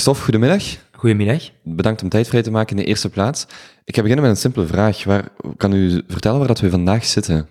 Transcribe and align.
Christophe, 0.00 0.24
goedemiddag. 0.24 0.64
Goedemiddag. 0.92 1.50
Bedankt 1.62 2.02
om 2.02 2.08
tijd 2.08 2.28
vrij 2.28 2.42
te 2.42 2.50
maken 2.50 2.76
in 2.76 2.82
de 2.82 2.88
eerste 2.88 3.08
plaats. 3.08 3.46
Ik 3.84 3.94
ga 3.94 4.02
beginnen 4.02 4.24
met 4.26 4.34
een 4.34 4.40
simpele 4.40 4.66
vraag. 4.66 5.04
Waar, 5.04 5.28
kan 5.56 5.72
u 5.72 6.02
vertellen 6.08 6.38
waar 6.38 6.48
dat 6.48 6.60
we 6.60 6.70
vandaag 6.70 7.04
zitten? 7.04 7.48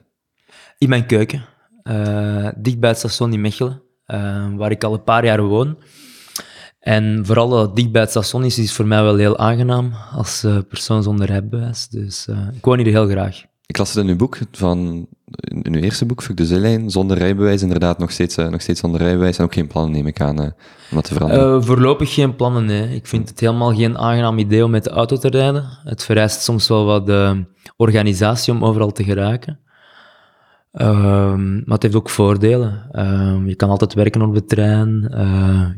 In 0.77 0.89
mijn 0.89 1.05
keuken, 1.05 1.45
uh, 1.83 2.49
dicht 2.57 2.79
bij 2.79 2.89
het 2.89 2.97
station 2.97 3.33
in 3.33 3.41
Mechelen, 3.41 3.81
uh, 4.07 4.47
waar 4.55 4.71
ik 4.71 4.83
al 4.83 4.93
een 4.93 5.03
paar 5.03 5.25
jaar 5.25 5.41
woon. 5.41 5.77
En 6.79 7.25
vooral 7.25 7.49
dat 7.49 7.75
dicht 7.75 7.91
bij 7.91 8.01
het 8.01 8.09
station 8.09 8.43
is, 8.43 8.57
is 8.57 8.73
voor 8.73 8.87
mij 8.87 9.03
wel 9.03 9.15
heel 9.15 9.37
aangenaam 9.37 9.93
als 10.11 10.43
uh, 10.43 10.57
persoon 10.69 11.03
zonder 11.03 11.27
rijbewijs. 11.27 11.87
Dus 11.87 12.27
ik 12.53 12.65
woon 12.65 12.77
hier 12.77 12.87
heel 12.87 13.07
graag. 13.07 13.41
Ik 13.69 13.77
las 13.77 13.93
het 13.93 14.03
in 14.03 14.09
uw 14.09 14.15
boek, 14.15 14.37
van, 14.51 15.07
in 15.63 15.75
uw 15.75 15.81
eerste 15.81 16.05
boek, 16.05 16.23
Fuck 16.23 16.37
de 16.37 16.45
Zeelijn, 16.45 16.89
zonder 16.89 17.17
rijbewijs, 17.17 17.61
inderdaad 17.61 17.99
nog 17.99 18.11
steeds, 18.11 18.37
uh, 18.37 18.47
nog 18.47 18.61
steeds 18.61 18.79
zonder 18.79 19.01
rijbewijs 19.01 19.37
en 19.37 19.43
ook 19.43 19.53
geen 19.53 19.67
plannen, 19.67 19.91
neem 19.91 20.07
ik 20.07 20.21
aan, 20.21 20.41
uh, 20.41 20.45
om 20.45 20.95
dat 20.95 21.03
te 21.03 21.13
veranderen. 21.13 21.55
Uh, 21.55 21.61
voorlopig 21.61 22.13
geen 22.13 22.35
plannen, 22.35 22.65
nee. 22.65 22.95
Ik 22.95 23.07
vind 23.07 23.29
het 23.29 23.39
helemaal 23.39 23.75
geen 23.75 23.97
aangenaam 23.97 24.37
idee 24.37 24.63
om 24.63 24.71
met 24.71 24.83
de 24.83 24.89
auto 24.89 25.17
te 25.17 25.29
rijden. 25.29 25.65
Het 25.83 26.03
vereist 26.03 26.41
soms 26.41 26.67
wel 26.67 26.85
wat 26.85 27.35
organisatie 27.75 28.53
om 28.53 28.65
overal 28.65 28.91
te 28.91 29.03
geraken. 29.03 29.59
Ehm, 30.71 31.53
maar 31.53 31.73
het 31.73 31.83
heeft 31.83 31.95
ook 31.95 32.09
voordelen. 32.09 32.89
Ehm, 32.91 33.47
je 33.47 33.55
kan 33.55 33.69
altijd 33.69 33.93
werken 33.93 34.21
op 34.21 34.33
de 34.33 34.45
trein. 34.45 35.07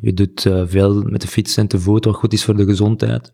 je 0.02 0.14
doet 0.14 0.42
veel 0.66 1.02
met 1.02 1.22
de 1.22 1.28
fiets 1.28 1.58
en 1.58 1.68
te 1.68 1.80
voet, 1.80 2.06
wat 2.06 2.16
goed 2.16 2.34
is 2.34 2.44
voor 2.44 2.56
de 2.56 2.66
gezondheid. 2.66 3.34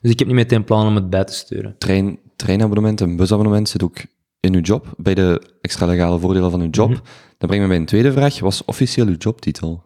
Dus 0.00 0.10
ik 0.10 0.18
heb 0.18 0.28
niet 0.28 0.36
meteen 0.36 0.64
plannen 0.64 0.88
om 0.88 0.94
het 0.94 1.10
bij 1.10 1.24
te 1.24 1.32
sturen. 1.32 1.74
Trein, 1.78 2.18
treinabonnement 2.38 3.00
en 3.00 3.16
busabonnement 3.16 3.68
zit 3.68 3.82
ook 3.82 3.96
in 4.40 4.54
uw 4.54 4.60
job, 4.60 4.94
bij 4.96 5.14
de 5.14 5.42
extra 5.60 5.86
legale 5.86 6.18
voordelen 6.18 6.50
van 6.50 6.60
uw 6.60 6.70
job. 6.70 6.88
Mm 6.88 7.00
Dan 7.38 7.48
brengt 7.48 7.64
me 7.64 7.70
bij 7.70 7.76
een 7.76 7.86
tweede 7.86 8.12
vraag. 8.12 8.32
Wat 8.32 8.40
was 8.40 8.64
officieel 8.64 9.06
uw 9.06 9.16
jobtitel? 9.18 9.82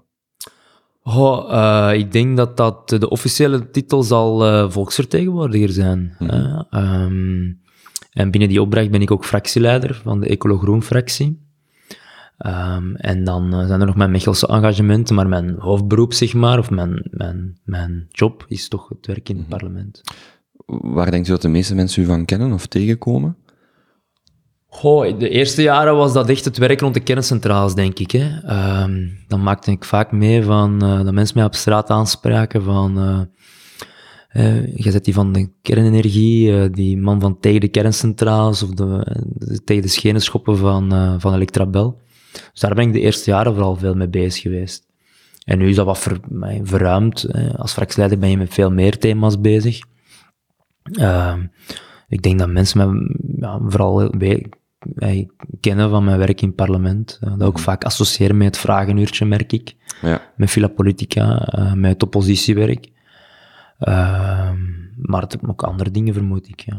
Oh, 1.02 1.50
uh, 1.50 1.98
ik 1.98 2.12
denk 2.12 2.36
dat 2.36 2.56
dat 2.56 2.88
de 2.88 3.08
officiële 3.08 3.70
titel 3.70 4.02
zal 4.02 4.46
uh, 4.46 4.70
volksvertegenwoordiger 4.70 5.68
zijn. 5.68 6.16
Mm 6.18 6.66
um, 6.70 7.60
en 8.12 8.30
binnen 8.30 8.48
die 8.48 8.62
opdracht 8.62 8.90
ben 8.90 9.02
ik 9.02 9.10
ook 9.10 9.24
fractieleider 9.24 10.00
van 10.04 10.20
de 10.20 10.26
Ecolo-Groen-fractie. 10.26 11.40
Um, 12.46 12.96
en 12.96 13.24
dan 13.24 13.60
uh, 13.60 13.66
zijn 13.66 13.80
er 13.80 13.86
nog 13.86 13.96
mijn 13.96 14.10
Mechelse 14.10 14.46
engagementen, 14.46 15.14
maar 15.14 15.28
mijn 15.28 15.54
hoofdberoep, 15.58 16.12
zeg 16.12 16.34
maar, 16.34 16.58
of 16.58 16.70
mijn, 16.70 17.08
mijn, 17.10 17.58
mijn 17.64 18.06
job, 18.10 18.44
is 18.48 18.68
toch 18.68 18.88
het 18.88 19.06
werk 19.06 19.28
in 19.28 19.36
het 19.36 19.44
mm 19.44 19.58
parlement. 19.58 20.02
Waar 20.66 21.10
denkt 21.10 21.28
u 21.28 21.30
dat 21.30 21.42
de 21.42 21.48
meeste 21.48 21.74
mensen 21.74 22.02
u 22.02 22.06
van 22.06 22.24
kennen 22.24 22.52
of 22.52 22.66
tegenkomen? 22.66 23.36
Goh, 24.66 25.18
de 25.18 25.28
eerste 25.28 25.62
jaren 25.62 25.96
was 25.96 26.12
dat 26.12 26.28
echt 26.28 26.44
het 26.44 26.58
werk 26.58 26.80
rond 26.80 26.94
de 26.94 27.00
kerncentrales, 27.00 27.74
denk 27.74 27.98
ik. 27.98 28.10
Hè. 28.10 28.24
Um, 28.82 29.18
dan 29.28 29.42
maakte 29.42 29.70
ik 29.70 29.84
vaak 29.84 30.12
mee 30.12 30.42
van, 30.42 30.84
uh, 30.84 31.04
dat 31.04 31.12
mensen 31.12 31.36
mij 31.36 31.46
op 31.46 31.54
straat 31.54 31.90
aanspraken 31.90 32.62
van... 32.62 32.98
Uh, 32.98 33.20
je 34.76 34.90
zet 34.90 35.04
die 35.04 35.14
van 35.14 35.32
de 35.32 35.50
kernenergie, 35.62 36.70
die 36.70 36.98
man 36.98 37.20
van 37.20 37.40
tegen 37.40 37.60
de 37.60 37.68
kerncentrales 37.68 38.62
of 38.62 38.70
de, 38.70 39.16
tegen 39.64 39.82
de 39.82 39.88
schenenschoppen 39.88 40.56
van, 40.56 41.16
van 41.20 41.34
Electrabel. 41.34 42.00
Dus 42.32 42.60
daar 42.60 42.74
ben 42.74 42.86
ik 42.86 42.92
de 42.92 43.00
eerste 43.00 43.30
jaren 43.30 43.52
vooral 43.52 43.76
veel 43.76 43.94
mee 43.94 44.08
bezig 44.08 44.42
geweest. 44.42 44.86
En 45.44 45.58
nu 45.58 45.68
is 45.68 45.76
dat 45.76 45.86
wat 45.86 45.98
ver, 45.98 46.20
verruimd. 46.62 47.26
Als 47.56 47.72
fractieleider 47.72 48.18
ben 48.18 48.30
je 48.30 48.36
met 48.36 48.54
veel 48.54 48.70
meer 48.70 48.98
thema's 48.98 49.40
bezig. 49.40 49.80
Ehm, 50.82 51.46
ik 52.08 52.22
denk 52.22 52.38
dat 52.38 52.48
mensen 52.48 52.90
me 52.90 53.16
ja, 53.36 53.60
vooral 53.66 54.10
kennen 55.60 55.90
van 55.90 56.04
mijn 56.04 56.18
werk 56.18 56.40
in 56.40 56.46
het 56.46 56.56
parlement. 56.56 57.20
Uh, 57.24 57.30
dat 57.30 57.48
ook 57.48 57.54
mhm. 57.54 57.62
vaak 57.62 57.84
associëren 57.84 58.36
met 58.36 58.46
het 58.46 58.58
vragenuurtje, 58.58 59.24
merk 59.24 59.52
ik. 59.52 59.74
Ja. 60.02 60.20
Met 60.36 60.50
Villa 60.50 60.68
Politica, 60.68 61.54
uh, 61.58 61.72
met 61.72 61.92
het 61.92 62.02
oppositiewerk. 62.02 62.86
Uh, 63.80 64.50
maar 64.96 65.22
het 65.22 65.38
ook 65.46 65.62
andere 65.62 65.90
dingen, 65.90 66.14
vermoed 66.14 66.48
ik. 66.48 66.60
Ja. 66.60 66.76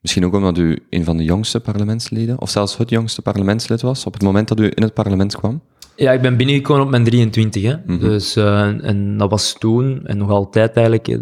Misschien 0.00 0.24
ook 0.24 0.34
omdat 0.34 0.58
u 0.58 0.78
een 0.90 1.04
van 1.04 1.16
de 1.16 1.24
jongste 1.24 1.60
parlementsleden, 1.60 2.40
of 2.40 2.50
zelfs 2.50 2.76
het 2.76 2.90
jongste 2.90 3.22
parlementslid 3.22 3.80
was, 3.80 4.06
op 4.06 4.12
het 4.12 4.22
moment 4.22 4.48
dat 4.48 4.60
u 4.60 4.64
in 4.74 4.82
het 4.82 4.94
parlement 4.94 5.36
kwam? 5.36 5.60
Ja, 5.96 6.12
ik 6.12 6.20
ben 6.20 6.36
binnengekomen 6.36 6.82
op 6.82 6.90
mijn 6.90 7.04
23. 7.04 7.62
Hè. 7.62 7.76
Mhm. 7.86 7.98
dus, 7.98 8.36
uh, 8.36 8.84
en 8.84 9.16
dat 9.16 9.30
was 9.30 9.56
toen, 9.58 10.06
en 10.06 10.18
nog 10.18 10.30
altijd 10.30 10.76
eigenlijk, 10.76 11.18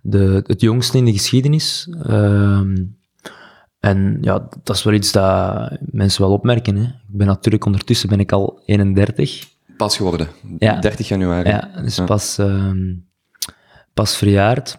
de, 0.00 0.42
het 0.46 0.60
jongste 0.60 0.98
in 0.98 1.04
de 1.04 1.12
geschiedenis. 1.12 1.88
Ehm, 2.02 2.84
en 3.80 4.18
ja, 4.20 4.48
dat 4.62 4.76
is 4.76 4.82
wel 4.82 4.94
iets 4.94 5.12
dat 5.12 5.78
mensen 5.80 6.22
wel 6.22 6.32
opmerken. 6.32 6.76
Hè. 6.76 6.82
Ik 6.82 7.16
ben 7.16 7.26
natuurlijk 7.26 7.64
ondertussen 7.64 8.08
ben 8.08 8.20
ik 8.20 8.32
al 8.32 8.62
31. 8.64 9.48
Pas 9.76 9.96
geworden, 9.96 10.28
ja. 10.58 10.80
30 10.80 11.08
januari. 11.08 11.48
Ja, 11.48 11.70
dus 11.82 12.04
Pas, 12.04 12.38
uh, 12.38 12.72
pas 13.94 14.16
verjaard. 14.16 14.78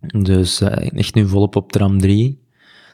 Dus 0.00 0.60
uh, 0.60 0.92
echt 0.98 1.14
nu 1.14 1.28
volop 1.28 1.56
op 1.56 1.72
tram 1.72 2.00
3. 2.00 2.37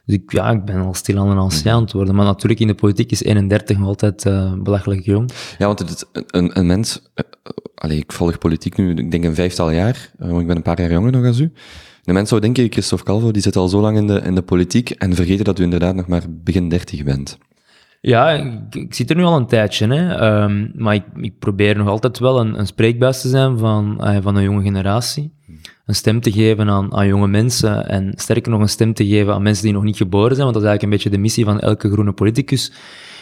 Dus 0.06 0.16
ik, 0.16 0.32
ja, 0.32 0.50
ik 0.50 0.64
ben 0.64 0.76
al 0.76 0.94
stil 0.94 1.18
aan 1.18 1.30
een 1.30 1.38
ancien 1.38 1.70
aan 1.70 1.82
het 1.82 1.92
worden. 1.92 2.14
Maar 2.14 2.24
natuurlijk, 2.24 2.60
in 2.60 2.66
de 2.66 2.74
politiek 2.74 3.10
is 3.10 3.22
31 3.22 3.78
nog 3.78 3.86
altijd 3.86 4.24
uh, 4.24 4.52
belachelijk 4.52 5.04
jong. 5.04 5.30
Ja, 5.58 5.66
want 5.66 5.78
het, 5.78 6.06
een, 6.12 6.58
een 6.58 6.66
mens... 6.66 7.02
Uh, 7.14 7.24
allee, 7.74 7.98
ik 7.98 8.12
volg 8.12 8.38
politiek 8.38 8.76
nu, 8.76 8.94
ik 8.94 9.10
denk 9.10 9.24
een 9.24 9.34
vijftal 9.34 9.70
jaar. 9.70 10.12
want 10.18 10.40
ik 10.40 10.46
ben 10.46 10.56
een 10.56 10.62
paar 10.62 10.80
jaar 10.80 10.92
jonger 10.92 11.12
nog 11.12 11.26
als 11.26 11.38
u. 11.38 11.52
De 12.02 12.12
mensen 12.12 12.28
zou 12.28 12.40
denken, 12.40 12.72
Christophe 12.72 13.04
Calvo, 13.04 13.30
die 13.30 13.42
zit 13.42 13.56
al 13.56 13.68
zo 13.68 13.80
lang 13.80 13.96
in 13.96 14.06
de, 14.06 14.20
in 14.20 14.34
de 14.34 14.42
politiek 14.42 14.90
en 14.90 15.14
vergeten 15.14 15.44
dat 15.44 15.58
u 15.58 15.62
inderdaad 15.62 15.94
nog 15.94 16.06
maar 16.06 16.22
begin 16.28 16.68
dertig 16.68 17.04
bent. 17.04 17.38
Ja, 18.06 18.30
ik, 18.70 18.94
zit 18.94 19.10
er 19.10 19.16
nu 19.16 19.22
al 19.22 19.36
een 19.36 19.46
tijdje, 19.46 19.86
hè. 19.86 20.42
Um, 20.42 20.72
maar 20.74 20.94
ik, 20.94 21.04
ik, 21.16 21.38
probeer 21.38 21.76
nog 21.76 21.88
altijd 21.88 22.18
wel 22.18 22.40
een, 22.40 22.58
een 22.58 22.66
spreekbuis 22.66 23.20
te 23.20 23.28
zijn 23.28 23.58
van, 23.58 23.98
uh, 24.00 24.16
van 24.20 24.36
een 24.36 24.42
jonge 24.42 24.62
generatie. 24.62 25.32
Een 25.86 25.94
stem 25.94 26.20
te 26.20 26.32
geven 26.32 26.68
aan, 26.68 26.94
aan 26.94 27.06
jonge 27.06 27.28
mensen 27.28 27.88
en 27.88 28.12
sterker 28.16 28.50
nog 28.50 28.60
een 28.60 28.68
stem 28.68 28.94
te 28.94 29.06
geven 29.06 29.34
aan 29.34 29.42
mensen 29.42 29.64
die 29.64 29.72
nog 29.72 29.82
niet 29.82 29.96
geboren 29.96 30.34
zijn, 30.36 30.42
want 30.42 30.54
dat 30.54 30.62
is 30.62 30.68
eigenlijk 30.68 30.82
een 30.82 30.90
beetje 30.90 31.16
de 31.16 31.22
missie 31.22 31.44
van 31.44 31.60
elke 31.60 31.90
groene 31.90 32.12
politicus, 32.12 32.72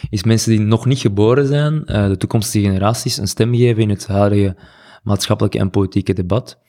is 0.09 0.23
mensen 0.23 0.51
die 0.51 0.59
nog 0.59 0.85
niet 0.85 0.99
geboren 0.99 1.47
zijn, 1.47 1.73
uh, 1.73 2.07
de 2.07 2.17
toekomstige 2.17 2.65
generaties, 2.65 3.17
een 3.17 3.27
stem 3.27 3.55
geven 3.55 3.81
in 3.81 3.89
het 3.89 4.07
huidige 4.07 4.55
maatschappelijke 5.03 5.59
en 5.59 5.69
politieke 5.69 6.13
debat. 6.13 6.59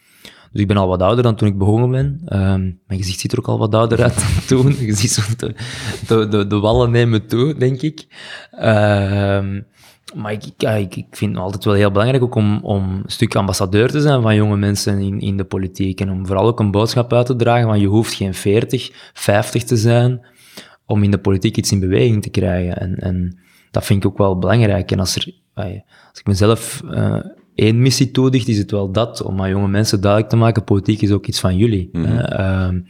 Dus 0.54 0.62
ik 0.62 0.68
ben 0.68 0.76
al 0.76 0.88
wat 0.88 1.02
ouder 1.02 1.22
dan 1.22 1.34
toen 1.34 1.48
ik 1.48 1.58
begonnen 1.58 1.90
ben. 1.90 2.40
Um, 2.40 2.80
mijn 2.86 3.00
gezicht 3.00 3.20
ziet 3.20 3.32
er 3.32 3.38
ook 3.38 3.48
al 3.48 3.58
wat 3.58 3.74
ouder 3.74 4.02
uit 4.02 4.14
dan 4.14 4.44
toen. 4.58 4.76
Je 4.78 4.94
ziet 4.94 5.10
zo 5.10 5.22
de, 5.36 5.54
de, 6.28 6.46
de, 6.46 6.58
wallen 6.58 6.90
nemen 6.90 7.26
toe, 7.26 7.54
denk 7.54 7.82
ik. 7.82 8.06
Uh, 8.52 8.60
maar 10.14 10.32
ik, 10.32 10.44
ik, 10.94 11.06
vind 11.10 11.34
het 11.34 11.42
altijd 11.42 11.64
wel 11.64 11.74
heel 11.74 11.90
belangrijk 11.90 12.22
ook 12.22 12.34
om, 12.34 12.60
om 12.62 12.82
een 12.82 13.02
stuk 13.06 13.34
ambassadeur 13.34 13.90
te 13.90 14.00
zijn 14.00 14.22
van 14.22 14.34
jonge 14.34 14.56
mensen 14.56 14.98
in, 14.98 15.20
in 15.20 15.36
de 15.36 15.44
politiek. 15.44 16.00
En 16.00 16.10
om 16.10 16.26
vooral 16.26 16.46
ook 16.46 16.60
een 16.60 16.70
boodschap 16.70 17.12
uit 17.12 17.26
te 17.26 17.36
dragen 17.36 17.66
van 17.66 17.80
je 17.80 17.86
hoeft 17.86 18.14
geen 18.14 18.34
40, 18.34 19.10
50 19.12 19.62
te 19.62 19.76
zijn 19.76 20.26
om 20.86 21.02
in 21.02 21.10
de 21.10 21.18
politiek 21.18 21.56
iets 21.56 21.72
in 21.72 21.80
beweging 21.80 22.22
te 22.22 22.30
krijgen. 22.30 22.76
En, 22.76 22.96
en 22.96 23.38
dat 23.70 23.84
vind 23.84 24.04
ik 24.04 24.10
ook 24.10 24.18
wel 24.18 24.38
belangrijk. 24.38 24.90
En 24.90 24.98
als, 24.98 25.16
er, 25.16 25.32
als 25.54 26.20
ik 26.20 26.26
mezelf 26.26 26.82
uh, 26.84 27.16
één 27.54 27.82
missie 27.82 28.10
toedicht, 28.10 28.48
is 28.48 28.58
het 28.58 28.70
wel 28.70 28.90
dat, 28.90 29.22
om 29.22 29.42
aan 29.42 29.50
jonge 29.50 29.68
mensen 29.68 30.00
duidelijk 30.00 30.30
te 30.30 30.36
maken, 30.36 30.64
politiek 30.64 31.02
is 31.02 31.10
ook 31.10 31.26
iets 31.26 31.40
van 31.40 31.56
jullie. 31.56 31.88
Mm 31.92 32.84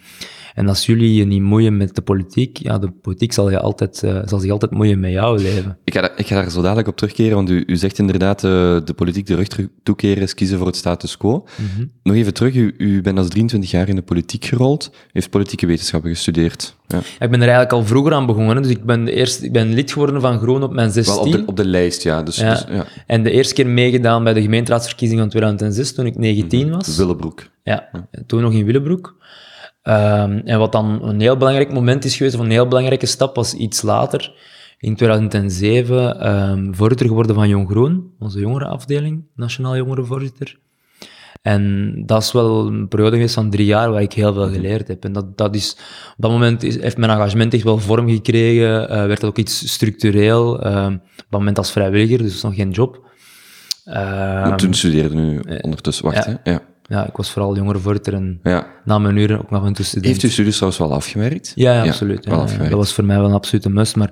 en 0.55 0.69
als 0.69 0.87
jullie 0.87 1.15
je 1.15 1.25
niet 1.25 1.43
moeien 1.43 1.77
met 1.77 1.95
de 1.95 2.03
politiek, 2.03 2.57
ja, 2.57 2.79
de 2.79 2.91
politiek 2.91 3.33
zal, 3.33 3.51
je 3.51 3.61
altijd, 3.61 4.03
uh, 4.05 4.21
zal 4.25 4.39
zich 4.39 4.51
altijd 4.51 4.71
moeien 4.71 5.01
met 5.01 5.11
jouw 5.11 5.35
leven. 5.35 5.79
Ik 5.85 5.95
ga, 5.95 6.17
ik 6.17 6.27
ga 6.27 6.35
daar 6.35 6.51
zo 6.51 6.63
dadelijk 6.63 6.89
op 6.89 6.97
terugkeren, 6.97 7.35
want 7.35 7.51
u, 7.51 7.65
u 7.67 7.77
zegt 7.77 7.99
inderdaad, 7.99 8.45
uh, 8.45 8.51
de 8.85 8.95
politiek 8.97 9.27
de 9.27 9.35
rug 9.35 9.49
toekeren 9.83 10.23
is 10.23 10.35
kiezen 10.35 10.59
voor 10.59 10.67
het 10.67 10.77
status 10.77 11.17
quo. 11.17 11.47
Mm 11.57 11.91
Nog 12.03 12.17
even 12.17 12.35
terug, 12.35 12.55
u, 12.55 12.75
u 12.79 13.03
bent 13.03 13.19
als 13.19 13.29
23 13.29 13.71
jaar 13.71 13.89
in 13.89 13.95
de 13.95 14.03
politiek 14.03 14.45
gerold, 14.45 14.91
u 14.93 15.11
heeft 15.13 15.31
politieke 15.31 15.67
wetenschappen 15.67 16.11
gestudeerd. 16.11 16.77
Ja. 16.87 16.99
Ik 16.99 17.31
ben 17.31 17.33
er 17.33 17.41
eigenlijk 17.41 17.73
al 17.73 17.85
vroeger 17.85 18.13
aan 18.13 18.27
begonnen, 18.27 18.63
dus 18.63 18.71
ik 18.71 18.85
ben, 18.85 19.05
de 19.05 19.13
eerste, 19.13 19.45
ik 19.45 19.53
ben 19.53 19.73
lid 19.73 19.93
geworden 19.93 20.21
van 20.21 20.39
Groen 20.39 20.63
op 20.63 20.73
mijn 20.73 20.91
16. 20.91 21.15
Wel 21.15 21.25
op 21.25 21.33
de, 21.33 21.43
op 21.47 21.57
de 21.57 21.67
lijst, 21.67 22.03
ja. 22.03 22.23
Dus, 22.23 22.37
ja. 22.37 22.51
Dus, 22.51 22.65
ja. 22.69 22.87
En 23.07 23.23
de 23.23 23.31
eerste 23.31 23.55
keer 23.55 23.67
meegedaan 23.67 24.25
bij 24.25 24.33
de 24.33 24.43
gemeenteraadsverkiezingen 24.43 25.23
van 25.23 25.31
2006, 25.31 25.95
toen 25.95 26.07
ik 26.07 26.19
19 26.19 26.67
mhm. 26.67 26.77
was. 26.77 26.97
Willebroek. 26.97 27.43
Ja, 27.63 27.91
toen 28.27 28.43
nog 28.43 28.53
in 28.53 28.65
Willebroek. 28.65 29.17
Um, 29.89 30.41
en 30.45 30.59
wat 30.59 30.73
dan 30.73 31.03
een 31.03 31.21
heel 31.21 31.37
belangrijk 31.37 31.73
moment 31.73 32.05
is 32.05 32.17
geweest, 32.17 32.35
of 32.35 32.41
een 32.41 32.51
heel 32.51 32.69
belangrijke 32.69 33.07
stap, 33.07 33.37
was 33.37 33.55
iets 33.55 33.83
later, 33.83 34.35
in 34.79 34.97
2007, 34.97 35.97
um, 35.97 36.13
ehm, 36.21 36.73
voorzitter 36.73 37.07
geworden 37.07 37.35
van 37.35 37.49
Jong 37.49 37.71
Groen, 37.71 38.13
onze 38.19 38.41
jongerenafdeling, 38.41 39.25
Nationaal 39.35 39.77
Jongerenvoorzitter. 39.77 40.59
En 41.43 41.95
dat 42.07 42.23
is 42.23 42.33
wel 42.33 42.67
een 42.67 42.89
periode 42.89 43.17
geweest 43.17 43.35
van 43.35 43.51
drie 43.51 43.67
jaar 43.67 43.91
waar 43.91 44.03
ik 44.03 44.13
heel 44.13 44.33
veel 44.33 44.49
geleerd 44.49 44.89
heb. 44.89 45.05
En 45.05 45.13
dat, 45.13 45.37
dat 45.39 45.55
is, 45.55 45.77
op 46.09 46.23
dat 46.23 46.31
moment 46.31 46.63
is, 46.63 46.81
heeft 46.81 46.97
mijn 46.97 47.11
engagement 47.11 47.55
echt 47.55 47.63
wel 47.63 47.79
vorm 47.79 48.09
gekregen, 48.09 48.83
uh, 48.83 48.89
werd 48.89 49.21
dat 49.21 49.31
ook 49.31 49.39
iets 49.39 49.73
structureel. 49.73 50.67
Uh, 50.67 50.87
op 50.87 51.27
dat 51.31 51.39
moment 51.39 51.59
als 51.59 51.73
vrijwilliger, 51.73 52.19
dus 52.19 52.43
nog 52.43 52.55
geen 52.55 52.71
job. 52.71 53.07
Uh, 53.87 54.55
Toen 54.55 54.75
studeerde 54.75 55.15
nu 55.15 55.41
ondertussen, 55.61 56.05
wacht 56.05 56.25
ja. 56.25 56.41
hè? 56.43 56.51
Ja. 56.51 56.61
Ja, 56.89 57.07
ik 57.07 57.17
was 57.17 57.31
vooral 57.31 57.57
jongerenvoorzitter 57.57 58.15
en 58.15 58.41
Ja. 58.43 58.67
na 58.85 58.99
mijn 58.99 59.17
uren 59.17 59.39
ook 59.39 59.51
nog 59.51 59.65
een 59.65 59.75
student. 59.75 60.05
Heeft 60.05 60.23
u 60.23 60.29
studies 60.29 60.55
trouwens 60.55 60.79
wel 60.83 60.93
afgewerkt? 60.93 61.53
Ja, 61.55 61.73
ja, 61.73 61.89
absoluut. 61.91 62.25
wel 62.25 62.47
dat 62.59 62.71
was 62.71 62.93
voor 62.93 63.05
mij 63.05 63.17
wel 63.17 63.27
een 63.27 63.33
absolute 63.35 63.71
must. 63.71 63.97
Maar 63.97 64.11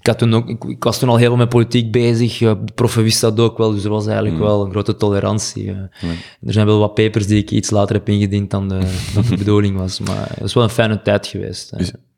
ik, 0.00 0.06
had 0.06 0.18
toen 0.18 0.34
ook, 0.34 0.48
ik, 0.48 0.64
ik 0.64 0.84
was 0.84 0.98
toen 0.98 1.08
al 1.08 1.16
heel 1.16 1.28
veel 1.28 1.36
met 1.36 1.48
politiek 1.48 1.92
bezig. 1.92 2.38
De 2.38 2.58
proffen 2.74 3.02
wist 3.02 3.20
dat 3.20 3.40
ook 3.40 3.58
wel, 3.58 3.72
dus 3.74 3.84
er 3.84 3.90
was 3.90 4.06
eigenlijk 4.06 4.36
Mm. 4.36 4.42
wel 4.42 4.64
een 4.64 4.70
grote 4.70 4.96
tolerantie. 4.96 5.68
Er 5.70 6.52
zijn 6.52 6.66
wel 6.66 6.78
wat 6.78 6.94
papers 6.94 7.26
die 7.26 7.38
ik 7.38 7.50
iets 7.50 7.70
later 7.70 7.94
heb 7.94 8.08
ingediend 8.08 8.50
dan 8.50 8.68
de, 8.68 8.78
dan 9.14 9.24
de 9.28 9.36
bedoeling 9.44 9.76
was. 9.76 10.00
Maar 10.00 10.28
het 10.34 10.44
is 10.44 10.54
wel 10.54 10.62
een 10.62 10.70
fijne 10.70 11.02
tijd 11.02 11.26
geweest. 11.26 11.72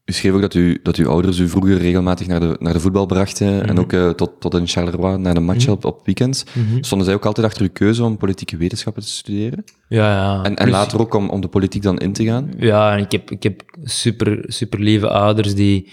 U, 0.05 0.13
schreef 0.13 0.33
ook 0.33 0.41
dat, 0.41 0.55
u, 0.55 0.81
dat 0.83 0.97
uw 0.97 1.09
ouders 1.09 1.39
u 1.39 1.49
vroeger 1.49 1.79
regelmatig 1.79 2.27
naar 2.27 2.41
de, 2.41 2.57
naar 2.59 2.73
de 2.73 2.81
voetbal 2.81 3.07
brachten 3.07 3.57
Mhm. 3.57 3.65
en 3.69 3.79
ook 3.79 3.93
eh, 3.93 4.11
tot, 4.11 4.41
tot 4.41 4.55
in 4.55 4.67
Charleroi 4.67 5.19
naar 5.19 5.35
de 5.35 5.41
match 5.41 5.69
op, 5.69 5.85
op 5.85 6.07
weekends. 6.07 6.45
Mhm. 6.53 6.83
Stonden 6.83 7.07
zij 7.07 7.17
ook 7.17 7.27
altijd 7.27 7.47
achter 7.47 7.63
uw 7.63 7.69
keuze 7.73 8.05
om 8.05 8.17
politieke 8.17 8.57
wetenschappen 8.57 9.03
te 9.03 9.09
studeren? 9.09 9.65
Ja, 9.89 10.13
ja. 10.13 10.43
En, 10.43 10.57
en 10.57 10.71
later 10.71 11.01
ook 11.01 11.15
om, 11.15 11.29
om 11.31 11.41
de 11.41 11.49
politiek 11.49 11.83
dan 11.83 11.99
in 11.99 12.13
te 12.13 12.25
gaan? 12.25 12.51
Ja, 12.57 12.93
en 12.93 12.99
ik 12.99 13.13
heb, 13.13 13.31
ik 13.31 13.43
heb 13.43 13.63
super, 13.83 14.45
super 14.47 14.81
lieve 14.81 15.09
ouders 15.09 15.55
die, 15.55 15.93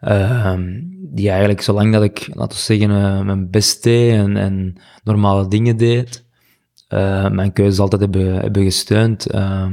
ehm, 0.00 0.80
die 1.12 1.28
eigenlijk, 1.28 1.60
zolang 1.60 1.92
dat 1.92 2.02
ik, 2.02 2.28
laten 2.32 2.56
we 2.56 2.62
zeggen, 2.64 2.90
eh, 2.90 3.20
mijn 3.20 3.50
best 3.50 3.82
deed 3.82 4.12
en, 4.12 4.36
en 4.36 4.76
normale 5.04 5.48
dingen 5.48 5.76
deed, 5.76 6.24
eh, 6.88 7.28
mijn 7.30 7.52
keuzes 7.52 7.78
altijd 7.78 8.00
hebben, 8.00 8.34
hebben 8.34 8.62
gesteund. 8.64 9.26
Ehm, 9.26 9.72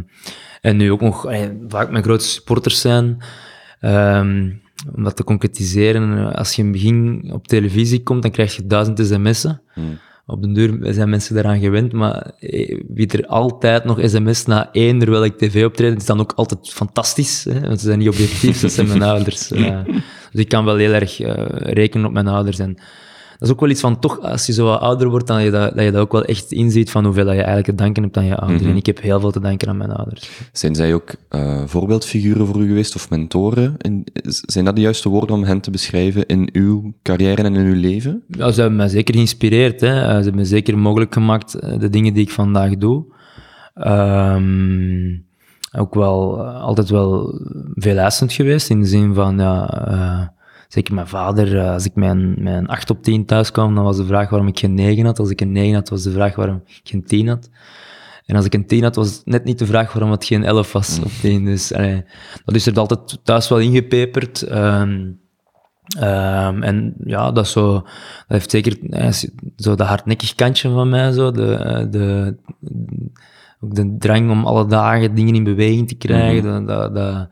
en 0.61 0.77
nu 0.77 0.91
ook 0.91 1.01
nog 1.01 1.21
vaak 1.67 1.91
mijn 1.91 2.03
grootste 2.03 2.31
supporters 2.33 2.81
zijn. 2.81 3.17
Ehm, 3.79 4.51
om 4.95 5.03
dat 5.03 5.15
te 5.15 5.23
concretiseren, 5.23 6.33
als 6.33 6.55
je 6.55 6.61
in 6.61 6.67
het 6.67 6.77
begin 6.77 7.29
op 7.33 7.47
televisie 7.47 8.03
komt, 8.03 8.21
dan 8.21 8.31
krijg 8.31 8.55
je 8.55 8.67
duizend 8.67 8.99
sms'en. 8.99 9.61
Hmm. 9.73 9.99
Op 10.27 10.41
den 10.41 10.53
duur 10.53 10.93
zijn 10.93 11.09
mensen 11.09 11.35
daaraan 11.35 11.59
gewend, 11.59 11.91
maar 11.91 12.31
eh, 12.39 12.81
wie 12.87 13.07
er 13.07 13.27
altijd 13.27 13.83
nog 13.83 13.99
sms 14.03 14.45
na 14.45 14.69
eender 14.71 15.09
welk 15.09 15.37
tv-optreden 15.37 15.97
is 15.97 16.05
dan 16.05 16.19
ook 16.19 16.33
altijd 16.35 16.69
fantastisch. 16.69 17.43
Hè? 17.43 17.59
Want 17.59 17.79
ze 17.79 17.85
zijn 17.85 17.99
niet 17.99 18.07
objectief, 18.07 18.59
dat 18.59 18.71
zijn 18.71 18.87
mijn 18.87 19.01
ouders. 19.01 19.51
Eh, 19.55 19.79
dus 20.31 20.41
ik 20.41 20.49
kan 20.49 20.65
wel 20.65 20.75
heel 20.75 20.93
erg 20.93 21.19
eh, 21.19 21.33
rekenen 21.47 22.07
op 22.07 22.13
mijn 22.13 22.27
ouders. 22.27 22.59
En 22.59 22.77
dat 23.37 23.47
is 23.47 23.53
ook 23.53 23.59
wel 23.59 23.69
iets 23.69 23.81
van, 23.81 23.99
toch, 23.99 24.19
als 24.19 24.45
je 24.45 24.53
zo 24.53 24.65
wat 24.65 24.79
ouder 24.79 25.09
wordt, 25.09 25.27
dan 25.27 25.43
je 25.43 25.51
dat, 25.51 25.75
dat 25.75 25.83
je 25.83 25.91
dat 25.91 26.01
ook 26.01 26.11
wel 26.11 26.23
echt 26.23 26.51
inziet 26.51 26.91
van 26.91 27.05
hoeveel 27.05 27.25
dat 27.25 27.33
je 27.33 27.39
eigenlijk 27.41 27.77
te 27.77 27.83
danken 27.83 28.03
hebt 28.03 28.17
aan 28.17 28.25
je 28.25 28.35
ouders. 28.35 28.63
En 28.63 28.75
ik 28.75 28.85
heb 28.85 29.01
heel 29.01 29.19
veel 29.19 29.31
te 29.31 29.39
danken 29.39 29.67
aan 29.67 29.77
mijn 29.77 29.91
ouders. 29.91 30.29
Zijn 30.51 30.75
zij 30.75 30.93
ook 30.93 31.15
eh, 31.29 31.61
voorbeeldfiguren 31.65 32.45
voor 32.45 32.61
u 32.61 32.67
geweest 32.67 32.95
of 32.95 33.09
mentoren? 33.09 33.75
In, 33.77 34.07
zijn 34.23 34.65
dat 34.65 34.75
de 34.75 34.81
juiste 34.81 35.09
woorden 35.09 35.35
om 35.35 35.43
hen 35.43 35.59
te 35.59 35.71
beschrijven 35.71 36.25
in 36.25 36.49
uw 36.53 36.93
carrière 37.03 37.43
en 37.43 37.55
in 37.55 37.65
uw 37.65 37.79
leven? 37.79 38.23
Ja, 38.27 38.51
ze 38.51 38.59
hebben 38.59 38.77
mij 38.77 38.87
zeker 38.87 39.13
geïnspireerd. 39.13 39.81
Hè. 39.81 40.01
Eh, 40.01 40.07
Ze 40.07 40.13
hebben 40.13 40.35
me 40.35 40.45
zeker 40.45 40.77
mogelijk 40.77 41.13
gemaakt, 41.13 41.53
eh, 41.53 41.79
de 41.79 41.89
dingen 41.89 42.13
die 42.13 42.23
ik 42.23 42.31
vandaag 42.31 42.77
doe. 42.77 43.05
Ehm, 43.73 45.17
ook 45.77 45.95
wel, 45.95 46.39
eh, 46.39 46.61
altijd 46.61 46.89
wel 46.89 47.41
veel 47.75 47.97
eisend 47.97 48.33
geweest, 48.33 48.69
in 48.69 48.79
de 48.79 48.87
zin 48.87 49.13
van, 49.13 49.37
ja, 49.37 49.69
eh, 49.87 50.27
zeker 50.75 50.93
mijn 50.93 51.07
vader, 51.07 51.59
eh, 51.59 51.71
als 51.71 51.85
ik 51.85 51.95
mijn, 51.95 52.43
mijn 52.43 52.67
8 52.67 52.89
op 52.89 53.03
10 53.03 53.25
thuis 53.25 53.51
kwam, 53.51 53.75
dan 53.75 53.83
was 53.83 53.97
de 53.97 54.05
vraag 54.05 54.29
waarom 54.29 54.47
ik 54.47 54.59
geen 54.59 54.73
9 54.73 55.05
had. 55.05 55.19
Als 55.19 55.29
ik 55.29 55.41
een 55.41 55.51
9 55.51 55.73
had, 55.73 55.89
was 55.89 56.03
de 56.03 56.11
vraag 56.11 56.35
waarom 56.35 56.61
ik 56.65 56.79
geen 56.83 57.03
10 57.03 57.27
had. 57.27 57.49
En 58.25 58.35
als 58.35 58.45
ik 58.45 58.53
een 58.53 58.67
10 58.67 58.83
had, 58.83 58.95
was 58.95 59.15
het 59.15 59.25
net 59.25 59.43
niet 59.43 59.59
de 59.59 59.65
vraag 59.65 59.93
waarom 59.93 60.11
het 60.11 60.25
geen 60.25 60.43
11 60.43 60.71
was 60.71 60.99
op 61.03 61.11
10. 61.21 61.45
Dus 61.45 61.73
allee, 61.73 62.03
dat 62.45 62.55
is 62.55 62.65
er 62.65 62.79
altijd 62.79 63.19
thuis 63.23 63.49
wel 63.49 63.59
ingepeperd. 63.59 64.41
Ehm, 64.41 65.01
Ehm, 65.99 66.63
en 66.63 66.95
ja, 67.03 67.31
dat, 67.31 67.47
zo, 67.47 67.73
dat 67.73 67.83
heeft 68.27 68.51
zeker 68.51 68.77
eh, 68.89 69.11
zo 69.57 69.75
de 69.75 69.83
hardnekkig 69.83 70.35
kantje 70.35 70.69
van 70.69 70.89
mij, 70.89 71.11
zo, 71.11 71.31
de, 71.31 71.55
eh, 71.55 71.85
de, 71.91 72.35
ook 73.59 73.75
de 73.75 73.95
drang 73.99 74.31
om 74.31 74.45
alle 74.45 74.65
dagen 74.65 75.15
dingen 75.15 75.35
in 75.35 75.43
beweging 75.43 75.87
te 75.87 75.95
krijgen, 75.95 76.43
dat, 76.43 76.67
dat, 76.67 76.95
dat, 76.95 77.29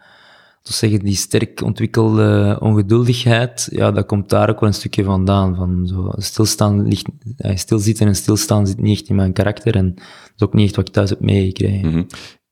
te 0.64 0.74
zeggen, 0.74 1.00
die 1.00 1.16
sterk 1.16 1.62
ontwikkelde 1.62 2.58
ongeduldigheid, 2.60 3.68
ja, 3.72 3.92
dat 3.92 4.06
komt 4.06 4.30
daar 4.30 4.50
ook 4.50 4.60
wel 4.60 4.70
een 4.70 4.76
stukje 4.76 5.04
vandaan. 5.04 5.56
Van 5.56 5.88
zo, 5.88 6.12
stilstaan 6.18 6.88
ligt, 6.88 7.08
eh, 7.38 7.56
stilzitten 7.56 8.08
en 8.08 8.16
stilstaan 8.16 8.68
zit 8.68 8.82
niet 8.82 9.00
echt 9.00 9.10
in 9.10 9.16
mijn 9.16 9.34
karakter 9.34 9.76
en 9.76 9.94
dat 9.96 10.34
is 10.36 10.44
ook 10.44 10.54
niet 10.54 10.66
echt 10.66 10.76
wat 10.76 10.88
ik 10.88 10.94
thuis 10.94 11.10
heb 11.10 11.20
meegekregen. 11.20 11.90
Mhm. 11.90 12.04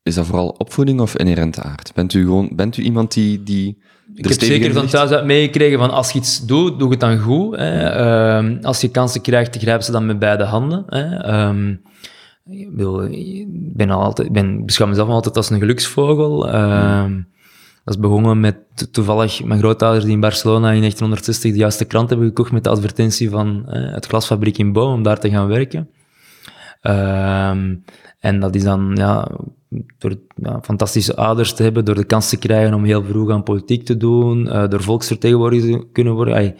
Is 0.02 0.14
dat 0.14 0.26
vooral 0.26 0.48
opvoeding 0.48 1.00
of 1.00 1.16
inherente 1.16 1.62
aard? 1.62 1.92
Bent 1.94 2.14
u 2.14 2.22
gewoon, 2.22 2.50
bent 2.54 2.76
u 2.76 2.82
iemand 2.82 3.12
die, 3.12 3.42
die 3.42 3.82
Ik 4.14 4.24
heb 4.24 4.42
zeker 4.42 4.72
van 4.72 4.86
thuis 4.86 5.10
uit 5.10 5.24
meegekregen 5.24 5.78
van 5.78 5.90
als 5.90 6.12
je 6.12 6.18
iets 6.18 6.46
doet, 6.46 6.78
doe 6.78 6.90
het 6.90 7.00
dan 7.00 7.18
goed. 7.18 7.56
Hè. 7.56 7.88
Ehm, 7.88 8.58
als 8.62 8.80
je 8.80 8.88
kansen 8.88 9.20
krijgt, 9.20 9.56
grijp 9.56 9.82
ze 9.82 9.92
dan 9.92 10.06
met 10.06 10.18
beide 10.18 10.44
handen. 10.44 10.84
Hè. 10.86 11.16
Ehm, 11.16 11.74
ik, 12.44 13.46
ben 13.74 13.90
altijd, 13.90 14.28
ik 14.28 14.32
ben, 14.32 14.64
beschouw 14.64 14.86
mezelf 14.86 15.08
altijd 15.08 15.36
als 15.36 15.50
een 15.50 15.58
geluksvogel. 15.58 16.48
Ehm, 16.48 17.20
Dat 17.84 17.94
is 17.94 18.00
begonnen 18.00 18.40
met 18.40 18.56
to- 18.74 18.86
toevallig 18.90 19.44
mijn 19.44 19.60
grootouders 19.60 20.04
die 20.04 20.14
in 20.14 20.20
Barcelona 20.20 20.70
in 20.70 20.78
1960 20.78 21.52
de 21.52 21.58
juiste 21.58 21.84
krant 21.84 22.08
hebben 22.08 22.26
gekocht 22.26 22.52
met 22.52 22.64
de 22.64 22.70
advertentie 22.70 23.30
van 23.30 23.68
eh, 23.68 23.92
het 23.94 24.06
glasfabriek 24.06 24.58
in 24.58 24.72
Boom 24.72 24.92
om 24.92 25.02
daar 25.02 25.18
te 25.20 25.30
gaan 25.30 25.46
werken. 25.46 25.88
Ehm, 26.80 27.74
en 28.18 28.40
dat 28.40 28.54
is 28.54 28.62
dan 28.62 28.92
ja, 28.94 29.28
door 29.98 30.14
ja, 30.36 30.60
fantastische 30.62 31.16
ouders 31.16 31.52
te 31.54 31.62
hebben, 31.62 31.84
door 31.84 31.94
de 31.94 32.04
kans 32.04 32.28
te 32.28 32.38
krijgen 32.38 32.74
om 32.74 32.84
heel 32.84 33.04
vroeg 33.04 33.30
aan 33.30 33.42
politiek 33.42 33.84
te 33.84 33.96
doen, 33.96 34.48
eh, 34.48 34.68
door 34.68 34.82
volksvertegenwoordiger 34.82 35.80
te 35.80 35.86
kunnen 35.92 36.12
worden. 36.12 36.54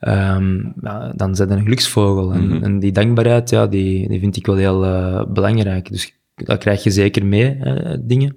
Ehm, 0.00 0.56
ja, 0.80 1.12
dan 1.16 1.34
zijn 1.34 1.50
een 1.50 1.62
geluksvogel. 1.62 2.32
En, 2.32 2.62
en 2.62 2.78
die 2.78 2.92
dankbaarheid, 2.92 3.50
ja, 3.50 3.66
die, 3.66 4.08
die 4.08 4.20
vind 4.20 4.36
ik 4.36 4.46
wel 4.46 4.56
heel 4.56 4.84
eh, 4.84 5.24
belangrijk. 5.28 5.90
Dus 5.90 6.14
dat 6.34 6.58
krijg 6.58 6.82
je 6.82 6.90
zeker 6.90 7.26
mee, 7.26 7.58
dingen. 8.00 8.36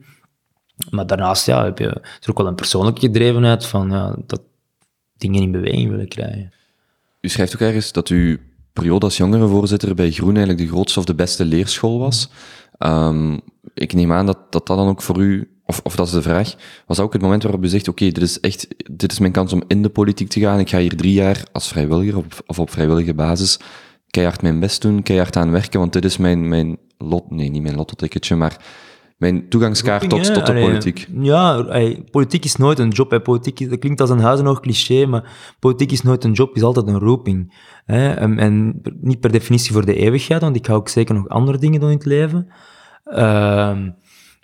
Maar 0.90 1.08
daarnaast 1.08 1.46
ja, 1.46 1.64
heb 1.64 1.80
je, 1.80 1.88
er 1.88 2.30
ook 2.30 2.38
wel 2.38 2.48
een 2.48 2.56
persoonlijke 2.56 3.00
gedrevenheid 3.00 3.66
van 3.66 3.90
ja, 3.90 4.16
dat 4.26 4.42
dingen 5.18 5.42
in 5.42 5.52
beweging 5.52 5.90
willen 5.90 6.08
krijgen. 6.08 6.54
U 7.22 7.30
schrijft 7.30 7.54
ook 7.54 7.62
ergens 7.62 7.92
dat 7.92 8.08
uw 8.08 8.38
periode 8.74 9.06
als 9.06 9.18
jongerenvoorzitter 9.18 9.96
bij 9.96 10.12
Groen 10.12 10.36
eigenlijk 10.36 10.68
de 10.68 10.74
grootste 10.74 11.00
of 11.00 11.06
de 11.06 11.16
beste 11.16 11.46
leerschool 11.46 12.00
was. 12.00 12.30
Ehm, 12.78 13.38
ik 13.74 13.94
neem 13.94 14.12
aan 14.12 14.26
dat, 14.26 14.38
dat 14.50 14.68
dat 14.68 14.78
dan 14.78 14.88
ook 14.88 15.02
voor 15.02 15.18
u, 15.18 15.50
of, 15.66 15.80
of 15.84 15.96
dat 15.96 16.08
is 16.08 16.14
de 16.14 16.22
vraag, 16.22 16.56
was 16.86 16.98
dat 16.98 17.06
ook 17.06 17.14
het 17.14 17.22
moment 17.22 17.44
waarop 17.44 17.64
u 17.64 17.68
zegt, 17.68 17.88
oké, 17.88 18.06
dit 18.06 18.24
is 18.24 18.40
echt, 18.40 18.68
dit 18.92 19.12
is 19.12 19.20
mijn 19.20 19.32
kans 19.32 19.54
om 19.54 19.64
in 19.68 19.82
de 19.82 19.90
politiek 19.90 20.30
te 20.30 20.40
gaan. 20.40 20.60
Ik 20.60 20.70
ga 20.70 20.80
hier 20.80 20.96
drie 20.96 21.14
jaar 21.14 21.44
als 21.52 21.68
vrijwilliger 21.68 22.18
op, 22.18 22.44
of 22.46 22.60
op 22.60 22.70
vrijwillige 22.70 23.14
basis 23.14 23.60
keihard 24.10 24.42
mijn 24.42 24.60
best 24.60 24.82
doen, 24.82 25.04
keihard 25.04 25.36
aan 25.36 25.52
werken, 25.52 25.80
want 25.80 25.94
dit 25.94 26.06
is 26.06 26.18
mijn, 26.18 26.48
mijn 26.48 26.78
lot, 26.98 27.32
nee, 27.32 27.50
niet 27.50 27.62
mijn 27.62 27.76
lottoticketje, 27.76 28.36
maar 28.36 28.58
mijn 29.16 29.50
toegangskaart 29.50 30.02
tot, 30.02 30.12
Roeping, 30.12 30.34
tot 30.34 30.46
de? 30.46 30.52
Allee, 30.52 30.64
politiek. 30.66 31.08
Ja, 31.22 31.54
allee, 31.56 32.04
politiek 32.12 32.44
is 32.46 32.56
nooit 32.56 32.80
een 32.80 32.90
job. 32.90 33.12
Hè. 33.12 33.20
Politiek, 33.22 33.60
is- 33.60 33.70
dat 33.70 33.80
klinkt 33.80 34.02
als 34.02 34.10
een 34.10 34.20
huizenhoog 34.20 34.60
cliché, 34.60 35.06
maar 35.06 35.56
politiek 35.60 35.92
is 35.92 36.02
nooit 36.02 36.24
een 36.24 36.32
job, 36.32 36.56
is 36.56 36.62
altijd 36.64 36.88
een 36.88 37.00
roeping. 37.00 37.54
Hè. 37.86 38.14
En, 38.14 38.40
en 38.40 38.82
niet 39.02 39.20
per 39.20 39.32
definitie 39.32 39.72
voor 39.74 39.86
de 39.86 39.96
eeuwigheid, 39.96 40.42
want 40.42 40.56
ik 40.56 40.66
ga 40.66 40.74
ook 40.74 40.90
zeker 40.90 41.16
nog 41.16 41.28
andere 41.30 41.58
dingen 41.58 41.80
doen 41.80 41.90
in 41.90 41.96
het 41.98 42.06
leven. 42.06 42.48
Ehm, 43.04 43.84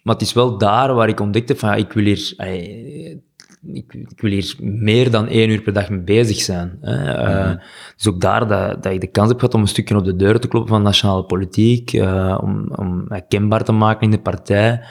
maar 0.04 0.14
het 0.14 0.22
is 0.22 0.34
wel 0.34 0.58
daar 0.58 0.94
waar 0.94 1.10
ik 1.10 1.20
ontdekt 1.20 1.50
heb 1.50 1.60
van, 1.60 1.70
ja, 1.70 1.76
ik 1.76 1.92
wil 1.92 2.04
hier... 2.04 2.34
allee, 2.38 3.24
ik, 3.66 3.94
ik 3.94 4.22
wil 4.22 4.32
hier 4.32 4.56
meer 4.60 5.12
dan 5.12 5.28
één 5.28 5.50
uur 5.50 5.62
per 5.62 5.74
dag 5.74 5.90
mee 5.90 6.00
bezig 6.00 6.38
zijn. 6.38 6.78
Hè. 6.82 7.14
Eh, 7.14 7.56
Dus 7.96 8.08
ook 8.08 8.22
daar 8.22 8.48
dat, 8.48 8.84
dat 8.84 8.94
ik 8.94 9.02
de 9.02 9.08
kans 9.08 9.30
heb 9.30 9.40
gehad 9.40 9.54
om 9.54 9.62
een 9.62 9.68
stukje 9.68 9.98
op 9.98 10.06
de 10.06 10.16
deur 10.16 10.40
te 10.40 10.48
kloppen 10.48 10.70
van 10.74 10.82
nationale 10.82 11.24
politiek, 11.24 11.94
eh, 11.94 12.38
om, 12.42 12.72
om 12.76 13.06
mij 13.08 13.22
kenbaar 13.28 13.64
te 13.64 13.72
maken 13.72 14.02
in 14.02 14.12
de 14.12 14.20
partij. 14.20 14.82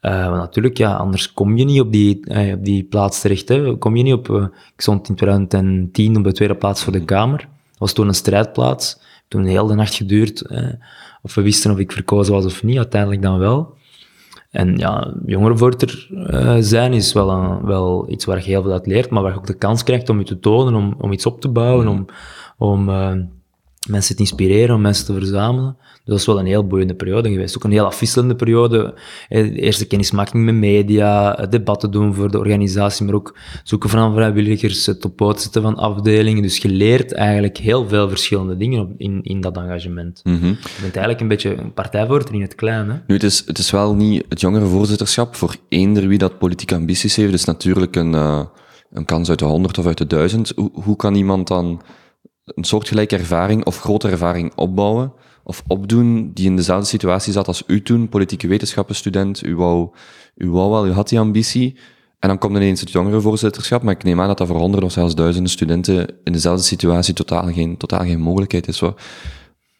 Eh, 0.00 0.24
want 0.24 0.36
natuurlijk, 0.36 0.76
ja, 0.76 0.94
anders 0.94 1.32
kom 1.32 1.56
je 1.56 1.64
niet 1.64 1.80
op 1.80 1.92
die, 1.92 2.20
eh, 2.26 2.52
op 2.52 2.64
die 2.64 2.84
plaats 2.84 3.20
terecht. 3.20 3.48
Hè. 3.48 3.76
Kom 3.78 3.96
je 3.96 4.02
niet 4.02 4.14
op... 4.14 4.30
eh, 4.30 4.42
ik 4.74 4.80
stond 4.80 5.08
in 5.08 5.14
2010 5.14 6.16
op 6.16 6.24
de 6.24 6.32
tweede 6.32 6.54
plaats 6.56 6.84
voor 6.84 6.92
de 6.92 7.04
Kamer. 7.04 7.38
Dat 7.38 7.48
was 7.78 7.92
toen 7.92 8.08
een 8.08 8.14
strijdplaats. 8.14 9.00
Toen 9.28 9.40
een 9.40 9.46
hele 9.48 9.74
nacht 9.74 9.94
geduurd. 9.94 10.40
eh, 10.40 10.68
of 11.22 11.34
we 11.34 11.42
wisten 11.42 11.70
of 11.70 11.78
ik 11.78 11.92
verkozen 11.92 12.32
was 12.34 12.44
of 12.44 12.62
niet. 12.62 12.76
Uiteindelijk 12.76 13.22
dan 13.22 13.38
wel. 13.38 13.74
En 14.50 14.76
ja, 14.76 15.14
jongerenvoorzitter 15.26 16.08
eh 16.26 16.56
zijn 16.60 16.92
is 16.92 17.12
wel, 17.12 17.30
een, 17.30 17.64
wel 17.64 18.10
iets 18.10 18.24
waar 18.24 18.36
je 18.36 18.44
heel 18.44 18.62
veel 18.62 18.72
uit 18.72 18.86
leert, 18.86 19.10
maar 19.10 19.22
waar 19.22 19.32
je 19.32 19.38
ook 19.38 19.46
de 19.46 19.58
kans 19.58 19.82
krijgt 19.82 20.08
om 20.08 20.18
je 20.18 20.24
te 20.24 20.38
tonen, 20.38 20.74
om, 20.74 20.94
om 20.98 21.12
iets 21.12 21.26
op 21.26 21.40
te 21.40 21.48
bouwen, 21.48 21.88
om, 21.88 22.06
om 22.58 22.88
eh, 22.88 23.12
mensen 23.90 24.16
te 24.16 24.22
inspireren, 24.22 24.74
om 24.74 24.80
mensen 24.80 25.06
te 25.06 25.12
verzamelen. 25.12 25.76
Dus 25.78 26.00
dat 26.04 26.18
is 26.18 26.26
wel 26.26 26.38
een 26.38 26.46
heel 26.46 26.66
boeiende 26.66 26.94
periode 26.94 27.30
geweest. 27.30 27.56
Ook 27.56 27.64
een 27.64 27.70
heel 27.70 27.84
afwisselende 27.84 28.34
periode. 28.34 28.94
Eh, 29.28 29.42
de 29.42 29.60
eerste 29.60 29.86
kennismaking 29.86 30.44
met 30.44 30.54
media, 30.54 31.38
eh, 31.38 31.50
debatten 31.50 31.90
doen 31.90 32.14
voor 32.14 32.30
de 32.30 32.38
organisatie, 32.38 33.04
maar 33.04 33.14
ook 33.14 33.38
zoeken 33.64 33.90
van 33.90 34.14
vrijwilligers, 34.14 34.86
het 34.86 35.04
op 35.04 35.16
poot 35.16 35.40
zetten 35.40 35.62
van 35.62 35.76
afdelingen. 35.76 36.42
Dus 36.42 36.56
je 36.56 36.68
leert 36.68 37.12
eigenlijk 37.12 37.58
heel 37.58 37.88
veel 37.88 38.08
verschillende 38.08 38.56
dingen 38.56 38.94
in, 38.96 39.20
in 39.22 39.40
dat 39.40 39.56
engagement. 39.56 40.20
Mhm. 40.24 40.46
Je 40.46 40.80
bent 40.80 40.96
eigenlijk 40.96 41.20
een 41.20 41.28
beetje 41.28 41.56
een 41.56 41.72
partijvoorzitter 41.72 42.34
in 42.34 42.42
het 42.42 42.54
klein. 42.54 42.90
Hè? 42.90 42.96
Nu, 43.06 43.14
het 43.14 43.22
is, 43.22 43.42
het 43.46 43.58
is 43.58 43.70
wel 43.70 43.94
niet 43.94 44.24
het 44.28 44.40
jongerenvoorzitterschap 44.40 45.34
voor 45.34 45.56
eender 45.68 46.08
wie 46.08 46.18
dat 46.18 46.38
politieke 46.38 46.74
ambities 46.74 47.16
heeft. 47.16 47.30
Het 47.30 47.40
is 47.40 47.46
natuurlijk 47.46 47.96
een, 47.96 48.14
eh, 48.14 48.44
een 48.92 49.04
kans 49.04 49.28
uit 49.28 49.38
de 49.38 49.44
honderd 49.44 49.78
of 49.78 49.86
uit 49.86 49.98
de 49.98 50.06
duizend. 50.06 50.52
Hoe, 50.56 50.70
hoe 50.72 50.96
kan 50.96 51.14
iemand 51.14 51.48
dan 51.48 51.80
een 52.54 52.64
soortgelijke 52.64 53.16
ervaring 53.16 53.64
of 53.64 53.78
grote 53.78 54.08
ervaring 54.08 54.52
opbouwen 54.54 55.12
of 55.42 55.62
opdoen 55.66 56.30
die 56.34 56.46
in 56.46 56.56
dezelfde 56.56 56.86
situatie 56.86 57.32
zat 57.32 57.46
als 57.46 57.62
u 57.66 57.82
toen, 57.82 58.08
politieke 58.08 58.48
wetenschappenstudent. 58.48 59.46
U 59.46 59.56
wou, 59.56 59.90
u 60.36 60.50
wou 60.50 60.70
wel, 60.70 60.86
u 60.86 60.92
had 60.92 61.08
die 61.08 61.18
ambitie. 61.18 61.78
En 62.18 62.28
dan 62.28 62.38
komt 62.38 62.56
ineens 62.56 62.80
het 62.80 62.90
jongerenvoorzitterschap, 62.90 63.82
maar 63.82 63.94
ik 63.94 64.04
neem 64.04 64.20
aan 64.20 64.28
dat 64.28 64.38
dat 64.38 64.46
voor 64.46 64.56
honderden 64.56 64.88
of 64.88 64.92
zelfs 64.92 65.14
duizenden 65.14 65.50
studenten 65.50 66.08
in 66.24 66.32
dezelfde 66.32 66.64
situatie 66.64 67.14
totaal 67.14 67.52
geen, 67.52 67.76
totaal 67.76 68.04
geen 68.04 68.20
mogelijkheid 68.20 68.68
is. 68.68 68.76
Zo. 68.76 68.94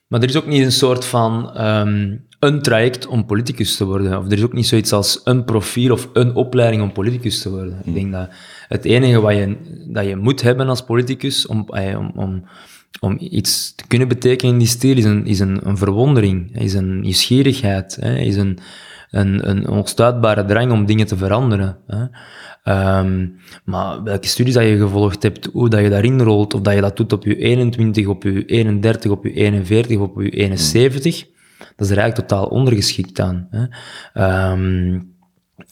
Maar 0.07 0.23
er 0.23 0.29
is 0.29 0.37
ook 0.37 0.47
niet 0.47 0.63
een 0.63 0.73
soort 0.73 1.05
van 1.05 1.55
ehm, 1.55 2.17
een 2.39 2.63
traject 2.63 3.07
om 3.07 3.27
politicus 3.27 3.77
te 3.77 3.85
worden. 3.85 4.19
Of 4.19 4.27
er 4.27 4.33
is 4.33 4.43
ook 4.43 4.53
niet 4.53 4.67
zoiets 4.67 4.93
als 4.93 5.21
een 5.25 5.45
profiel 5.45 5.93
of 5.93 6.09
een 6.13 6.35
opleiding 6.35 6.83
om 6.83 6.93
politicus 6.93 7.43
te 7.43 7.51
worden. 7.51 7.83
Ik 7.85 7.95
denk 7.95 8.13
dat 8.13 8.29
het 8.71 8.85
enige 8.85 9.21
wat 9.21 9.35
je, 9.35 9.57
dat 9.89 10.07
je 10.07 10.17
moet 10.17 10.43
hebben 10.43 10.69
als 10.69 10.85
politicus 10.85 11.47
om, 11.47 11.69
eh, 11.69 11.99
om, 11.99 12.13
om, 12.15 12.45
om 13.01 13.17
iets 13.19 13.75
te 13.75 13.87
kunnen 13.87 14.09
betekenen 14.09 14.53
in 14.53 14.59
die 14.59 14.69
stijl 14.69 14.97
is 14.97 15.05
een, 15.05 15.27
is 15.27 15.41
een, 15.41 15.69
een 15.69 15.77
verwondering, 15.77 16.61
is 16.61 16.75
een 16.75 17.01
nieuwsgierigheid, 17.01 17.99
is 18.03 18.37
een, 18.37 18.59
een, 19.11 19.49
een 19.49 19.69
onstuitbare 19.69 20.45
drang 20.45 20.73
om 20.73 20.87
dingen 20.87 21.07
te 21.07 21.17
veranderen. 21.17 21.79
Hè. 21.87 22.05
Ehm, 22.63 23.27
maar 23.65 24.03
welke 24.03 24.29
studies 24.29 24.55
dat 24.55 24.65
je 24.65 24.79
gevolgd 24.79 25.23
hebt, 25.23 25.49
hoe 25.53 25.69
dat 25.69 25.81
je 25.81 25.89
daarin 25.91 26.21
rolt, 26.21 26.55
of 26.55 26.61
dat 26.61 26.75
je 26.75 26.81
dat 26.81 26.97
doet 26.97 27.13
op 27.13 27.25
je 27.25 27.37
21, 27.37 28.07
op 28.07 28.23
je 28.23 28.45
31, 28.45 29.11
op 29.11 29.25
je 29.25 29.33
41, 29.33 29.99
op 29.99 30.21
je 30.21 30.31
71, 30.31 31.27
dat 31.59 31.87
is 31.87 31.91
er 31.91 31.99
eigenlijk 31.99 32.29
totaal 32.29 32.47
ondergeschikt 32.47 33.21
aan. 33.21 33.49
Hè. 33.51 34.53
Um, 34.53 35.10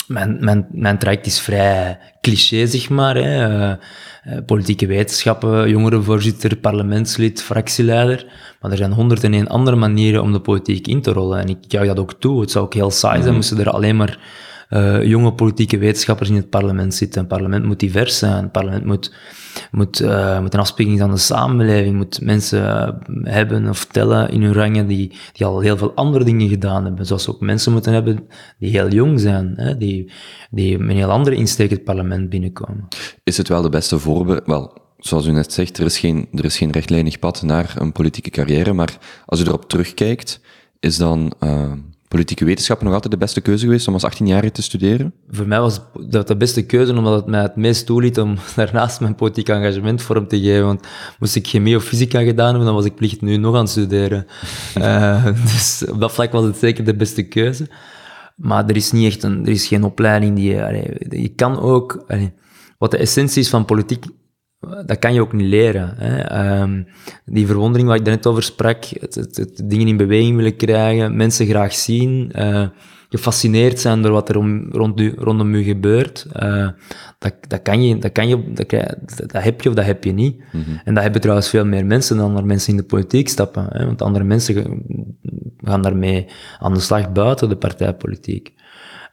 mijn, 0.08 0.36
mijn, 0.40 0.66
mijn 0.70 0.98
traject 0.98 1.26
is 1.26 1.40
vrij 1.40 1.98
cliché, 2.20 2.66
zeg 2.66 2.88
maar. 2.88 3.16
Hè. 3.16 3.68
Uh, 3.68 3.76
politieke 4.46 4.86
wetenschappen, 4.86 5.70
jongerenvoorzitter, 5.70 6.56
parlementslid, 6.56 7.42
fractieleider. 7.42 8.26
Maar 8.60 8.70
er 8.70 8.76
zijn 8.76 8.92
101 8.92 9.48
andere 9.48 9.76
manieren 9.76 10.22
om 10.22 10.32
de 10.32 10.40
politiek 10.40 10.86
in 10.86 11.02
te 11.02 11.12
rollen. 11.12 11.40
En 11.40 11.48
ik 11.48 11.58
juich 11.68 11.86
dat 11.86 11.98
ook 11.98 12.12
toe. 12.12 12.40
Het 12.40 12.50
zou 12.50 12.64
ook 12.64 12.74
heel 12.74 12.90
saai 12.90 13.14
zijn, 13.14 13.26
mhm. 13.26 13.34
moesten 13.34 13.58
er 13.58 13.70
alleen 13.70 13.96
maar 13.96 14.18
uh, 14.70 15.04
jonge 15.04 15.32
politieke 15.32 15.78
wetenschappers 15.78 16.28
in 16.28 16.36
het 16.36 16.50
parlement 16.50 16.94
zitten. 16.94 17.20
Het 17.20 17.28
parlement 17.28 17.64
moet 17.64 17.80
divers 17.80 18.18
zijn. 18.18 18.42
Het 18.42 18.52
parlement 18.52 18.84
moet, 18.84 19.14
moet, 19.70 20.00
uh, 20.00 20.40
moet 20.40 20.54
een 20.54 20.60
afspiegeling 20.60 21.00
van 21.00 21.10
de 21.10 21.16
samenleving. 21.16 21.96
Moet 21.96 22.20
mensen 22.22 22.62
uh, 22.62 23.32
hebben 23.32 23.68
of 23.68 23.84
tellen 23.84 24.30
in 24.30 24.42
hun 24.42 24.52
rangen 24.52 24.86
die, 24.86 25.12
die 25.32 25.46
al 25.46 25.60
heel 25.60 25.76
veel 25.76 25.94
andere 25.94 26.24
dingen 26.24 26.48
gedaan 26.48 26.84
hebben. 26.84 27.06
Zoals 27.06 27.28
ook 27.28 27.40
mensen 27.40 27.72
moeten 27.72 27.92
hebben 27.92 28.28
die 28.58 28.70
heel 28.70 28.88
jong 28.88 29.20
zijn. 29.20 29.52
Hè, 29.56 29.76
die, 29.76 30.10
die 30.50 30.78
met 30.78 30.88
een 30.88 30.96
heel 30.96 31.10
andere 31.10 31.36
insteek 31.36 31.70
het 31.70 31.84
parlement 31.84 32.28
binnenkomen. 32.28 32.88
Is 33.24 33.36
het 33.36 33.48
wel 33.48 33.62
de 33.62 33.68
beste 33.68 33.98
voorbeeld? 33.98 34.42
Wel, 34.46 34.72
zoals 34.98 35.26
u 35.26 35.30
net 35.30 35.52
zegt, 35.52 35.78
er 35.78 35.84
is 35.84 35.98
geen, 35.98 36.28
er 36.34 36.44
is 36.44 36.58
geen 36.58 36.72
rechtlijnig 36.72 37.18
pad 37.18 37.42
naar 37.42 37.74
een 37.78 37.92
politieke 37.92 38.30
carrière. 38.30 38.72
Maar 38.72 38.98
als 39.26 39.40
u 39.40 39.44
erop 39.44 39.68
terugkijkt, 39.68 40.40
is 40.80 40.96
dan 40.96 41.32
politieke 42.08 42.44
wetenschappen 42.44 42.86
nog 42.86 42.94
altijd 42.94 43.12
de 43.12 43.18
beste 43.18 43.40
keuze 43.40 43.64
geweest 43.64 43.88
om 43.88 43.94
als 43.94 44.04
18-jarige 44.14 44.52
te 44.52 44.62
studeren? 44.62 45.14
Voor 45.30 45.46
mij 45.46 45.60
was 45.60 45.80
dat 46.00 46.28
de 46.28 46.36
beste 46.36 46.66
keuze, 46.66 46.94
omdat 46.94 47.14
het 47.14 47.26
mij 47.26 47.42
het 47.42 47.56
meest 47.56 47.86
toeliet 47.86 48.18
om 48.18 48.36
daarnaast 48.56 49.00
mijn 49.00 49.14
politiek 49.14 49.48
engagement 49.48 50.02
vorm 50.02 50.28
te 50.28 50.40
geven. 50.40 50.64
Want 50.64 50.86
moest 51.18 51.36
ik 51.36 51.46
chemie 51.46 51.76
of 51.76 51.84
fysica 51.84 52.22
gedaan 52.22 52.48
hebben, 52.48 52.64
dan 52.64 52.74
was 52.74 52.84
ik 52.84 52.94
plicht 52.94 53.20
nu 53.20 53.36
nog 53.36 53.54
aan 53.54 53.60
het 53.60 53.70
studeren. 53.70 54.26
uh, 54.78 55.24
dus 55.52 55.84
op 55.90 56.00
dat 56.00 56.12
vlak 56.12 56.32
was 56.32 56.44
het 56.44 56.56
zeker 56.56 56.84
de 56.84 56.94
beste 56.94 57.22
keuze. 57.22 57.66
Maar 58.36 58.66
er 58.66 58.76
is 58.76 58.92
niet 58.92 59.06
echt 59.06 59.22
een, 59.22 59.46
er 59.46 59.52
is 59.52 59.66
geen 59.66 59.84
opleiding 59.84 60.36
die 60.36 60.50
je, 60.50 60.96
je 61.08 61.28
kan 61.28 61.60
ook, 61.60 62.04
wat 62.78 62.90
de 62.90 62.96
essentie 62.96 63.42
is 63.42 63.48
van 63.48 63.64
politiek, 63.64 64.04
dat 64.60 64.98
kan 64.98 65.14
je 65.14 65.20
ook 65.20 65.32
niet 65.32 65.46
leren. 65.46 65.94
Hè. 65.96 66.60
Um, 66.60 66.86
die 67.24 67.46
verwondering 67.46 67.88
waar 67.88 67.98
ik 67.98 68.04
net 68.04 68.26
over 68.26 68.42
sprak, 68.42 68.84
het, 68.84 69.14
het, 69.14 69.36
het, 69.36 69.62
dingen 69.64 69.88
in 69.88 69.96
beweging 69.96 70.36
willen 70.36 70.56
krijgen, 70.56 71.16
mensen 71.16 71.46
graag 71.46 71.74
zien, 71.74 72.32
uh, 72.36 72.66
gefascineerd 73.08 73.80
zijn 73.80 74.02
door 74.02 74.12
wat 74.12 74.28
er 74.28 74.36
om, 74.36 74.72
rond 74.72 75.00
rondom 75.16 75.54
u 75.54 75.62
gebeurt, 75.62 76.26
uh, 76.42 76.68
dat, 77.18 77.34
dat 77.48 77.62
kan 77.62 77.82
je, 77.82 77.98
dat 77.98 78.12
kan 78.12 78.28
je, 78.28 78.52
dat, 78.52 78.70
dat 79.26 79.42
heb 79.42 79.60
je 79.60 79.68
of 79.68 79.74
dat 79.74 79.84
heb 79.84 80.04
je 80.04 80.12
niet. 80.12 80.36
Mm 80.52 80.62
-hmm. 80.62 80.80
En 80.84 80.94
dat 80.94 81.02
hebben 81.02 81.20
trouwens 81.20 81.48
veel 81.48 81.64
meer 81.64 81.86
mensen 81.86 82.16
dan 82.16 82.36
er 82.36 82.46
mensen 82.46 82.70
in 82.70 82.76
de 82.76 82.86
politiek 82.86 83.28
stappen. 83.28 83.66
Hè, 83.68 83.84
want 83.84 84.02
andere 84.02 84.24
mensen 84.24 84.82
gaan 85.56 85.82
daarmee 85.82 86.26
aan 86.58 86.74
de 86.74 86.80
slag 86.80 87.12
buiten 87.12 87.48
de 87.48 87.56
partijpolitiek. 87.56 88.54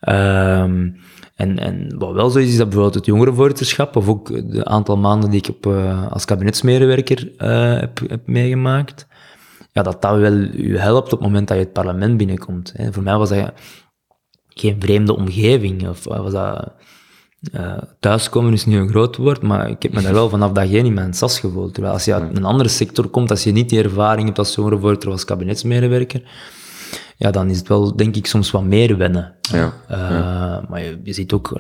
Um, 0.02 0.96
en, 1.36 1.60
en 1.60 1.96
wat 1.98 2.14
wel 2.14 2.30
zo 2.30 2.40
is, 2.40 2.48
is 2.48 2.58
dat 2.58 2.66
bijvoorbeeld 2.66 2.96
het 2.96 3.06
jongerenvoorzitterschap, 3.06 3.96
of 3.96 4.08
ook 4.08 4.52
de 4.52 4.66
aantal 4.66 4.98
maanden 4.98 5.30
die 5.30 5.40
ik 5.40 5.50
op, 5.50 5.66
uh, 5.66 6.12
als 6.12 6.26
kabinetsmedewerker 6.26 7.32
uh, 7.38 7.80
heb, 7.80 8.00
heb 8.08 8.28
meegemaakt, 8.28 9.08
ja, 9.72 9.84
dat 9.84 10.02
dat 10.02 10.18
wel 10.18 10.34
u 10.54 10.78
helpt 10.78 11.14
op 11.14 11.20
het 11.20 11.28
moment 11.28 11.48
dat 11.48 11.58
je 11.58 11.64
het 11.64 11.74
parlement 11.74 12.18
binnenkomt. 12.18 12.74
Hè. 12.76 12.94
Voor 12.94 13.04
mij 13.04 13.18
was 13.18 13.30
dat 13.30 13.54
geen 14.50 14.76
vreemde 14.80 15.16
omgeving, 15.16 15.88
of 15.88 16.04
was 16.04 16.32
dat... 16.32 16.74
Uh, 17.54 17.78
thuiskomen 18.00 18.54
is 18.54 18.66
nu 18.66 18.78
een 18.78 18.90
groot 18.90 19.18
woord, 19.18 19.42
maar 19.42 19.70
ik 19.70 19.84
heb 19.84 19.94
me 19.94 20.02
daar 20.02 20.14
wel 20.14 20.30
vanaf 20.30 20.52
dag 20.52 20.72
één 20.72 20.86
in 20.86 20.94
mijn 20.94 21.14
sas 21.14 21.40
gevoeld. 21.40 21.74
Terwijl 21.74 21.94
als 21.94 22.06
je 22.06 22.14
uit 22.14 22.38
een 22.38 22.46
andere 22.46 22.70
sector 22.70 23.08
komt, 23.08 23.30
als 23.30 23.44
je 23.44 23.52
niet 23.52 23.70
die 23.70 23.84
ervaring 23.84 24.26
hebt 24.26 24.38
als 24.38 24.56
jongerenvoorzitter 24.56 25.08
of 25.08 25.14
als 25.14 25.26
kabinetsmedewerker, 25.26 26.22
ja, 27.18 27.32
dan 27.32 27.50
is 27.50 27.58
het 27.58 27.68
wel, 27.68 27.96
denk 27.96 28.16
ik, 28.16 28.26
soms 28.26 28.52
wat 28.52 28.64
meer 28.64 28.98
wennen. 28.98 29.34
Ja, 29.42 29.74
uh, 29.92 30.70
Maar 30.70 30.84
je, 30.84 31.00
je, 31.04 31.14
ziet 31.14 31.34
ook 31.34 31.56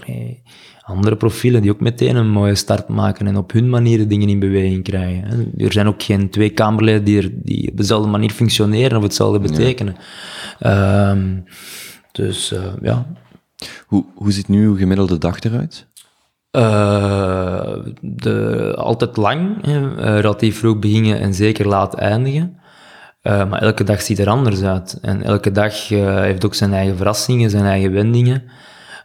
andere 0.82 1.16
profielen 1.16 1.62
die 1.62 1.72
ook 1.72 1.80
meteen 1.80 2.16
een 2.16 2.30
mooie 2.30 2.56
start 2.56 2.88
maken 2.88 3.28
en 3.28 3.38
op 3.38 3.52
hun 3.52 3.70
manier 3.70 4.08
dingen 4.08 4.30
in 4.30 4.40
beweging 4.40 4.84
krijgen. 4.84 5.24
Hè. 5.24 5.66
Er 5.66 5.72
zijn 5.72 5.88
ook 5.88 6.04
geen 6.04 6.30
twee 6.30 6.50
Kamerleden 6.50 7.04
die, 7.04 7.22
er, 7.22 7.32
die 7.34 7.72
op 7.72 7.78
dezelfde 7.78 8.10
manier 8.10 8.32
functioneren 8.32 8.98
of 8.98 9.04
hetzelfde 9.04 9.40
betekenen. 9.40 9.96
Ja. 10.60 11.16
Uh, 11.16 11.22
dus 12.12 12.52
uh, 12.52 12.60
ja. 12.82 13.08
Hoe, 13.86 14.06
hoe 14.16 14.32
ziet 14.32 14.48
nu 14.48 14.66
uw 14.66 14.76
gemiddelde 14.76 15.18
dag 15.18 15.40
eruit? 15.40 15.88
Uh, 16.52 17.76
de, 18.02 18.74
altijd 18.78 19.18
lang, 19.18 19.58
relatief 19.96 20.60
vroeg 20.60 20.80
beginnen 20.80 21.20
en 21.20 21.34
zeker 21.34 21.68
laat 21.68 21.94
eindigen. 21.94 22.60
Uh, 23.28 23.50
maar 23.50 23.62
elke 23.62 23.84
dag 23.84 24.02
ziet 24.02 24.20
er 24.20 24.30
anders 24.30 24.64
uit. 24.64 24.98
En 25.02 25.24
elke 25.24 25.52
dag 25.52 25.90
uh, 25.90 26.20
heeft 26.20 26.46
ook 26.46 26.54
zijn 26.54 26.74
eigen 26.74 26.98
verrassingen, 26.98 27.50
zijn 27.50 27.66
eigen 27.66 27.92
wendingen. 27.92 28.44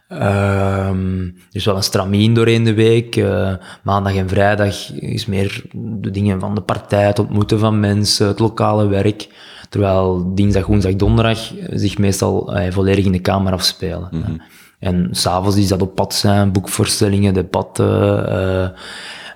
Uh, 0.09 0.87
er 0.87 1.33
is 1.51 1.65
wel 1.65 1.75
een 1.75 1.83
stramien 1.83 2.33
doorheen 2.33 2.63
de 2.63 2.73
week. 2.73 3.15
Uh, 3.15 3.53
maandag 3.83 4.15
en 4.15 4.29
vrijdag 4.29 4.91
is 4.93 5.25
meer 5.25 5.63
de 5.73 6.11
dingen 6.11 6.39
van 6.39 6.55
de 6.55 6.61
partij, 6.61 7.05
het 7.05 7.19
ontmoeten 7.19 7.59
van 7.59 7.79
mensen, 7.79 8.27
het 8.27 8.39
lokale 8.39 8.87
werk. 8.87 9.27
Terwijl 9.69 10.31
dinsdag, 10.35 10.65
woensdag, 10.65 10.95
donderdag 10.95 11.53
zich 11.69 11.97
meestal 11.97 12.53
volledig 12.69 13.05
in 13.05 13.11
de 13.11 13.19
kamer 13.19 13.53
afspelen. 13.53 14.07
Mm 14.11 14.21
-hmm. 14.21 14.41
En 14.79 15.07
s'avonds 15.11 15.57
is 15.57 15.67
dat 15.67 15.81
op 15.81 15.95
pad 15.95 16.13
zijn, 16.13 16.51
boekvoorstellingen, 16.51 17.33
debatten, 17.33 18.75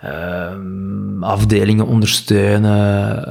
ehm, 0.01 1.23
afdelingen 1.23 1.87
ondersteunen 1.87 3.23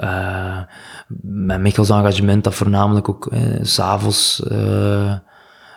met 1.22 1.60
Michels 1.60 1.90
engagement 1.90 2.44
dat 2.44 2.54
voornamelijk 2.54 3.08
ook 3.08 3.26
eh, 3.26 3.40
s'avonds 3.62 4.42
uh, 4.52 5.14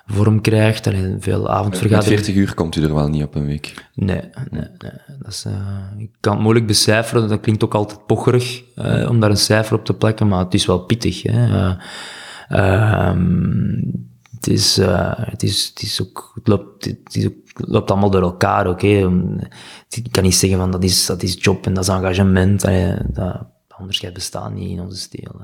vorm 0.05 0.41
krijgt. 0.41 0.87
Alleen 0.87 1.17
veel 1.19 1.49
avondvergaderingen. 1.49 2.23
40 2.23 2.35
uur 2.35 2.53
komt 2.53 2.75
u 2.75 2.83
er 2.83 2.93
wel 2.93 3.07
niet 3.07 3.23
op 3.23 3.35
een 3.35 3.45
week? 3.45 3.73
Nee, 3.93 4.21
nee, 4.49 4.67
nee. 4.77 4.91
Dat 5.19 5.31
is, 5.31 5.45
uh, 5.47 5.53
ik 5.97 6.09
kan 6.19 6.33
het 6.33 6.41
moeilijk 6.41 6.67
becijferen, 6.67 7.29
dat 7.29 7.39
klinkt 7.39 7.63
ook 7.63 7.73
altijd 7.73 8.05
pocherig 8.05 8.63
uh, 8.75 9.09
om 9.09 9.19
daar 9.19 9.29
een 9.29 9.37
cijfer 9.37 9.77
op 9.77 9.85
te 9.85 9.93
plekken, 9.93 10.27
maar 10.27 10.43
het 10.43 10.53
is 10.53 10.65
wel 10.65 10.79
pittig. 10.79 11.23
Hè. 11.23 11.75
Ehm, 12.49 13.81
het 14.35 14.47
is, 14.47 14.75
het 15.15 15.43
is, 15.43 15.67
het 15.67 15.81
is 15.81 16.01
ook, 16.01 16.31
het 16.35 16.47
loopt, 16.47 16.85
het 16.85 17.15
is 17.15 17.25
ook, 17.25 17.33
het 17.53 17.67
loopt 17.67 17.91
allemaal 17.91 18.09
door 18.09 18.21
elkaar, 18.21 18.67
oké. 18.67 18.85
Okay? 18.85 19.47
Ik 19.89 20.11
kan 20.11 20.23
niet 20.23 20.35
zeggen 20.35 20.59
van 20.59 20.71
dat 20.71 20.83
is, 20.83 21.05
dat 21.05 21.23
is 21.23 21.37
job 21.39 21.65
en 21.65 21.73
dat 21.73 21.83
is 21.83 21.89
engagement. 21.89 22.61
dat, 23.13 23.56
onderscheid 23.79 24.13
bestaat 24.13 24.53
niet 24.53 24.69
in 24.69 24.79
onze 24.79 24.97
stijl. 24.97 25.41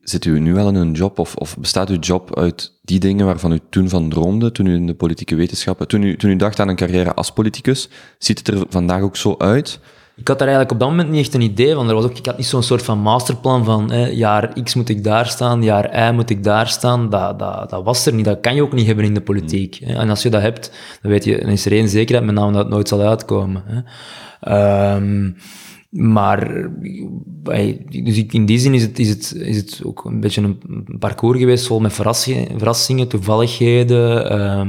Zit 0.00 0.24
u 0.24 0.40
nu 0.40 0.54
wel 0.54 0.68
in 0.68 0.74
een 0.74 0.92
job, 0.92 1.18
of, 1.18 1.36
of 1.36 1.58
bestaat 1.58 1.88
uw 1.88 1.98
job 1.98 2.36
uit 2.38 2.78
die 2.82 3.00
dingen 3.00 3.26
waarvan 3.26 3.52
u 3.52 3.60
toen 3.70 3.88
van 3.88 4.08
droomde, 4.08 4.52
toen 4.52 4.66
u 4.66 4.74
in 4.74 4.86
de 4.86 4.94
politieke 4.94 5.34
wetenschappen, 5.34 5.88
toen 5.88 6.02
u, 6.02 6.16
toen 6.16 6.30
u 6.30 6.36
dacht 6.36 6.60
aan 6.60 6.68
een 6.68 6.76
carrière 6.76 7.14
als 7.14 7.30
politicus? 7.30 7.88
Ziet 8.18 8.38
het 8.38 8.48
er 8.48 8.66
vandaag 8.68 9.02
ook 9.02 9.16
zo 9.16 9.34
uit? 9.38 9.80
Ik 10.16 10.28
had 10.28 10.38
daar 10.38 10.48
eigenlijk 10.48 10.72
op 10.72 10.80
dat 10.80 10.88
moment 10.96 11.10
niet 11.10 11.20
echt 11.20 11.34
een 11.34 11.40
idee 11.40 11.74
van. 11.74 11.88
Er 11.88 11.94
was 11.94 12.04
ook, 12.04 12.18
ik 12.18 12.26
had 12.26 12.36
niet 12.36 12.46
zo'n 12.46 12.62
soort 12.62 12.82
van 12.82 12.98
masterplan 12.98 13.64
van 13.64 13.90
hè, 13.90 14.06
jaar 14.06 14.62
X 14.62 14.74
moet 14.74 14.88
ik 14.88 15.04
daar 15.04 15.26
staan, 15.26 15.62
jaar 15.62 16.10
Y 16.10 16.14
moet 16.14 16.30
ik 16.30 16.44
daar 16.44 16.68
staan. 16.68 17.10
Dat, 17.10 17.38
dat, 17.38 17.70
dat 17.70 17.84
was 17.84 18.06
er 18.06 18.14
niet. 18.14 18.24
Dat 18.24 18.40
kan 18.40 18.54
je 18.54 18.62
ook 18.62 18.72
niet 18.72 18.86
hebben 18.86 19.04
in 19.04 19.14
de 19.14 19.20
politiek. 19.20 19.74
Hè. 19.74 19.94
En 19.94 20.10
als 20.10 20.22
je 20.22 20.30
dat 20.30 20.42
hebt, 20.42 20.72
dan, 21.02 21.10
weet 21.10 21.24
je, 21.24 21.40
dan 21.40 21.48
is 21.48 21.66
er 21.66 21.72
één 21.72 21.88
zekerheid, 21.88 22.26
met 22.26 22.34
name 22.34 22.52
dat 22.52 22.60
het 22.60 22.72
nooit 22.72 22.88
zal 22.88 23.00
uitkomen. 23.00 23.62
Hè. 23.66 24.94
Um, 24.96 25.36
maar 25.94 26.70
dus 28.04 28.24
in 28.24 28.46
die 28.46 28.58
zin 28.58 28.74
is 28.74 28.82
het, 28.82 28.98
is, 28.98 29.08
het, 29.08 29.34
is 29.34 29.56
het 29.56 29.80
ook 29.84 30.04
een 30.04 30.20
beetje 30.20 30.42
een 30.42 30.98
parcours 30.98 31.38
geweest 31.38 31.66
vol 31.66 31.80
met 31.80 31.92
verrassingen, 31.92 32.58
verrassingen 32.58 33.08
toevalligheden. 33.08 34.32
Uh, 34.32 34.66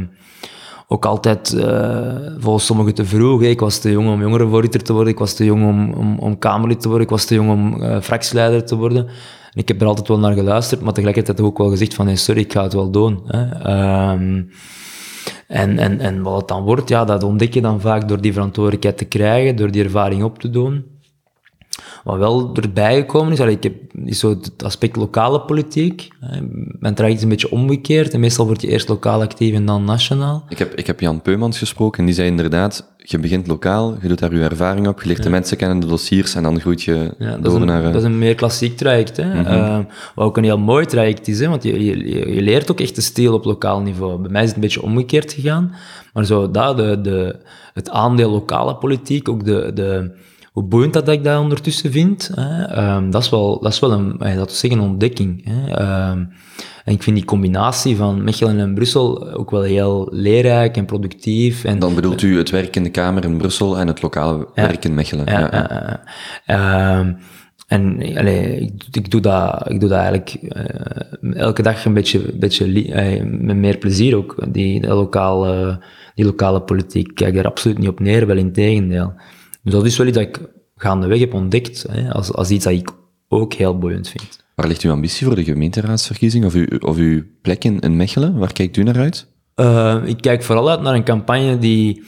ook 0.88 1.06
altijd 1.06 1.54
uh, 1.54 2.16
volgens 2.38 2.66
sommigen 2.66 2.94
te 2.94 3.06
vroeg. 3.06 3.42
Ik 3.42 3.60
was 3.60 3.78
te 3.78 3.92
jong 3.92 4.10
om 4.10 4.22
jongerenvoorzitter 4.22 4.84
te 4.84 4.94
worden, 4.94 5.14
ik 5.14 5.20
was 5.20 5.34
te 5.34 5.46
jong 5.46 5.64
om, 5.64 5.94
om, 5.94 6.20
om 6.20 6.40
Kamerlid 6.40 6.82
te 6.82 6.88
worden, 6.88 7.06
ik 7.06 7.12
was 7.12 7.26
te 7.26 7.36
jong 7.36 7.50
om 7.50 7.82
uh, 7.82 8.02
fractieleider 8.02 8.66
te 8.66 8.76
worden. 8.76 9.08
ik 9.54 9.68
heb 9.68 9.82
er 9.82 9.88
altijd 9.88 10.08
wel 10.08 10.20
naar 10.20 10.34
geluisterd, 10.34 10.82
maar 10.82 10.94
tegelijkertijd 10.94 11.42
ook 11.42 11.58
wel 11.58 11.70
gezegd 11.70 11.94
van, 11.94 12.06
hey, 12.06 12.16
sorry, 12.16 12.42
ik 12.42 12.54
ga 12.54 12.64
het 12.64 12.74
wel 12.74 12.92
doen. 12.92 13.22
Hè. 13.26 13.50
Ehm, 13.50 14.44
en, 15.48 15.80
en, 15.80 16.00
en 16.00 16.22
wat 16.22 16.38
het 16.38 16.48
dan 16.48 16.64
wordt, 16.64 16.90
ja, 16.90 17.06
dat 17.06 17.24
ontdek 17.24 17.54
je 17.54 17.62
dan 17.62 17.82
vaak 17.82 18.08
door 18.08 18.22
die 18.22 18.34
verantwoordelijkheid 18.34 18.98
te 18.98 19.06
krijgen, 19.06 19.56
door 19.56 19.72
die 19.72 19.84
ervaring 19.84 20.24
op 20.24 20.40
te 20.40 20.50
doen. 20.50 20.95
Wat 22.04 22.18
wel 22.18 22.56
erbij 22.56 22.96
gekomen 22.96 23.32
is, 23.34 23.40
ik 23.40 23.64
heb 23.64 23.74
is 24.04 24.20
zo 24.20 24.30
het 24.30 24.64
aspect 24.64 24.96
lokale 24.96 25.42
politiek. 25.42 26.08
Men 26.80 26.94
traject 26.94 27.18
is 27.18 27.24
een 27.24 27.30
beetje 27.30 27.52
omgekeerd. 27.52 28.14
En 28.14 28.20
meestal 28.20 28.46
word 28.46 28.62
je 28.62 28.68
eerst 28.68 28.90
lokaal 28.90 29.22
actief 29.22 29.54
en 29.54 29.66
dan 29.66 29.84
nationaal. 29.84 30.46
Ik 30.50 30.58
heb, 30.58 30.76
ik 30.76 30.88
heb 30.88 31.00
Jan 31.00 31.22
Peumans 31.22 31.58
gesproken 31.58 32.00
en 32.00 32.06
die 32.06 32.16
zei 32.16 32.28
inderdaad, 32.28 32.94
je 32.98 33.20
begint 33.20 33.48
lokaal, 33.48 33.96
je 34.02 34.08
doet 34.08 34.20
daar 34.20 34.36
je 34.36 34.44
ervaring 34.44 34.88
op, 34.88 35.02
je 35.02 35.08
leert 35.08 35.24
de 35.24 35.30
mensen 35.30 35.58
kennen, 35.58 35.80
de 35.80 35.88
dossiers, 35.88 36.36
en 36.36 36.44
dan 36.44 36.60
groeit 36.60 36.84
je 36.84 37.16
ja, 37.20 37.38
door 37.38 37.56
een, 37.56 37.66
naar... 37.66 37.84
Dat 37.84 37.96
is 37.96 38.04
een 38.04 38.18
meer 38.18 38.36
klassiek 38.36 38.78
traject. 38.78 39.18
Hè? 39.18 39.34
Mm 39.34 39.88
wat 40.16 40.26
ook 40.26 40.38
een 40.38 40.44
heel 40.44 40.58
mooi 40.58 40.86
traject 40.86 41.28
is, 41.28 41.40
hè? 41.40 41.48
want 41.48 41.64
je, 41.64 41.84
je, 41.86 42.34
je 42.34 42.42
leert 42.42 42.72
ook 42.72 42.80
echt 42.80 42.96
de 42.96 43.02
stijl 43.02 43.34
op 43.34 43.46
lokaal 43.46 43.82
niveau. 43.82 44.22
Bij 44.22 44.32
mij 44.32 44.42
is 44.42 44.48
het 44.48 44.56
een 44.56 44.62
beetje 44.62 44.82
omgekeerd 44.82 45.34
gegaan. 45.34 45.76
Maar 46.14 46.26
zo, 46.26 46.52
dat, 46.52 46.78
de, 46.78 47.02
de, 47.02 47.36
het 47.74 47.90
aandeel 47.90 48.30
lokale 48.30 48.76
politiek, 48.76 49.30
ook 49.30 49.46
de... 49.46 49.72
de 49.74 50.24
hoe 50.56 50.64
boeiend 50.64 50.94
dat 50.94 51.10
ik 51.10 51.24
dat 51.24 51.40
ondertussen 51.40 51.92
vind, 51.92 52.32
hè, 52.34 52.96
um, 52.96 53.12
dat, 53.12 53.24
is 53.24 53.30
wel, 53.30 53.60
dat 53.62 53.72
is 53.72 53.80
wel 53.80 53.92
een, 53.92 54.18
dat 54.36 54.52
is 54.52 54.60
zeggen, 54.60 54.80
een 54.80 54.90
ontdekking. 54.90 55.50
Hè. 55.50 55.82
Um, 56.12 56.30
en 56.86 56.94
ik 56.94 57.04
vind 57.04 57.16
die 57.16 57.26
combinatie 57.26 57.96
van 57.96 58.24
Mechelen 58.24 58.60
en 58.60 58.74
Brussel 58.74 59.34
ook 59.34 59.52
wel 59.52 59.62
heel 59.62 60.08
leerrijk 60.12 60.78
en 60.78 60.86
productief. 60.86 61.64
En, 61.64 61.80
Dan 61.80 61.96
bedoelt 61.96 62.22
u 62.22 62.38
het 62.38 62.50
werk 62.50 62.76
in 62.76 62.84
de 62.84 62.90
Kamer 62.90 63.24
in 63.24 63.38
Brussel 63.38 63.78
en 63.78 63.88
het 63.88 64.02
lokale 64.02 64.48
werk 64.54 64.86
in 64.86 64.94
Mechelen. 64.94 65.26
Ja, 65.26 65.40
ja, 65.52 66.02
ja. 66.46 67.00
Um, 67.00 67.18
en 67.68 68.18
allee, 68.18 68.60
ik, 68.60 68.84
ik, 68.92 69.12
doe 69.12 69.22
dat, 69.22 69.70
ik 69.70 69.80
doe 69.80 69.90
dat 69.90 69.98
eigenlijk 69.98 70.38
uh, 70.42 71.36
elke 71.36 71.62
dag 71.62 71.86
een 71.86 71.94
beetje, 71.94 72.22
beetje 72.34 72.68
uh, 72.68 73.24
met 73.24 73.56
meer 73.56 73.78
plezier 73.78 74.16
ook. 74.16 74.36
Die, 74.50 74.82
die, 74.82 74.90
lokale, 74.90 75.80
die 76.16 76.26
lokale 76.26 76.62
politiek. 76.62 77.08
Ik 77.08 77.16
kijk 77.16 77.36
er 77.36 77.46
absoluut 77.46 77.78
niet 77.78 77.88
op 77.88 78.00
neer, 78.00 78.28
wel 78.28 78.38
in 78.38 78.52
tegendeel. 78.52 79.14
Dus 79.66 79.74
dat 79.74 79.86
is 79.86 79.98
wel 79.98 80.08
iets 80.08 80.18
dat 80.18 80.28
ik 80.28 80.42
gaandeweg 80.76 81.20
heb 81.20 81.34
ontdekt, 81.34 81.86
hè, 81.90 82.14
als, 82.14 82.34
als 82.34 82.50
iets 82.50 82.64
dat 82.64 82.74
ik 82.74 82.90
ook 83.28 83.54
heel 83.54 83.78
boeiend 83.78 84.10
vind. 84.10 84.44
Waar 84.56 84.68
ligt 84.68 84.82
uw 84.82 84.92
ambitie 84.92 85.26
voor 85.26 85.36
de 85.36 85.44
gemeenteraadsverkiezing 85.44 86.46
of 86.46 86.54
uw, 86.54 86.66
of 86.80 86.98
uw 86.98 87.24
plek 87.42 87.64
in, 87.64 87.80
in 87.80 87.96
Mechelen? 87.96 88.38
Waar 88.38 88.54
kijkt 88.54 88.78
u 88.78 88.84
naar 88.84 88.98
uit? 88.98 89.28
Uh, 89.56 90.02
ik 90.06 90.22
kijk 90.22 90.44
vooral 90.44 90.70
uit 90.70 90.82
naar 90.82 90.94
een 90.94 91.04
campagne 91.04 91.58
die, 91.58 92.04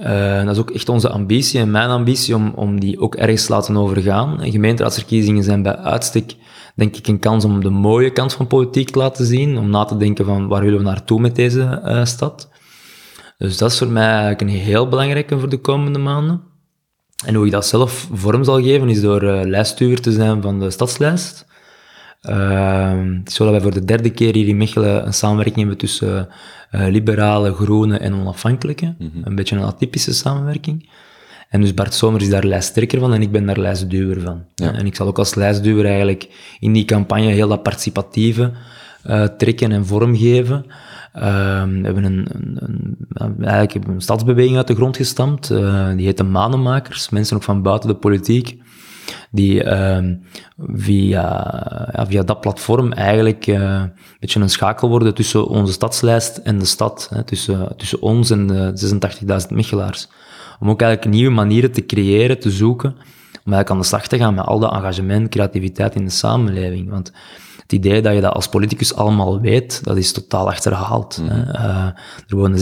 uh, 0.00 0.44
dat 0.44 0.54
is 0.54 0.58
ook 0.58 0.70
echt 0.70 0.88
onze 0.88 1.08
ambitie 1.08 1.60
en 1.60 1.70
mijn 1.70 1.88
ambitie, 1.88 2.34
om, 2.34 2.52
om 2.54 2.80
die 2.80 3.00
ook 3.00 3.14
ergens 3.14 3.46
te 3.46 3.52
laten 3.52 3.76
overgaan. 3.76 4.42
En 4.42 4.50
gemeenteraadsverkiezingen 4.50 5.44
zijn 5.44 5.62
bij 5.62 5.76
uitstek, 5.76 6.34
denk 6.74 6.96
ik, 6.96 7.06
een 7.06 7.18
kans 7.18 7.44
om 7.44 7.60
de 7.60 7.70
mooie 7.70 8.10
kant 8.10 8.32
van 8.32 8.46
politiek 8.46 8.90
te 8.90 8.98
laten 8.98 9.26
zien, 9.26 9.58
om 9.58 9.70
na 9.70 9.84
te 9.84 9.96
denken 9.96 10.24
van 10.24 10.48
waar 10.48 10.62
willen 10.62 10.78
we 10.78 10.84
naartoe 10.84 11.20
met 11.20 11.36
deze 11.36 11.82
uh, 11.84 12.04
stad. 12.04 12.50
Dus 13.38 13.56
dat 13.56 13.70
is 13.70 13.78
voor 13.78 13.88
mij 13.88 14.08
eigenlijk 14.08 14.40
een 14.40 14.48
heel 14.48 14.88
belangrijke 14.88 15.38
voor 15.38 15.48
de 15.48 15.60
komende 15.60 15.98
maanden. 15.98 16.52
En 17.26 17.34
hoe 17.34 17.46
ik 17.46 17.52
dat 17.52 17.66
zelf 17.66 18.08
vorm 18.12 18.44
zal 18.44 18.62
geven, 18.62 18.88
is 18.88 19.00
door 19.00 19.22
uh, 19.22 19.40
lijststuur 19.44 20.00
te 20.00 20.12
zijn 20.12 20.42
van 20.42 20.60
de 20.60 20.70
stadslijst. 20.70 21.46
Uh, 22.22 22.92
het 23.18 23.28
is 23.28 23.34
zo 23.34 23.44
dat 23.44 23.52
wij 23.52 23.62
voor 23.62 23.74
de 23.74 23.84
derde 23.84 24.10
keer 24.10 24.34
hier 24.34 24.48
in 24.48 24.56
Mechelen 24.56 25.06
een 25.06 25.14
samenwerking 25.14 25.58
hebben 25.58 25.76
tussen 25.76 26.28
uh, 26.72 26.86
liberale, 26.88 27.52
groene 27.52 27.98
en 27.98 28.14
onafhankelijke. 28.14 28.94
Mm 28.98 29.10
-hmm. 29.12 29.22
Een 29.24 29.34
beetje 29.34 29.56
een 29.56 29.62
atypische 29.62 30.14
samenwerking. 30.14 30.88
En 31.48 31.60
dus 31.60 31.74
Bart 31.74 31.94
Somers 31.94 32.24
is 32.24 32.30
daar 32.30 32.44
lijsttrekker 32.44 32.98
van 33.00 33.14
en 33.14 33.22
ik 33.22 33.30
ben 33.30 33.46
daar 33.46 33.58
lijstduwer 33.58 34.20
van. 34.20 34.44
Ja. 34.54 34.72
En 34.72 34.86
ik 34.86 34.94
zal 34.94 35.06
ook 35.06 35.18
als 35.18 35.34
lijstduwer 35.34 35.86
eigenlijk 35.86 36.28
in 36.60 36.72
die 36.72 36.84
campagne 36.84 37.32
heel 37.32 37.48
dat 37.48 37.62
participatieve 37.62 38.52
uh, 39.06 39.24
trekken 39.24 39.72
en 39.72 39.86
vormgeven. 39.86 40.64
Uh, 41.16 41.22
we 41.62 41.80
hebben 41.82 42.04
een, 42.04 42.26
een, 42.32 42.96
een, 43.08 43.44
eigenlijk 43.44 43.88
een 43.88 44.00
stadsbeweging 44.00 44.56
uit 44.56 44.66
de 44.66 44.74
grond 44.74 44.96
gestampt. 44.96 45.50
Uh, 45.50 45.88
die 45.96 46.06
heet 46.06 46.16
de 46.16 46.24
Manenmakers. 46.24 47.08
Mensen 47.08 47.36
ook 47.36 47.42
van 47.42 47.62
buiten 47.62 47.88
de 47.88 47.94
politiek. 47.94 48.62
Die 49.30 49.64
uh, 49.64 49.98
via, 50.58 52.04
via 52.08 52.22
dat 52.22 52.40
platform 52.40 52.92
eigenlijk 52.92 53.46
uh, 53.46 53.56
een 53.56 53.92
beetje 54.20 54.40
een 54.40 54.50
schakel 54.50 54.88
worden 54.88 55.14
tussen 55.14 55.46
onze 55.46 55.72
stadslijst 55.72 56.36
en 56.36 56.58
de 56.58 56.64
stad. 56.64 57.08
Hè, 57.14 57.24
tussen, 57.24 57.76
tussen 57.76 58.02
ons 58.02 58.30
en 58.30 58.46
de 58.46 58.98
86.000 59.48 59.54
Mechelaars. 59.54 60.08
Om 60.60 60.70
ook 60.70 60.80
eigenlijk 60.80 61.14
nieuwe 61.14 61.34
manieren 61.34 61.72
te 61.72 61.86
creëren, 61.86 62.40
te 62.40 62.50
zoeken. 62.50 62.90
Om 62.90 63.52
eigenlijk 63.52 63.70
aan 63.70 63.78
de 63.78 63.84
slag 63.84 64.06
te 64.06 64.18
gaan 64.18 64.34
met 64.34 64.44
al 64.44 64.58
dat 64.58 64.72
engagement, 64.72 65.28
creativiteit 65.28 65.94
in 65.94 66.04
de 66.04 66.10
samenleving. 66.10 66.90
Want 66.90 67.12
idee 67.74 68.02
dat 68.02 68.14
je 68.14 68.20
dat 68.20 68.34
als 68.34 68.48
politicus 68.48 68.94
allemaal 68.94 69.40
weet, 69.40 69.84
dat 69.84 69.96
is 69.96 70.12
totaal 70.12 70.48
achterhaald. 70.48 71.18
Mm. 71.22 71.28
Hè. 71.28 71.42
Uh, 71.42 71.86
er 72.28 72.36
wonen 72.36 72.58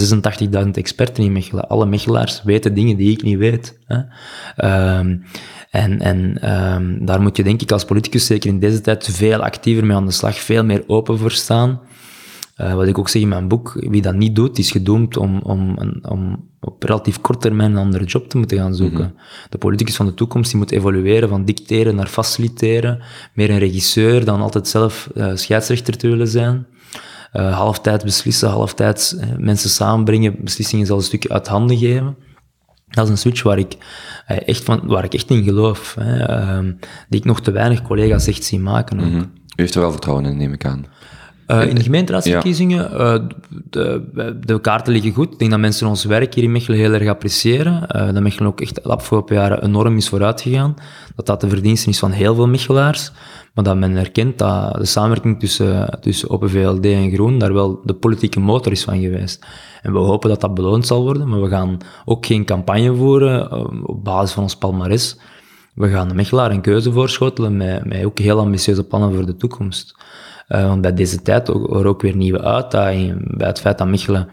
86.000 0.64 0.70
experten 0.70 1.25
in 1.25 1.33
Mechelen. 1.33 1.68
Alle 1.68 1.87
Mechelaars 1.87 2.42
weten 2.42 2.75
dingen 2.75 2.96
die 2.96 3.11
ik 3.11 3.22
niet 3.22 3.38
weet. 3.38 3.79
Hè. 3.87 3.98
Uh, 4.57 5.16
en, 5.70 6.01
en 6.01 6.51
um, 6.75 7.07
daar 7.07 7.22
moet 7.22 7.37
je 7.37 7.42
denk 7.42 7.62
ik 7.62 7.72
als 7.72 7.85
politicus 7.85 8.27
zeker 8.27 8.51
in 8.51 8.59
deze 8.59 8.81
tijd 8.81 9.09
veel 9.12 9.42
actiever 9.42 9.87
mee 9.87 9.96
aan 9.96 10.07
de 10.07 10.12
slag, 10.12 10.37
veel 10.37 10.64
meer 10.64 10.85
open 10.87 11.18
voor 11.18 11.31
staan. 11.31 11.81
Uh, 12.62 12.75
wat 12.75 12.87
ik 12.87 12.98
ook 12.98 13.09
zeg 13.09 13.22
in 13.22 13.29
mijn 13.29 13.48
boek, 13.48 13.72
wie 13.75 14.03
dat 14.03 14.14
niet 14.14 14.37
doet, 14.37 14.59
is 14.59 14.70
gedoemd 14.70 15.16
om, 15.16 15.40
om, 15.40 15.77
om 16.03 16.48
op 16.61 16.83
relatief 16.83 17.20
kort 17.20 17.40
termijn 17.40 17.70
een 17.70 17.77
andere 17.77 18.05
job 18.05 18.29
te 18.29 18.38
moeten 18.38 18.59
gaan 18.59 18.75
zoeken. 18.75 19.05
Mm 19.05 19.14
-hmm. 19.16 19.48
De 19.48 19.59
politicus 19.59 19.96
van 19.96 20.07
de 20.07 20.14
toekomst 20.14 20.51
die 20.51 20.61
moet 20.61 20.70
evolueren 20.70 21.29
van 21.29 21.44
dicteren 21.44 21.94
naar 21.94 22.07
faciliteren, 22.07 23.03
meer 23.35 23.51
een 23.51 23.59
regisseur 23.59 24.25
dan 24.25 24.40
altijd 24.40 24.68
zelf 24.68 25.11
uh, 25.14 25.31
scheidsrechter 25.35 25.96
te 25.96 26.09
willen 26.09 26.29
zijn. 26.29 26.66
Uh, 27.33 27.57
halftijds 27.57 28.05
beslissen, 28.05 28.48
halftijds 28.48 29.16
mensen 29.38 29.70
samenbrengen, 29.70 30.37
beslissingen 30.40 30.87
zelfs 30.87 31.03
een 31.03 31.09
stukje 31.09 31.29
uit 31.29 31.46
handen 31.46 31.79
geven. 31.79 32.16
Dat 32.88 33.05
is 33.05 33.11
een 33.11 33.18
switch 33.18 33.42
waar 33.42 33.59
ik 33.59 33.77
echt, 34.27 34.64
van, 34.64 34.87
waar 34.87 35.05
ik 35.05 35.14
echt 35.14 35.31
in 35.31 35.44
geloof, 35.44 35.94
hè, 36.01 36.31
uh, 36.62 36.72
die 37.09 37.20
ik 37.20 37.25
nog 37.25 37.40
te 37.40 37.51
weinig 37.51 37.83
collega's 37.83 38.27
echt 38.27 38.44
zie 38.44 38.59
maken. 38.59 39.01
Ook. 39.01 39.07
Mm 39.07 39.12
-hmm. 39.12 39.31
U 39.57 39.62
heeft 39.62 39.75
er 39.75 39.81
wel 39.81 39.90
vertrouwen 39.90 40.27
in, 40.27 40.37
neem 40.37 40.53
ik 40.53 40.64
aan. 40.64 40.87
Uh, 41.46 41.66
in 41.66 41.74
de 41.74 41.83
gemeenteraadsverkiezingen, 41.83 42.90
ja. 42.90 43.14
uh, 43.14 43.20
de, 43.70 44.38
de, 44.44 44.61
kaarten 44.61 44.92
liggen 44.92 45.12
goed. 45.12 45.33
Ik 45.33 45.38
denk 45.38 45.50
dat 45.50 45.61
mensen 45.61 45.87
ons 45.87 46.05
werk 46.05 46.35
hier 46.35 46.44
in 46.44 46.52
Mechelen 46.52 46.78
heel 46.78 46.92
erg 46.92 47.09
appreciëren. 47.09 47.87
Uh, 47.96 48.12
dat 48.12 48.22
Mechelen 48.22 48.48
ook 48.48 48.61
echt 48.61 48.74
de 48.74 48.83
afgelopen 48.83 49.37
jaren 49.37 49.64
enorm 49.64 49.96
is 49.96 50.09
vooruitgegaan. 50.09 50.74
Dat 51.16 51.26
dat 51.26 51.40
de 51.40 51.48
verdienste 51.48 51.88
is 51.88 51.98
van 51.98 52.11
heel 52.11 52.35
veel 52.35 52.48
Mechelaars. 52.48 53.12
Maar 53.55 53.64
dat 53.64 53.76
men 53.76 53.96
erkent 53.96 54.38
dat 54.38 54.74
de 54.74 54.85
samenwerking 54.85 55.40
tussen, 55.40 55.98
tussen 56.00 56.31
Open 56.31 56.50
VLD 56.50 56.85
en 56.85 57.11
Groen 57.12 57.38
daar 57.38 57.52
wel 57.52 57.81
de 57.85 57.94
politieke 57.94 58.40
motor 58.40 58.72
is 58.72 58.85
van 58.85 59.00
geweest. 59.00 59.46
En 59.83 59.92
we 59.92 59.98
hopen 59.98 60.28
dat 60.28 60.40
dat 60.40 60.55
beloond 60.55 60.87
zal 60.87 61.02
worden, 61.02 61.28
maar 61.28 61.42
we 61.42 61.48
gaan 61.48 61.78
ook 62.05 62.26
geen 62.26 62.44
campagne 62.44 62.94
voeren 62.94 63.52
op 63.88 64.05
basis 64.05 64.33
van 64.33 64.42
ons 64.42 64.57
palmares. 64.57 65.18
We 65.74 65.88
gaan 65.88 66.09
de 66.09 66.14
Mechelaar 66.14 66.50
een 66.50 66.61
keuze 66.61 66.92
voorschotelen 66.92 67.57
met, 67.57 67.85
met 67.85 68.05
ook 68.05 68.18
heel 68.18 68.38
ambitieuze 68.38 68.85
plannen 68.85 69.14
voor 69.14 69.26
de 69.26 69.37
toekomst. 69.37 69.94
Uh, 70.48 70.66
want 70.68 70.81
bij 70.81 70.94
deze 70.94 71.22
tijd 71.22 71.48
er 71.48 71.87
ook 71.87 72.02
weer 72.02 72.16
nieuwe 72.16 72.42
uitdagingen. 72.42 73.24
Bij 73.37 73.46
het 73.46 73.61
feit 73.61 73.78
dat 73.78 73.88
Mechelen 73.88 74.28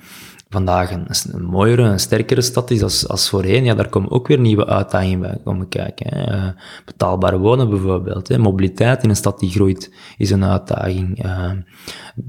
vandaag 0.50 0.92
een, 0.92 1.06
een 1.32 1.44
mooiere, 1.44 1.82
een 1.82 2.00
sterkere 2.00 2.42
stad 2.42 2.72
is 2.72 2.84
als, 2.84 3.08
als 3.08 3.30
voorheen, 3.30 3.64
ja, 3.64 3.74
daar 3.74 3.90
komen 3.90 4.12
ook 4.12 4.28
weer 4.28 4.40
nieuwe 4.40 4.66
uitdagingen 4.66 5.20
bij 5.20 5.38
komen 5.44 5.68
kijken. 5.68 6.18
Hè. 6.18 6.36
Uh, 6.36 6.50
betaalbaar 6.86 7.38
wonen 7.38 7.70
bijvoorbeeld. 7.70 8.28
Hè. 8.28 8.38
Mobiliteit 8.38 9.04
in 9.04 9.10
een 9.10 9.16
stad 9.16 9.40
die 9.40 9.50
groeit 9.50 9.94
is 10.18 10.30
een 10.30 10.46
uitdaging. 10.46 11.26
Uh, 11.26 11.52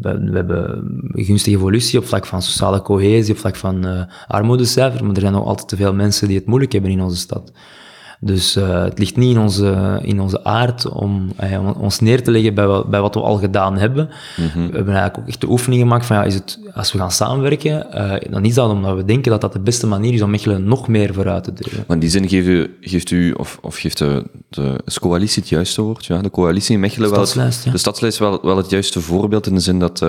we, 0.01 0.19
we, 0.19 0.37
hebben 0.37 0.83
gunstige 1.13 1.57
evolutie 1.57 1.99
op 1.99 2.07
vlak 2.07 2.27
van 2.27 2.43
sociale 2.43 2.83
cohesie, 2.83 3.35
op 3.35 3.41
vlak 3.41 3.57
van 3.57 4.07
armoedecijfers, 4.27 5.03
maar 5.03 5.15
er 5.15 5.21
zijn 5.21 5.33
nog 5.33 5.47
altijd 5.47 5.69
te 5.69 5.77
veel 5.77 5.95
mensen 5.95 6.29
die 6.29 6.37
het 6.37 6.47
moeilijk 6.47 6.73
hebben 6.73 6.91
in 6.91 7.03
onze 7.03 7.17
stad. 7.17 7.53
Dus 8.23 8.57
uh, 8.57 8.83
het 8.83 8.99
ligt 8.99 9.17
niet 9.17 9.35
in 9.35 9.41
onze, 9.41 9.99
in 10.03 10.21
onze 10.21 10.45
aard 10.45 10.89
om, 10.89 11.33
uh, 11.43 11.59
om 11.61 11.83
ons 11.83 12.01
neer 12.01 12.23
te 12.23 12.31
leggen 12.31 12.55
bij 12.55 12.67
wat, 12.67 12.91
bij 12.91 13.01
wat 13.01 13.15
we 13.15 13.21
al 13.21 13.37
gedaan 13.37 13.79
hebben. 13.79 14.09
Mm 14.37 14.47
-hmm. 14.47 14.71
We 14.71 14.77
hebben 14.77 14.95
eigenlijk 14.95 15.19
ook 15.19 15.29
echt 15.29 15.41
de 15.41 15.51
oefening 15.51 15.83
gemaakt 15.83 16.07
van, 16.07 16.17
ja, 16.17 16.25
is 16.25 16.35
het, 16.35 16.59
als 16.75 16.93
we 16.93 16.99
gaan 16.99 17.11
samenwerken, 17.11 17.87
uh, 17.95 18.31
dan 18.31 18.45
is 18.45 18.55
dat 18.55 18.71
omdat 18.71 18.97
we 18.97 19.05
denken 19.05 19.31
dat 19.31 19.41
dat 19.41 19.53
de 19.53 19.61
beste 19.61 19.87
manier 19.87 20.13
is 20.13 20.23
om 20.23 20.31
Mechelen 20.31 20.65
nog 20.65 20.89
meer 20.89 21.15
vooruit 21.15 21.45
te 21.45 21.53
duwen. 21.53 21.85
Maar 21.87 21.97
in 21.97 22.03
die 22.03 22.11
zin 22.11 22.29
geeft 22.29 22.47
u, 22.47 22.77
geeft 22.81 23.11
u 23.11 23.33
of, 23.33 23.59
of 23.63 23.77
geeft 23.77 23.99
de, 23.99 24.25
de 24.49 24.81
coalitie 25.01 25.41
het 25.43 25.51
juiste 25.51 25.83
woord? 25.83 26.07
Ja, 26.07 26.23
de 26.23 26.31
coalitie 26.31 26.75
in 26.75 26.81
Mechelen 26.81 27.11
wel 27.11 27.21
het, 27.21 27.63
ja. 27.65 27.71
de 27.71 27.79
stadslijst 27.79 28.19
wel, 28.19 28.39
wel 28.43 28.57
het 28.57 28.71
juiste 28.71 29.01
voorbeeld 29.01 29.47
in 29.47 29.55
de 29.55 29.61
zin 29.61 29.79
dat 29.79 30.05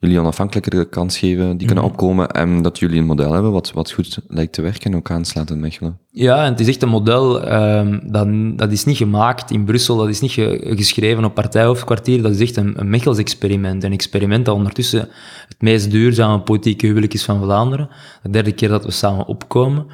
jullie 0.00 0.20
onafhankelijker 0.20 0.70
de 0.70 0.88
kans 0.88 1.18
geven, 1.18 1.56
die 1.56 1.66
kunnen 1.66 1.84
mm 1.84 1.90
-hmm. 1.90 2.00
opkomen 2.00 2.28
en 2.28 2.62
dat 2.62 2.78
jullie 2.78 2.98
een 2.98 3.06
model 3.06 3.32
hebben 3.32 3.52
wat, 3.52 3.72
wat 3.72 3.90
goed 3.90 4.18
lijkt 4.28 4.52
te 4.52 4.62
werken 4.62 4.92
en 4.92 4.96
ook 4.96 5.10
aanslaat 5.10 5.50
in 5.50 5.60
Mechelen. 5.60 5.98
Ja, 6.10 6.44
en 6.44 6.50
het 6.50 6.60
is 6.60 6.68
echt 6.68 6.82
een 6.82 6.88
model, 6.88 7.39
um, 7.42 8.56
dat, 8.56 8.70
is 8.70 8.84
niet 8.84 8.96
gemaakt 8.96 9.50
in 9.50 9.64
Brussel, 9.64 9.96
dat 9.96 10.08
is 10.08 10.20
niet 10.20 10.32
ge, 10.32 10.74
geschreven 10.76 11.24
op 11.24 11.34
partijhoofdkwartier, 11.34 12.22
dat 12.22 12.32
is 12.32 12.40
echt 12.40 12.56
een, 12.56 12.76
Mechels-experiment. 12.82 13.84
Een 13.84 13.92
experiment 13.92 14.44
dat 14.44 14.54
ondertussen 14.54 15.08
het 15.48 15.56
meest 15.58 15.90
duurzame 15.90 16.40
politieke 16.40 16.86
huwelijk 16.86 17.14
is 17.14 17.24
van 17.24 17.42
Vlaanderen. 17.42 17.88
De 18.22 18.30
derde 18.30 18.52
keer 18.52 18.68
dat 18.68 18.84
we 18.84 18.90
samen 18.90 19.26
opkomen. 19.26 19.86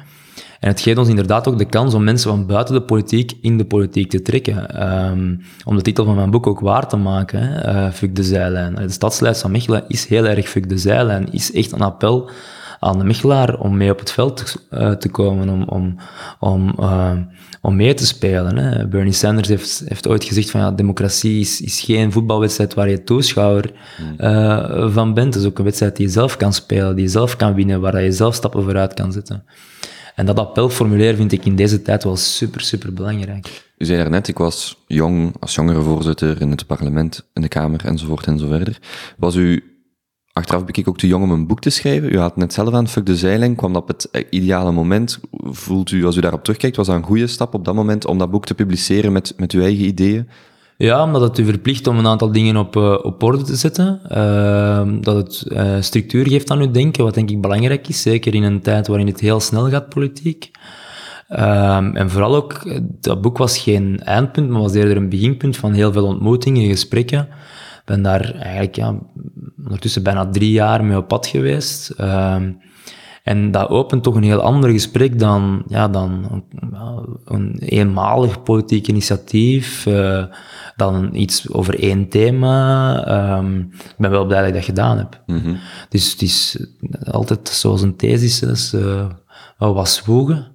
En 0.59 0.69
het 0.69 0.81
geeft 0.81 0.97
ons 0.97 1.09
inderdaad 1.09 1.47
ook 1.47 1.57
de 1.57 1.65
kans 1.65 1.93
om 1.93 2.03
mensen 2.03 2.29
van 2.29 2.45
buiten 2.45 2.73
de 2.73 2.81
politiek 2.81 3.31
in 3.41 3.57
de 3.57 3.65
politiek 3.65 4.09
te 4.09 4.21
trekken. 4.21 4.69
Ehm, 4.75 5.35
om 5.65 5.75
de 5.75 5.81
titel 5.81 6.05
van 6.05 6.15
mijn 6.15 6.31
boek 6.31 6.47
ook 6.47 6.59
waar 6.59 6.87
te 6.87 6.97
maken, 6.97 7.41
hè? 7.41 7.85
Uh, 7.85 7.91
Fuck 7.91 8.15
de 8.15 8.23
zijlijn. 8.23 8.75
De 8.75 8.89
stadslijst 8.89 9.41
van 9.41 9.51
Mechelen 9.51 9.83
is 9.87 10.05
heel 10.05 10.25
erg 10.25 10.49
Fuck 10.49 10.69
de 10.69 10.77
zijlijn, 10.77 11.31
is 11.31 11.51
echt 11.51 11.71
een 11.71 11.81
appel 11.81 12.29
aan 12.79 12.97
de 12.97 13.03
Mechelaar 13.03 13.59
om 13.59 13.77
mee 13.77 13.91
op 13.91 13.99
het 13.99 14.11
veld 14.11 14.67
uh, 14.71 14.91
te 14.91 15.09
komen, 15.09 15.49
om, 15.49 15.63
om, 15.63 15.97
om, 16.39 16.73
uh, 16.79 17.11
om 17.61 17.75
mee 17.75 17.93
te 17.93 18.05
spelen. 18.05 18.57
Hè. 18.57 18.87
Bernie 18.87 19.13
Sanders 19.13 19.47
heeft, 19.47 19.83
heeft 19.85 20.07
ooit 20.07 20.23
gezegd 20.23 20.49
van 20.49 20.61
ja, 20.61 20.71
democratie 20.71 21.39
is, 21.39 21.61
is 21.61 21.81
geen 21.81 22.11
voetbalwedstrijd 22.11 22.73
waar 22.73 22.89
je 22.89 23.03
toeschouwer 23.03 23.71
uh, 24.19 24.93
van 24.93 25.13
bent. 25.13 25.33
Het 25.33 25.43
is 25.43 25.49
ook 25.49 25.57
een 25.57 25.63
wedstrijd 25.63 25.95
die 25.95 26.05
je 26.05 26.11
zelf 26.11 26.37
kan 26.37 26.53
spelen, 26.53 26.95
die 26.95 27.03
je 27.03 27.11
zelf 27.11 27.35
kan 27.35 27.53
winnen, 27.53 27.81
waar 27.81 28.03
je 28.03 28.11
zelf 28.11 28.35
stappen 28.35 28.63
vooruit 28.63 28.93
kan 28.93 29.11
zetten. 29.11 29.43
En 30.15 30.25
dat 30.25 30.39
appel 30.39 30.69
formuleren 30.69 31.15
vind 31.15 31.31
ik 31.31 31.45
in 31.45 31.55
deze 31.55 31.81
tijd 31.81 32.03
wel 32.03 32.15
super, 32.15 32.61
super 32.61 32.93
belangrijk. 32.93 33.65
U 33.77 33.85
zei 33.85 33.97
daarnet, 33.97 34.27
ik 34.27 34.37
was 34.37 34.83
jong, 34.87 35.35
als 35.39 35.55
jongere 35.55 35.81
voorzitter 35.81 36.41
in 36.41 36.51
het 36.51 36.65
parlement, 36.65 37.29
in 37.33 37.41
de 37.41 37.47
Kamer 37.47 37.85
enzovoort 37.85 38.25
en 38.25 38.39
zo 38.39 38.47
verder. 38.47 38.79
Was 39.17 39.35
u 39.35 39.76
achteraf 40.37 40.63
ik 40.65 40.87
ook 40.87 40.97
te 40.97 41.07
jong 41.07 41.23
om 41.23 41.31
een 41.31 41.47
boek 41.47 41.59
te 41.59 41.69
schrijven. 41.69 42.13
U 42.13 42.19
had 42.19 42.35
net 42.35 42.53
zelf 42.53 42.73
aan 42.73 42.87
Fuck 42.87 43.05
de 43.05 43.15
Zeiling. 43.15 43.57
Kwam 43.57 43.73
dat 43.73 43.81
op 43.81 43.87
het 43.87 44.27
ideale 44.29 44.71
moment? 44.71 45.19
Voelt 45.31 45.91
u, 45.91 46.05
als 46.05 46.15
u 46.15 46.21
daarop 46.21 46.43
terugkijkt, 46.43 46.75
was 46.75 46.87
dat 46.87 46.95
een 46.95 47.03
goede 47.03 47.27
stap 47.27 47.53
op 47.53 47.65
dat 47.65 47.75
moment 47.75 48.05
om 48.05 48.17
dat 48.17 48.31
boek 48.31 48.45
te 48.45 48.53
publiceren 48.53 49.11
met, 49.11 49.33
met 49.37 49.51
uw 49.51 49.61
eigen 49.61 49.85
ideeën? 49.85 50.29
Ja, 50.77 51.03
omdat 51.03 51.21
het 51.21 51.37
u 51.37 51.45
verplicht 51.45 51.87
om 51.87 51.97
een 51.97 52.07
aantal 52.07 52.31
dingen 52.31 52.57
op, 52.57 52.75
uh, 52.75 52.97
op 53.01 53.23
orde 53.23 53.43
te 53.43 53.55
zetten. 53.55 54.01
Uh, 54.11 55.01
dat 55.01 55.15
het 55.15 55.45
uh, 55.47 55.75
structuur 55.79 56.27
geeft 56.27 56.51
aan 56.51 56.61
uw 56.61 56.71
denken, 56.71 57.03
wat 57.03 57.13
denk 57.13 57.29
ik 57.29 57.41
belangrijk 57.41 57.87
is. 57.87 58.01
Zeker 58.01 58.35
in 58.35 58.43
een 58.43 58.61
tijd 58.61 58.87
waarin 58.87 59.07
het 59.07 59.19
heel 59.19 59.39
snel 59.39 59.69
gaat, 59.69 59.89
politiek. 59.89 60.51
Ehm, 61.27 61.95
en 61.95 62.09
vooral 62.09 62.35
ook, 62.35 62.79
dat 63.01 63.21
boek 63.21 63.37
was 63.37 63.57
geen 63.57 63.99
eindpunt, 64.03 64.49
maar 64.49 64.61
was 64.61 64.73
eerder 64.73 64.97
een 64.97 65.09
beginpunt 65.09 65.57
van 65.57 65.73
heel 65.73 65.91
veel 65.91 66.05
ontmoetingen, 66.05 66.69
gesprekken 66.69 67.27
ben 67.87 68.01
daar 68.01 68.31
eigenlijk 68.33 68.75
ja, 68.75 68.95
ondertussen 69.63 70.03
bijna 70.03 70.29
drie 70.29 70.51
jaar 70.51 70.83
mee 70.83 70.97
op 70.97 71.07
pad 71.07 71.27
geweest. 71.27 71.93
Uh, 71.99 72.35
en 73.23 73.51
dat 73.51 73.69
opent 73.69 74.03
toch 74.03 74.15
een 74.15 74.23
heel 74.23 74.41
ander 74.41 74.69
gesprek 74.69 75.19
dan, 75.19 75.63
ja, 75.67 75.87
dan 75.87 76.27
een, 76.31 76.75
een 77.25 77.57
eenmalig 77.59 78.43
politiek 78.43 78.87
initiatief, 78.87 79.85
uh, 79.85 80.23
dan 80.75 81.15
iets 81.15 81.53
over 81.53 81.79
één 81.79 82.09
thema. 82.09 83.37
Um, 83.37 83.69
ik 83.73 83.95
ben 83.97 84.11
wel 84.11 84.25
blij 84.25 84.39
dat 84.39 84.47
ik 84.47 84.53
dat 84.53 84.63
gedaan 84.63 84.97
heb. 84.97 85.21
Mm 85.25 85.39
-hmm. 85.39 85.57
Dus 85.89 86.11
het 86.11 86.21
is 86.21 86.65
altijd 87.11 87.49
zoals 87.49 87.81
een 87.81 87.95
thesis, 87.95 88.39
dus, 88.39 88.73
uh, 88.73 89.05
wel 89.57 89.73
wat 89.73 89.89
zwoegen. 89.89 90.47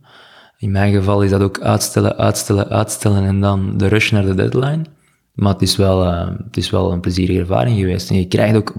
In 0.59 0.71
mijn 0.71 0.93
geval 0.93 1.23
is 1.23 1.31
dat 1.31 1.43
ook 1.43 1.61
uitstellen, 1.61 2.17
uitstellen, 2.17 2.69
uitstellen 2.69 3.25
en 3.25 3.41
dan 3.41 3.77
de 3.77 3.87
rush 3.87 4.11
naar 4.11 4.25
de 4.25 4.35
deadline. 4.35 4.83
Maar 5.33 5.53
het 5.53 5.63
is, 5.63 5.77
wel, 5.77 6.05
uh, 6.05 6.29
het 6.45 6.57
is 6.57 6.71
wel 6.71 6.93
een 6.93 7.01
plezierige 7.01 7.39
ervaring 7.39 7.79
geweest. 7.79 8.11
En 8.11 8.17
je 8.17 8.27
krijgt 8.27 8.57
ook 8.57 8.75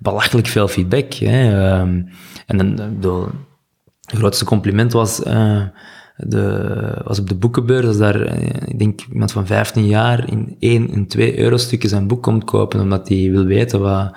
belachelijk 0.00 0.46
veel 0.46 0.68
feedback. 0.68 1.12
Hè. 1.12 1.78
Um, 1.80 2.08
en 2.46 2.58
de, 2.58 2.98
de, 3.00 3.26
grootste 4.00 4.44
compliment 4.44 4.92
was, 4.92 5.20
uh, 5.26 5.62
de, 6.16 7.00
was 7.04 7.18
op 7.18 7.28
de 7.28 7.34
boekenbeurs. 7.34 7.86
Dat 7.86 7.98
daar, 7.98 8.20
uh, 8.20 8.46
ik 8.66 8.78
denk, 8.78 9.00
iemand 9.12 9.32
van 9.32 9.46
15 9.46 9.86
jaar 9.86 10.30
in 10.30 10.56
1 10.58 10.90
en 10.90 11.06
2 11.06 11.38
euro 11.38 11.56
stukjes 11.56 11.90
zijn 11.90 12.06
boek 12.06 12.22
komt 12.22 12.44
kopen, 12.44 12.80
omdat 12.80 13.08
hij 13.08 13.30
wil 13.30 13.44
weten 13.44 13.80
wat, 13.80 14.16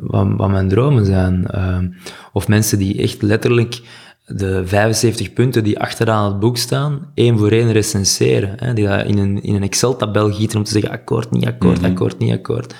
wat, 0.00 0.28
wat, 0.36 0.50
mijn 0.50 0.68
dromen 0.68 1.06
zijn. 1.06 1.46
Ehm, 1.46 1.88
of 2.32 2.48
mensen 2.48 2.78
die 2.78 3.02
echt 3.02 3.22
letterlijk 3.22 3.80
de 4.28 4.66
75 4.66 5.32
punten 5.32 5.64
die 5.64 5.78
achteraan 5.78 6.24
het 6.24 6.40
boek 6.40 6.56
staan, 6.56 7.10
één 7.14 7.38
voor 7.38 7.50
één 7.50 7.72
recenseren. 7.72 8.54
Hè, 8.56 8.74
die 8.74 8.86
dat 8.86 9.06
in 9.06 9.18
een, 9.18 9.42
in 9.42 9.54
een 9.54 9.62
Excel-tabel 9.62 10.32
gieten 10.32 10.58
om 10.58 10.64
te 10.64 10.70
zeggen 10.70 10.90
akkoord, 10.90 11.30
niet 11.30 11.46
akkoord, 11.46 11.76
mm-hmm. 11.76 11.92
akkoord, 11.92 12.18
niet 12.18 12.32
akkoord. 12.32 12.74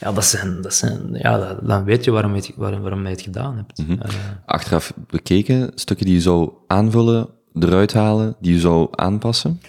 Ja, 0.00 0.12
dat 0.12 0.24
zijn, 0.24 0.62
dat 0.62 0.74
zijn, 0.74 1.00
ja, 1.12 1.58
dan 1.62 1.84
weet 1.84 2.04
je 2.04 2.10
waarom 2.10 2.34
je 2.34 2.40
het, 2.40 2.52
waarom, 2.56 2.80
waarom 2.80 3.02
je 3.02 3.08
het 3.08 3.20
gedaan 3.22 3.56
hebt. 3.56 3.78
Mm-hmm. 3.78 3.98
uh, 4.06 4.14
Achteraf 4.46 4.92
bekeken, 5.10 5.70
stukken 5.74 6.06
die 6.06 6.14
je 6.14 6.20
zou 6.20 6.50
aanvullen, 6.66 7.28
eruit 7.54 7.92
halen, 7.92 8.36
die 8.40 8.54
je 8.54 8.60
zou 8.60 8.88
aanpassen? 8.90 9.60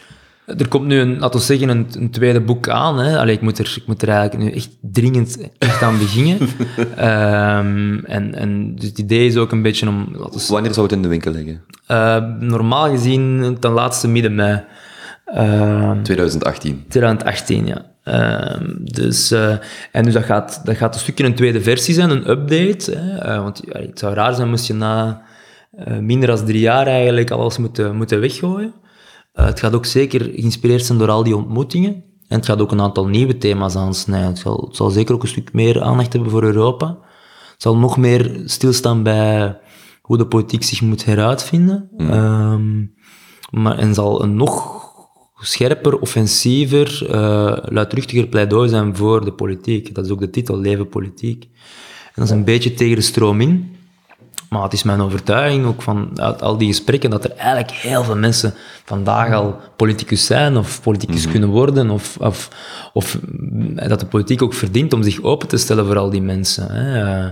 Er 0.46 0.68
komt 0.68 0.86
nu, 0.86 1.00
een, 1.00 1.20
laten 1.20 1.40
we 1.40 1.46
zeggen, 1.46 1.70
een, 1.70 1.88
een 1.92 2.12
tweede 2.12 2.42
boek 2.42 2.70
aan. 2.70 3.00
Hè. 3.00 3.18
Allee, 3.20 3.36
ik, 3.36 3.42
moet 3.42 3.60
er, 3.60 3.74
ik 3.76 3.88
moet 3.88 4.02
er 4.02 4.10
eigenlijk 4.10 4.44
nu 4.44 4.52
echt 4.52 4.70
dringend 4.82 5.38
echt 5.58 5.82
aan 5.82 5.98
beginnen. 5.98 6.40
um, 6.40 8.06
en, 8.18 8.36
en 8.36 8.76
dus 8.76 8.90
het 8.90 8.98
idee 8.98 9.28
is 9.28 9.38
ook 9.38 9.52
een 9.52 9.62
beetje 9.62 9.88
om... 9.88 10.08
Laten 10.12 10.40
we... 10.40 10.46
Wanneer 10.50 10.74
zou 10.74 10.86
het 10.86 10.96
in 10.96 11.02
de 11.02 11.08
winkel 11.08 11.32
liggen? 11.32 11.62
Uh, 11.88 12.24
normaal 12.40 12.90
gezien 12.90 13.58
ten 13.60 13.72
laatste 13.72 14.08
midden 14.08 14.36
mei. 14.36 14.64
Uh, 15.36 15.92
2018. 15.92 16.86
2018, 16.90 17.68
ja. 17.68 17.92
Uh, 18.06 18.68
dus, 18.80 19.32
uh, 19.32 19.56
en 19.92 20.04
dus 20.04 20.14
dat 20.14 20.24
gaat, 20.24 20.62
dat 20.64 20.78
gaat 20.78 20.94
een 20.94 21.00
stukje 21.00 21.24
een 21.24 21.36
tweede 21.36 21.62
versie 21.62 21.94
zijn, 21.94 22.10
een 22.10 22.30
update. 22.30 22.92
Hè? 22.92 23.30
Uh, 23.30 23.44
want 23.44 23.62
ja, 23.66 23.80
het 23.80 24.00
zou 24.00 24.14
raar 24.14 24.34
zijn 24.34 24.50
moest 24.50 24.68
je 24.68 24.74
na 24.74 25.22
minder 26.00 26.28
dan 26.28 26.46
drie 26.46 26.60
jaar 26.60 26.88
eigenlijk 26.88 27.32
alles 27.32 27.58
moeten, 27.58 27.96
moeten 27.96 28.20
weggooien. 28.20 28.74
Uh, 29.34 29.46
het 29.46 29.60
gaat 29.60 29.74
ook 29.74 29.86
zeker 29.86 30.22
geïnspireerd 30.22 30.86
zijn 30.86 30.98
door 30.98 31.10
al 31.10 31.24
die 31.24 31.36
ontmoetingen. 31.36 31.94
En 32.28 32.38
het 32.38 32.46
gaat 32.46 32.62
ook 32.62 32.72
een 32.72 32.82
aantal 32.82 33.08
nieuwe 33.08 33.38
thema's 33.38 33.76
aansnijden. 33.76 34.30
Het 34.30 34.40
zal, 34.40 34.66
het 34.68 34.76
zal 34.76 34.90
zeker 34.90 35.16
ook 35.16 35.22
een 35.22 35.28
stuk 35.28 35.54
meer 35.54 35.82
aandacht 35.82 36.14
hebben 36.14 36.32
voor 36.32 36.44
Europa. 36.44 36.88
Het 37.52 37.62
zal 37.62 37.78
nog 37.78 37.98
meer 37.98 38.42
stilstaan 38.46 39.04
bij 39.04 39.60
hoe 40.02 40.18
de 40.18 40.28
politiek 40.28 40.64
zich 40.64 40.82
moet 40.82 41.06
heruitvinden. 41.06 41.90
Mm. 41.98 42.10
Um, 42.10 42.94
maar, 43.52 43.78
en 43.78 43.94
zal 43.94 44.24
een 44.24 44.36
nog 44.36 44.82
scherper, 45.36 46.00
offensiever, 46.00 47.08
uh, 47.10 47.58
luidruchtiger 47.62 48.28
pleidooi 48.28 48.70
zijn 48.70 48.96
voor 48.96 49.26
de 49.26 49.34
politiek. 49.34 49.96
Dat 49.96 50.06
is 50.06 50.12
ook 50.12 50.20
de 50.20 50.30
titel, 50.30 50.60
Leven 50.60 50.90
Politiek. 50.90 51.44
En 52.06 52.12
dat 52.16 52.26
is 52.26 52.30
een 52.30 52.44
beetje 52.44 52.74
tegen 52.74 52.96
de 52.96 53.02
stroom 53.02 53.42
in. 53.42 53.76
Maar 54.54 54.64
het 54.64 54.74
is 54.74 54.84
mijn 54.84 55.02
overtuiging, 55.02 55.66
ook 55.66 55.82
van 55.82 56.10
uit 56.16 56.42
al 56.42 56.58
die 56.58 56.68
gesprekken, 56.68 57.10
dat 57.10 57.24
er 57.24 57.32
eigenlijk 57.32 57.72
heel 57.72 58.04
veel 58.04 58.16
mensen 58.16 58.54
vandaag 58.86 59.34
al 59.34 59.56
politicus 59.76 60.26
zijn 60.26 60.58
of 60.58 60.82
politicus 60.82 61.16
mm 61.16 61.22
-hmm. 61.22 61.32
kunnen 61.32 61.50
worden, 61.50 61.90
of, 61.90 62.18
of, 62.20 62.50
of, 62.94 63.18
dat 63.88 64.00
de 64.00 64.06
politiek 64.06 64.42
ook 64.42 64.54
verdient 64.54 64.94
om 64.94 65.04
zich 65.04 65.22
open 65.22 65.48
te 65.48 65.58
stellen 65.58 65.86
voor 65.86 65.98
al 65.98 66.10
die 66.10 66.22
mensen. 66.22 66.72
Hè. 66.72 67.04
Uh, 67.04 67.32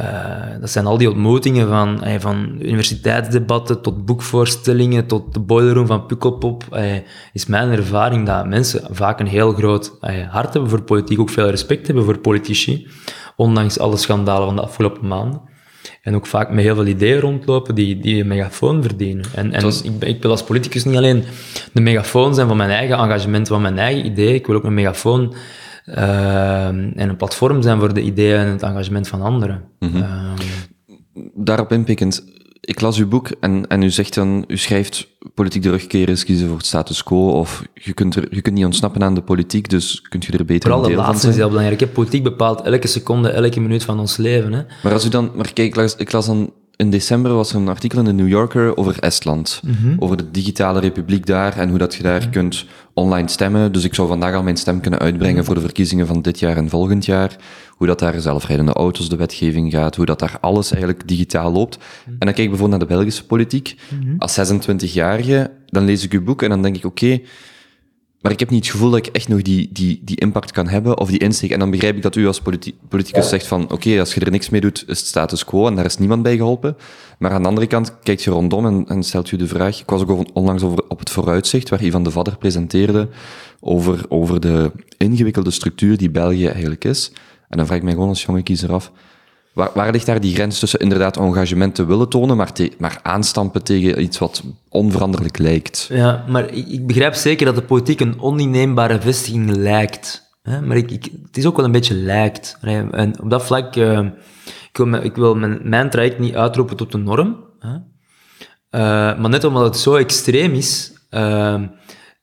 uh, 0.00 0.60
dat 0.60 0.70
zijn 0.70 0.86
al 0.86 0.98
die 0.98 1.10
ontmoetingen 1.10 1.68
van, 1.68 2.00
van 2.18 2.56
universiteitsdebatten 2.60 3.82
tot 3.82 4.04
boekvoorstellingen, 4.04 5.06
tot 5.06 5.34
de 5.34 5.40
boilerroom 5.40 5.86
van 5.86 6.06
Pukkelpop. 6.06 6.78
Is 7.32 7.46
mijn 7.46 7.70
ervaring 7.70 8.26
dat 8.26 8.46
mensen 8.46 8.82
vaak 8.90 9.20
een 9.20 9.26
heel 9.26 9.52
groot 9.52 9.92
hart 10.30 10.52
hebben 10.52 10.70
voor 10.70 10.82
politiek, 10.82 11.20
ook 11.20 11.30
veel 11.30 11.50
respect 11.50 11.86
hebben 11.86 12.04
voor 12.04 12.18
politici, 12.18 12.88
ondanks 13.36 13.78
alle 13.78 13.96
schandalen 13.96 14.46
van 14.46 14.56
de 14.56 14.62
afgelopen 14.62 15.08
maanden. 15.08 15.56
En 16.02 16.14
ook 16.14 16.26
vaak 16.26 16.50
met 16.50 16.64
heel 16.64 16.74
veel 16.74 16.86
ideeën 16.86 17.20
rondlopen 17.20 17.74
die, 17.74 17.98
die 17.98 18.20
een 18.20 18.26
megafoon 18.26 18.82
verdienen. 18.82 19.24
En, 19.34 19.52
en 19.52 19.62
was... 19.62 19.82
ik, 19.82 20.04
ik, 20.04 20.22
wil 20.22 20.30
als 20.30 20.44
politicus 20.44 20.84
niet 20.84 20.96
alleen 20.96 21.24
de 21.72 21.80
megafoon 21.80 22.34
zijn 22.34 22.48
van 22.48 22.56
mijn 22.56 22.70
eigen 22.70 22.96
engagement, 22.96 23.48
van 23.48 23.62
mijn 23.62 23.78
eigen 23.78 24.06
idee. 24.06 24.34
Ik 24.34 24.46
wil 24.46 24.56
ook 24.56 24.64
een 24.64 24.74
megafoon 24.74 25.34
uh, 25.86 26.66
en 26.66 27.08
een 27.08 27.16
platform 27.16 27.62
zijn 27.62 27.78
voor 27.78 27.94
de 27.94 28.02
ideeën 28.02 28.38
en 28.38 28.46
het 28.46 28.62
engagement 28.62 29.08
van 29.08 29.22
anderen. 29.22 29.64
Mm 29.78 29.90
-hmm. 29.90 30.02
uh, 30.02 30.32
Daarop 31.34 31.72
inpikkend, 31.72 32.24
ik 32.68 32.80
las 32.80 32.98
uw 32.98 33.08
boek 33.08 33.28
en, 33.40 33.66
en 33.68 33.82
u 33.82 33.90
zegt 33.90 34.14
dan, 34.14 34.44
u 34.46 34.56
schrijft 34.56 35.08
politiek 35.34 35.62
terugkeren 35.62 36.14
is 36.14 36.24
kiezen 36.24 36.48
voor 36.48 36.56
het 36.56 36.66
status 36.66 37.02
quo, 37.02 37.28
of 37.28 37.62
je 37.74 37.92
kunt, 37.92 38.16
er, 38.16 38.26
je 38.30 38.42
kunt 38.42 38.54
niet 38.54 38.64
ontsnappen 38.64 39.02
aan 39.02 39.14
de 39.14 39.22
politiek, 39.22 39.68
dus 39.70 40.02
kunt 40.08 40.24
je 40.24 40.32
er 40.32 40.44
beter 40.44 40.70
Vooral 40.70 40.88
de 40.88 40.96
laatste 40.96 41.28
is 41.28 41.36
heel 41.36 41.48
belangrijk. 41.48 41.80
Hè? 41.80 41.86
Politiek 41.86 42.22
bepaalt 42.22 42.60
elke 42.60 42.86
seconde, 42.86 43.28
elke 43.28 43.60
minuut 43.60 43.84
van 43.84 43.98
ons 43.98 44.16
leven. 44.16 44.52
Hè? 44.52 44.62
Maar 44.82 44.92
als 44.92 45.04
u 45.04 45.08
dan, 45.08 45.30
maar 45.34 45.52
kijk, 45.52 45.68
ik 45.68 45.76
las, 45.76 45.96
ik 45.96 46.12
las 46.12 46.26
dan 46.26 46.52
in 46.76 46.90
december 46.90 47.34
was 47.34 47.50
er 47.50 47.56
een 47.56 47.68
artikel 47.68 47.98
in 47.98 48.04
de 48.04 48.12
New 48.12 48.28
Yorker 48.28 48.76
over 48.76 48.98
Estland. 48.98 49.60
Mm 49.62 49.74
-hmm. 49.82 49.96
Over 49.98 50.16
de 50.16 50.30
digitale 50.30 50.80
republiek 50.80 51.26
daar 51.26 51.56
en 51.56 51.68
hoe 51.68 51.78
dat 51.78 51.94
je 51.94 52.02
daar 52.02 52.16
mm 52.16 52.22
-hmm. 52.22 52.30
kunt 52.30 52.64
online 52.94 53.28
stemmen. 53.28 53.72
Dus 53.72 53.84
ik 53.84 53.94
zou 53.94 54.08
vandaag 54.08 54.34
al 54.34 54.42
mijn 54.42 54.56
stem 54.56 54.80
kunnen 54.80 55.00
uitbrengen 55.00 55.36
-hmm. 55.36 55.44
voor 55.44 55.54
de 55.54 55.60
verkiezingen 55.60 56.06
van 56.06 56.22
dit 56.22 56.38
jaar 56.38 56.56
en 56.56 56.68
volgend 56.68 57.04
jaar. 57.04 57.36
Hoe 57.78 57.86
dat 57.86 57.98
daar 57.98 58.20
zelfrijdende 58.20 58.72
auto's, 58.72 59.08
de 59.08 59.16
wetgeving 59.16 59.72
gaat, 59.72 59.96
hoe 59.96 60.06
dat 60.06 60.18
daar 60.18 60.36
alles 60.40 60.70
eigenlijk 60.70 61.08
digitaal 61.08 61.52
loopt. 61.52 61.78
En 62.04 62.18
dan 62.18 62.18
kijk 62.18 62.38
ik 62.38 62.48
bijvoorbeeld 62.48 62.80
naar 62.80 62.88
de 62.88 62.94
Belgische 62.94 63.26
politiek. 63.26 63.76
Als 64.18 64.52
26-jarige, 64.52 65.50
dan 65.66 65.84
lees 65.84 66.04
ik 66.04 66.12
uw 66.12 66.24
boek 66.24 66.42
en 66.42 66.48
dan 66.48 66.62
denk 66.62 66.76
ik, 66.76 66.84
oké, 66.84 67.04
okay, 67.04 67.24
maar 68.20 68.32
ik 68.32 68.38
heb 68.38 68.50
niet 68.50 68.64
het 68.64 68.72
gevoel 68.72 68.90
dat 68.90 69.06
ik 69.06 69.14
echt 69.14 69.28
nog 69.28 69.42
die, 69.42 69.68
die, 69.72 70.00
die 70.04 70.20
impact 70.20 70.52
kan 70.52 70.68
hebben 70.68 70.98
of 70.98 71.10
die 71.10 71.18
insteek. 71.18 71.50
En 71.50 71.58
dan 71.58 71.70
begrijp 71.70 71.96
ik 71.96 72.02
dat 72.02 72.16
u 72.16 72.26
als 72.26 72.40
politi 72.40 72.74
politicus 72.88 73.28
zegt 73.28 73.46
van 73.46 73.62
oké, 73.62 73.74
okay, 73.74 73.98
als 73.98 74.14
je 74.14 74.20
er 74.20 74.30
niks 74.30 74.48
mee 74.48 74.60
doet, 74.60 74.84
is 74.86 74.98
het 74.98 75.08
status 75.08 75.44
quo 75.44 75.66
en 75.66 75.74
daar 75.74 75.84
is 75.84 75.98
niemand 75.98 76.22
bij 76.22 76.36
geholpen. 76.36 76.76
Maar 77.18 77.30
aan 77.30 77.42
de 77.42 77.48
andere 77.48 77.66
kant 77.66 77.98
kijkt 78.02 78.22
je 78.22 78.30
rondom 78.30 78.66
en, 78.66 78.86
en 78.88 79.02
stelt 79.02 79.30
u 79.30 79.36
de 79.36 79.46
vraag. 79.46 79.80
Ik 79.80 79.90
was 79.90 80.06
ook 80.06 80.24
onlangs 80.32 80.62
over, 80.62 80.84
op 80.88 80.98
het 80.98 81.10
vooruitzicht, 81.10 81.68
waar 81.68 81.82
Ivan 81.82 82.02
de 82.02 82.10
Vadder 82.10 82.36
presenteerde 82.36 83.08
over, 83.60 84.04
over 84.08 84.40
de 84.40 84.72
ingewikkelde 84.96 85.50
structuur 85.50 85.96
die 85.96 86.10
België 86.10 86.46
eigenlijk 86.46 86.84
is. 86.84 87.12
En 87.48 87.56
dan 87.56 87.66
vraag 87.66 87.78
ik 87.78 87.84
mij 87.84 87.92
gewoon 87.92 88.08
als 88.08 88.22
jonge 88.22 88.42
kiezer 88.42 88.72
af, 88.72 88.92
Waar, 89.58 89.70
waar 89.74 89.92
ligt 89.92 90.06
daar 90.06 90.20
die 90.20 90.34
grens 90.34 90.58
tussen 90.58 90.80
inderdaad 90.80 91.16
engagement 91.16 91.74
te 91.74 91.86
willen 91.86 92.08
tonen, 92.08 92.36
maar, 92.36 92.52
maar 92.78 93.00
aanstampen 93.02 93.64
tegen 93.64 94.02
iets 94.02 94.18
wat 94.18 94.42
onveranderlijk 94.68 95.38
lijkt? 95.38 95.88
Ja, 95.92 96.24
maar 96.28 96.52
ik, 96.52 96.86
begrijp 96.86 97.14
zeker 97.14 97.46
dat 97.46 97.54
de 97.54 97.62
politiek 97.62 98.00
een 98.00 98.20
oninneembare 98.20 99.00
vestiging 99.00 99.50
lijkt. 99.50 100.36
Hè? 100.42 100.60
Maar 100.60 100.76
ik, 100.76 100.90
het 101.26 101.36
is 101.36 101.46
ook 101.46 101.56
wel 101.56 101.64
een 101.64 101.72
beetje 101.72 101.94
lijkt. 101.94 102.58
En 102.60 103.20
op 103.20 103.30
dat 103.30 103.44
vlak, 103.44 103.76
uh, 103.76 104.06
ik 104.70 104.76
wil, 104.76 104.94
ik 104.94 105.16
wil 105.16 105.34
mijn, 105.34 105.60
mijn 105.62 105.90
traject 105.90 106.18
niet 106.18 106.34
uitroepen 106.34 106.76
tot 106.76 106.94
een 106.94 107.02
norm. 107.02 107.36
Hè? 107.58 107.74
Uh, 108.70 109.20
maar 109.20 109.30
net 109.30 109.44
omdat 109.44 109.64
het 109.64 109.76
zo 109.76 109.94
extreem 109.94 110.52
is, 110.52 110.92
uh, 111.10 111.62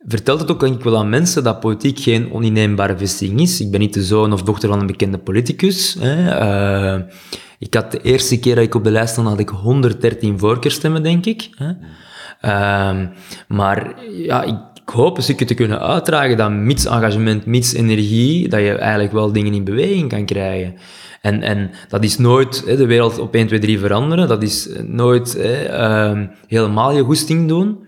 vertelt 0.07 0.39
het 0.39 0.51
ook 0.51 0.59
denk 0.59 0.75
ik 0.75 0.83
wel 0.83 0.97
aan 0.97 1.09
mensen 1.09 1.43
dat 1.43 1.59
politiek 1.59 1.99
geen 1.99 2.31
oninneembare 2.33 2.97
vestiging 2.97 3.41
is. 3.41 3.61
Ik 3.61 3.71
ben 3.71 3.79
niet 3.79 3.93
de 3.93 4.03
zoon 4.03 4.33
of 4.33 4.43
dochter 4.43 4.69
van 4.69 4.79
een 4.79 4.87
bekende 4.87 5.17
politicus. 5.17 5.97
Hè. 5.99 6.41
Uh, 6.95 7.01
ik 7.59 7.73
had 7.73 7.91
de 7.91 8.01
eerste 8.01 8.39
keer 8.39 8.55
dat 8.55 8.63
ik 8.63 8.75
op 8.75 8.83
de 8.83 8.91
lijst 8.91 9.11
stond, 9.11 9.27
had 9.27 9.39
ik 9.39 9.49
113 9.49 10.39
voorkeurstemmen, 10.39 11.03
denk 11.03 11.25
ik. 11.25 11.49
Hè. 11.55 11.67
Uh, 12.41 13.07
maar 13.47 13.93
ja, 14.11 14.43
ik, 14.43 14.55
hoop 14.85 15.17
een 15.17 15.23
stukje 15.23 15.45
te 15.45 15.53
kunnen 15.53 15.81
uitdragen 15.81 16.37
dat 16.37 16.51
mits 16.51 16.85
engagement, 16.85 17.45
mits 17.45 17.73
energie, 17.73 18.47
dat 18.47 18.59
je 18.59 18.73
eigenlijk 18.73 19.13
wel 19.13 19.31
dingen 19.31 19.53
in 19.53 19.63
beweging 19.63 20.09
kan 20.09 20.25
krijgen. 20.25 20.75
En, 21.21 21.41
en 21.41 21.71
dat 21.89 22.03
is 22.03 22.17
nooit 22.17 22.63
hè, 22.65 22.75
de 22.75 22.85
wereld 22.85 23.19
op 23.19 23.35
1, 23.35 23.47
2, 23.47 23.59
3 23.59 23.79
veranderen. 23.79 24.27
Dat 24.27 24.43
is 24.43 24.69
nooit 24.83 25.33
hè, 25.33 25.79
uh, 26.13 26.27
helemaal 26.47 26.91
je 26.91 27.03
goesting 27.03 27.47
doen. 27.47 27.84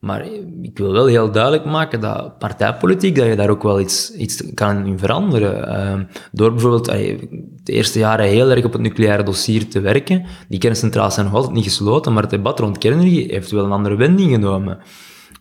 Maar 0.00 0.24
ik 0.62 0.78
wil 0.78 0.92
wel 0.92 1.06
heel 1.06 1.30
duidelijk 1.30 1.64
maken 1.64 2.00
dat 2.00 2.38
partijpolitiek, 2.38 3.16
dat 3.16 3.26
je 3.26 3.36
daar 3.36 3.50
ook 3.50 3.62
wel 3.62 3.80
iets, 3.80 4.12
iets 4.12 4.54
kan 4.54 4.86
in 4.86 4.98
veranderen. 4.98 5.68
Uh, 5.68 6.16
door 6.32 6.50
bijvoorbeeld 6.50 6.84
de 6.84 7.72
eerste 7.72 7.98
jaren 7.98 8.26
heel 8.26 8.50
erg 8.50 8.64
op 8.64 8.72
het 8.72 8.82
nucleaire 8.82 9.22
dossier 9.22 9.68
te 9.68 9.80
werken. 9.80 10.26
Die 10.48 10.58
kerncentrales 10.58 11.14
zijn 11.14 11.26
nog 11.26 11.34
altijd 11.34 11.54
niet 11.54 11.64
gesloten, 11.64 12.12
maar 12.12 12.22
het 12.22 12.30
debat 12.30 12.58
rond 12.58 12.78
kernenergie 12.78 13.32
heeft 13.32 13.50
wel 13.50 13.64
een 13.64 13.72
andere 13.72 13.96
wending 13.96 14.30
genomen. 14.30 14.78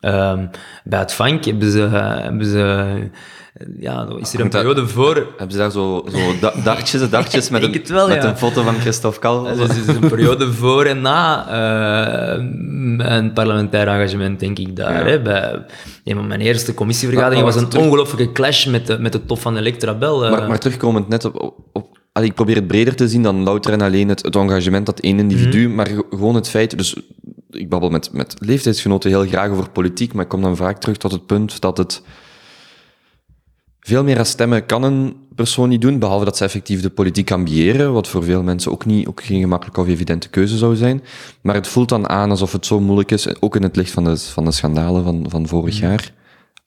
Uh, 0.02 0.40
bij 0.84 1.00
het 1.00 1.14
FANK 1.14 1.46
hebben 1.46 1.72
ze, 1.72 1.80
hebben 1.80 2.46
ze 2.46 3.10
ja, 3.80 4.08
is 4.20 4.34
er 4.34 4.40
een 4.40 4.50
periode 4.50 4.88
voor... 4.88 5.16
Hebben 5.16 5.52
ze 5.52 5.58
daar 5.58 5.72
zo, 5.72 6.06
zo 6.12 6.50
dagjes 6.64 7.10
dagjes 7.10 7.50
met, 7.54 7.64
een, 7.64 7.82
wel, 7.88 8.08
met 8.08 8.24
een 8.24 8.38
foto 8.38 8.64
van 8.64 8.76
Christophe 8.76 9.20
Calvo? 9.20 9.56
Dus 9.56 9.78
is 9.78 9.88
een 9.88 10.10
periode 10.10 10.54
voor 10.62 10.86
en 10.86 11.02
na 11.02 11.48
uh, 12.38 12.44
een 12.98 13.34
parlementair 13.34 13.88
engagement, 13.88 14.40
denk 14.40 14.60
ik, 14.60 14.76
daar. 14.76 15.06
Ja. 15.06 15.12
Hè, 15.12 15.22
bij 15.22 15.66
een 16.04 16.16
van 16.16 16.28
mijn 16.28 16.42
eerste 16.42 16.74
commissievergaderingen 16.74 17.46
was 17.46 17.56
een 17.56 17.68
terug... 17.68 17.86
ongelofelijke 17.86 18.34
clash 18.34 18.66
met 18.66 18.88
de, 18.88 19.00
met 19.00 19.12
de 19.12 19.26
top 19.26 19.40
van 19.40 19.58
Electrabel. 19.58 20.26
Uh. 20.26 20.32
Maar, 20.32 20.48
maar 20.48 20.60
terugkomend 20.60 21.08
net 21.08 21.26
op... 21.26 21.54
op 21.74 21.98
ik 22.22 22.34
probeer 22.34 22.56
het 22.56 22.68
breder 22.68 22.96
te 22.96 23.08
zien 23.08 23.24
dan 23.24 23.44
louter 23.44 23.74
en 23.74 23.82
alleen 23.82 24.10
het, 24.10 24.22
het 24.22 24.36
engagement 24.36 24.86
dat 24.86 25.00
één 25.00 25.20
individu, 25.20 25.60
mm 25.60 25.66
-hmm. 25.66 25.76
maar 25.76 25.90
gewoon 26.10 26.36
het 26.36 26.50
feit... 26.50 26.78
Dus 26.78 26.96
ik 27.52 27.70
babbel 27.70 27.90
met, 27.90 28.14
met 28.14 28.36
leeftijdsgenoten 28.40 29.10
heel 29.10 29.26
graag 29.26 29.50
over 29.50 29.70
politiek, 29.70 30.14
maar 30.14 30.24
ik 30.24 30.30
kom 30.30 30.42
dan 30.42 30.56
vaak 30.56 30.80
terug 30.80 30.98
tot 30.98 31.12
het 31.12 31.26
punt 31.26 31.62
dat 31.62 31.78
het 31.78 32.02
veel 33.90 34.04
meer 34.04 34.18
als 34.18 34.30
stemmen 34.30 34.66
kan 34.66 34.84
een 34.84 35.16
persoon 35.36 35.70
niet 35.70 35.82
doen, 35.82 36.00
behalve 36.00 36.26
dat 36.26 36.38
ze 36.38 36.44
effectief 36.44 36.82
de 36.82 36.90
politiek 36.90 37.32
ambiëren, 37.32 37.94
wat 37.94 38.08
voor 38.08 38.24
veel 38.24 38.44
mensen 38.44 38.72
ook, 38.72 38.86
niet, 38.86 39.08
ook 39.08 39.24
geen 39.24 39.40
gemakkelijke 39.40 39.82
of 39.82 39.88
evidente 39.88 40.30
keuze 40.30 40.58
zou 40.58 40.76
zijn. 40.76 41.04
Maar 41.42 41.56
het 41.56 41.68
voelt 41.68 41.90
dan 41.90 42.10
aan 42.10 42.30
alsof 42.30 42.52
het 42.52 42.66
zo 42.66 42.80
moeilijk 42.80 43.12
is, 43.12 43.42
ook 43.42 43.56
in 43.56 43.64
het 43.64 43.76
licht 43.76 43.92
van 43.92 44.04
de, 44.04 44.18
van 44.18 44.46
de 44.46 44.52
schandalen 44.52 45.04
van, 45.04 45.26
van 45.30 45.48
vorig 45.48 45.82
mm. 45.82 45.88
jaar, 45.88 46.14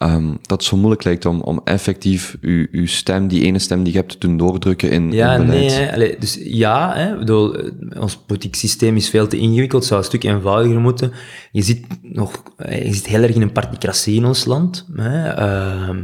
um, 0.02 0.38
dat 0.42 0.58
het 0.58 0.64
zo 0.64 0.76
moeilijk 0.76 1.04
lijkt 1.04 1.26
om, 1.26 1.40
om 1.40 1.60
effectief 1.64 2.36
uw, 2.40 2.66
uw 2.70 2.86
stem, 2.86 3.28
die 3.28 3.44
ene 3.44 3.58
stem 3.58 3.82
die 3.82 3.92
je 3.92 3.98
hebt, 3.98 4.10
te 4.10 4.18
doen 4.18 4.36
doordrukken 4.36 4.90
in, 4.90 5.12
ja, 5.12 5.34
in 5.34 5.46
beleid. 5.46 5.70
Nee, 5.70 5.92
Allee, 5.92 6.16
dus 6.18 6.38
ja, 6.44 6.92
hè, 6.94 7.18
bedoel, 7.18 7.56
ons 7.98 8.16
politiek 8.16 8.54
systeem 8.54 8.96
is 8.96 9.08
veel 9.08 9.26
te 9.26 9.36
ingewikkeld, 9.36 9.84
zou 9.84 10.00
een 10.00 10.06
stuk 10.06 10.24
eenvoudiger 10.24 10.80
moeten. 10.80 11.12
Je 11.52 11.62
zit, 11.62 11.86
nog, 12.02 12.42
je 12.68 12.94
zit 12.94 13.06
heel 13.06 13.22
erg 13.22 13.34
in 13.34 13.42
een 13.42 13.52
particratie 13.52 14.16
in 14.16 14.24
ons 14.24 14.44
land. 14.44 14.86
Hè. 14.96 15.38
Uh, 15.38 15.96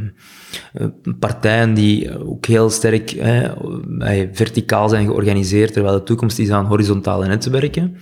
partijen 1.19 1.73
die 1.73 2.25
ook 2.27 2.45
heel 2.45 2.69
sterk 2.69 3.09
hè, 3.09 3.49
verticaal 4.33 4.89
zijn 4.89 5.05
georganiseerd, 5.05 5.73
terwijl 5.73 5.97
de 5.97 6.03
toekomst 6.03 6.39
is 6.39 6.49
aan 6.49 6.65
horizontale 6.65 7.27
netwerken. 7.27 7.97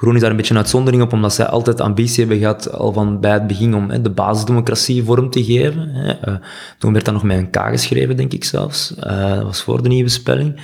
Groen 0.00 0.14
is 0.14 0.20
daar 0.20 0.30
een 0.30 0.36
beetje 0.36 0.52
een 0.52 0.60
uitzondering 0.60 1.02
op, 1.02 1.12
omdat 1.12 1.34
zij 1.34 1.46
altijd 1.46 1.80
ambitie 1.80 2.20
hebben 2.20 2.38
gehad, 2.38 2.72
al 2.72 2.92
van 2.92 3.20
bij 3.20 3.32
het 3.32 3.46
begin, 3.46 3.74
om 3.74 3.90
hè, 3.90 4.00
de 4.00 4.10
basisdemocratie 4.10 5.04
vorm 5.04 5.30
te 5.30 5.44
geven. 5.44 5.88
Hè. 5.88 6.28
Uh, 6.28 6.34
toen 6.78 6.92
werd 6.92 7.04
dat 7.04 7.14
nog 7.14 7.22
met 7.22 7.38
een 7.38 7.50
K 7.50 7.56
geschreven, 7.56 8.16
denk 8.16 8.32
ik 8.32 8.44
zelfs. 8.44 8.94
Uh, 8.96 9.34
dat 9.34 9.42
was 9.42 9.62
voor 9.62 9.82
de 9.82 9.88
nieuwe 9.88 10.08
spelling. 10.08 10.60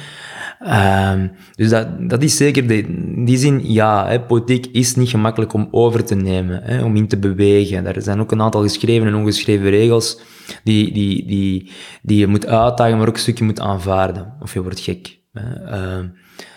Uh, 0.63 1.13
dus 1.55 1.69
dat, 1.69 1.89
dat 2.09 2.23
is 2.23 2.37
zeker, 2.37 2.67
de, 2.67 2.83
in 2.87 3.25
die 3.25 3.37
zin, 3.37 3.73
ja, 3.73 4.19
politiek 4.19 4.67
is 4.67 4.95
niet 4.95 5.09
gemakkelijk 5.09 5.53
om 5.53 5.69
over 5.71 6.05
te 6.05 6.15
nemen, 6.15 6.63
hè, 6.63 6.85
om 6.85 6.97
in 6.97 7.09
te 7.09 7.19
bewegen. 7.19 7.85
Daar 7.85 8.03
zijn 8.03 8.21
ook 8.21 8.33
een 8.33 8.43
aantal 8.43 8.63
geschreven 8.63 9.07
en 9.07 9.15
ongeschreven 9.15 9.71
regels 9.71 10.21
die, 10.65 10.93
die, 10.93 11.27
die, 11.27 11.71
die 12.03 12.19
je 12.19 12.27
moet 12.27 12.47
uitdagen, 12.47 12.99
maar 12.99 13.09
ook 13.09 13.15
een 13.15 13.21
stukje 13.21 13.45
moet 13.45 13.61
aanvaarden, 13.61 14.33
of 14.41 14.55
je 14.55 14.63
wordt 14.63 14.81
gek. 14.81 15.19
Hè. 15.33 16.01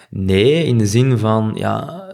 nee, 0.09 0.65
in 0.65 0.77
de 0.77 0.87
zin 0.87 1.17
van, 1.17 1.51
ja, 1.55 2.07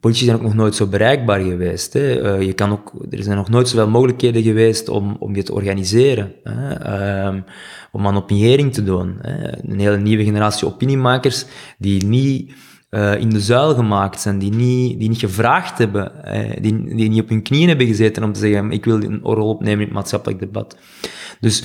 Politici 0.00 0.24
zijn 0.24 0.36
ook 0.36 0.42
nog 0.42 0.54
nooit 0.54 0.74
zo 0.74 0.86
bereikbaar 0.86 1.40
geweest. 1.40 1.94
Uh, 1.94 2.42
je 2.42 2.52
kan 2.52 2.70
ook, 2.70 2.92
er 3.10 3.22
zijn 3.22 3.36
nog 3.36 3.48
nooit 3.48 3.68
zoveel 3.68 3.88
mogelijkheden 3.88 4.42
geweest 4.42 4.88
om, 4.88 5.16
om 5.18 5.34
je 5.36 5.42
te 5.42 5.52
organiseren. 5.52 6.32
Hè. 6.42 7.26
Um, 7.26 7.44
om 7.92 8.06
aan 8.06 8.16
opiniëring 8.16 8.74
te 8.74 8.84
doen. 8.84 9.18
Hè. 9.20 9.68
Een 9.70 9.80
hele 9.80 9.98
nieuwe 9.98 10.24
generatie 10.24 10.66
opiniemakers 10.66 11.44
die 11.78 12.04
niet 12.04 12.52
uh, 12.90 13.20
in 13.20 13.30
de 13.30 13.40
zuil 13.40 13.74
gemaakt 13.74 14.20
zijn, 14.20 14.38
die 14.38 14.52
niet, 14.52 14.98
die 14.98 15.08
niet 15.08 15.18
gevraagd 15.18 15.78
hebben, 15.78 16.12
die, 16.60 16.94
die 16.96 17.08
niet 17.08 17.22
op 17.22 17.28
hun 17.28 17.42
knieën 17.42 17.68
hebben 17.68 17.86
gezeten 17.86 18.24
om 18.24 18.32
te 18.32 18.40
zeggen 18.40 18.70
ik 18.70 18.84
wil 18.84 19.02
een 19.02 19.20
rol 19.22 19.48
opnemen 19.48 19.80
in 19.80 19.86
het 19.86 19.94
maatschappelijk 19.94 20.40
debat. 20.40 20.76
Dus 21.40 21.64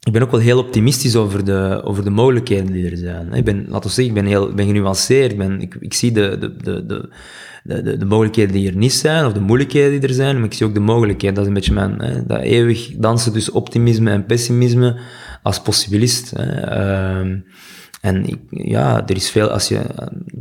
ik 0.00 0.12
ben 0.12 0.22
ook 0.22 0.30
wel 0.30 0.40
heel 0.40 0.58
optimistisch 0.58 1.16
over 1.16 1.44
de, 1.44 1.80
over 1.84 2.04
de 2.04 2.10
mogelijkheden 2.10 2.72
die 2.72 2.90
er 2.90 2.96
zijn. 2.96 3.32
Ik 3.32 3.44
ben, 3.44 3.66
laten 3.68 3.88
we 3.88 3.94
zeggen, 3.94 4.16
ik 4.16 4.22
ben 4.22 4.30
heel 4.30 4.54
ben 4.54 4.66
genuanceerd. 4.66 5.32
Ik, 5.32 5.38
ben, 5.38 5.60
ik, 5.60 5.76
ik 5.80 5.94
zie 5.94 6.12
de, 6.12 6.54
de, 6.62 6.86
de 6.86 7.08
de, 7.64 7.82
de, 7.82 7.96
de, 7.96 8.04
mogelijkheden 8.04 8.52
die 8.52 8.68
er 8.68 8.76
niet 8.76 8.92
zijn, 8.92 9.26
of 9.26 9.32
de 9.32 9.40
moeilijkheden 9.40 10.00
die 10.00 10.08
er 10.08 10.14
zijn, 10.14 10.36
maar 10.36 10.44
ik 10.44 10.52
zie 10.52 10.66
ook 10.66 10.74
de 10.74 10.80
mogelijkheden. 10.80 11.34
Dat 11.34 11.42
is 11.42 11.48
een 11.48 11.54
beetje 11.54 11.72
mijn, 11.72 12.24
dat 12.26 12.40
eeuwig 12.40 12.90
dansen 12.96 13.32
tussen 13.32 13.52
optimisme 13.52 14.10
en 14.10 14.26
pessimisme 14.26 15.00
als 15.42 15.62
possibilist. 15.62 16.32
Hè. 16.36 17.22
Uh, 17.22 17.36
en 18.00 18.26
ik, 18.26 18.38
ja, 18.50 19.06
er 19.06 19.16
is 19.16 19.30
veel, 19.30 19.48
als 19.48 19.68
je, 19.68 19.80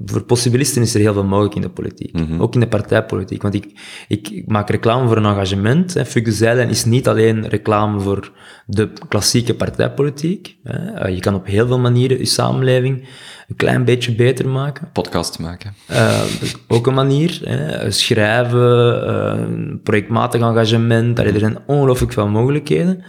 voor 0.05 0.23
possibilisten 0.23 0.81
is 0.81 0.93
er 0.93 0.99
heel 0.99 1.13
veel 1.13 1.23
mogelijk 1.23 1.55
in 1.55 1.61
de 1.61 1.69
politiek. 1.69 2.13
Mm 2.13 2.25
-hmm. 2.25 2.41
Ook 2.41 2.53
in 2.53 2.59
de 2.59 2.67
partijpolitiek. 2.67 3.41
Want 3.41 3.53
ik, 3.53 3.65
ik, 4.07 4.43
maak 4.47 4.69
reclame 4.69 5.07
voor 5.07 5.17
een 5.17 5.25
engagement. 5.25 5.93
Hè. 5.93 6.05
Fuck 6.05 6.25
de 6.25 6.31
Zeilen 6.31 6.69
is 6.69 6.85
niet 6.85 7.07
alleen 7.07 7.47
reclame 7.47 7.99
voor 7.99 8.31
de 8.65 8.89
klassieke 9.07 9.55
partijpolitiek. 9.55 10.57
Hè. 10.63 11.07
Uh, 11.07 11.15
je 11.15 11.19
kan 11.19 11.35
op 11.35 11.45
heel 11.45 11.67
veel 11.67 11.79
manieren 11.79 12.17
je 12.17 12.25
samenleving 12.25 13.07
een 13.47 13.55
klein 13.55 13.85
beetje 13.85 14.15
beter 14.15 14.49
maken. 14.49 14.89
Podcast 14.93 15.39
maken. 15.39 15.73
Uh, 15.91 16.21
ook 16.67 16.87
een 16.87 16.93
manier. 16.93 17.41
Hè. 17.43 17.91
Schrijven, 17.91 19.07
uh, 19.07 19.75
projectmatig 19.83 20.41
engagement. 20.41 21.19
er 21.19 21.39
zijn 21.39 21.57
ongelooflijk 21.65 22.13
veel 22.13 22.27
mogelijkheden. 22.27 23.03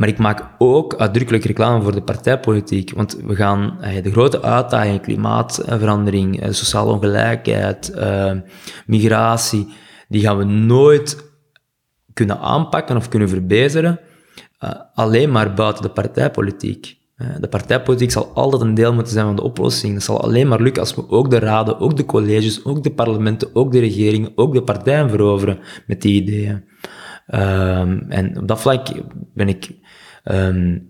Maar 0.00 0.08
ik 0.08 0.18
maak 0.18 0.48
ook 0.58 0.94
uitdrukkelijk 0.94 1.44
reclame 1.44 1.82
voor 1.82 1.94
de 1.94 2.02
partijpolitiek. 2.02 2.92
Want 2.94 3.16
we 3.26 3.34
gaan 3.34 3.78
de 4.02 4.10
grote 4.10 4.42
uitdagingen, 4.42 5.00
klimaatverandering, 5.00 6.46
sociale 6.50 6.92
ongelijkheid, 6.92 7.94
migratie, 8.86 9.68
die 10.08 10.20
gaan 10.20 10.38
we 10.38 10.44
nooit 10.44 11.32
kunnen 12.12 12.38
aanpakken 12.38 12.96
of 12.96 13.08
kunnen 13.08 13.28
verbeteren. 13.28 14.00
Alleen 14.94 15.30
maar 15.30 15.54
buiten 15.54 15.82
de 15.82 15.90
partijpolitiek. 15.90 16.96
De 17.40 17.48
partijpolitiek 17.48 18.10
zal 18.10 18.30
altijd 18.34 18.62
een 18.62 18.74
deel 18.74 18.94
moeten 18.94 19.12
zijn 19.12 19.26
van 19.26 19.36
de 19.36 19.42
oplossing. 19.42 19.94
Dat 19.94 20.02
zal 20.02 20.20
alleen 20.20 20.48
maar 20.48 20.60
lukken 20.60 20.82
als 20.82 20.94
we 20.94 21.08
ook 21.08 21.30
de 21.30 21.38
raden, 21.38 21.80
ook 21.80 21.96
de 21.96 22.04
colleges, 22.04 22.64
ook 22.64 22.82
de 22.82 22.92
parlementen, 22.92 23.48
ook 23.52 23.72
de 23.72 23.78
regeringen, 23.78 24.32
ook 24.34 24.54
de 24.54 24.62
partijen 24.62 25.10
veroveren 25.10 25.58
met 25.86 26.02
die 26.02 26.22
ideeën. 26.22 26.68
Um, 27.34 28.06
en 28.08 28.38
op 28.38 28.48
dat 28.48 28.60
vlak 28.60 28.88
ben 29.34 29.48
ik 29.48 29.70
um, 30.24 30.88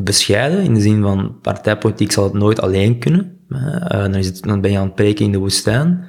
bescheiden, 0.00 0.62
in 0.62 0.74
de 0.74 0.80
zin 0.80 1.02
van 1.02 1.38
partijpolitiek 1.40 2.12
zal 2.12 2.24
het 2.24 2.32
nooit 2.32 2.60
alleen 2.60 2.98
kunnen. 2.98 3.38
Uh, 3.48 3.88
dan, 3.88 4.14
is 4.14 4.26
het, 4.26 4.42
dan 4.42 4.60
ben 4.60 4.70
je 4.70 4.78
aan 4.78 4.86
het 4.86 4.94
preken 4.94 5.24
in 5.24 5.32
de 5.32 5.38
woestijn. 5.38 6.04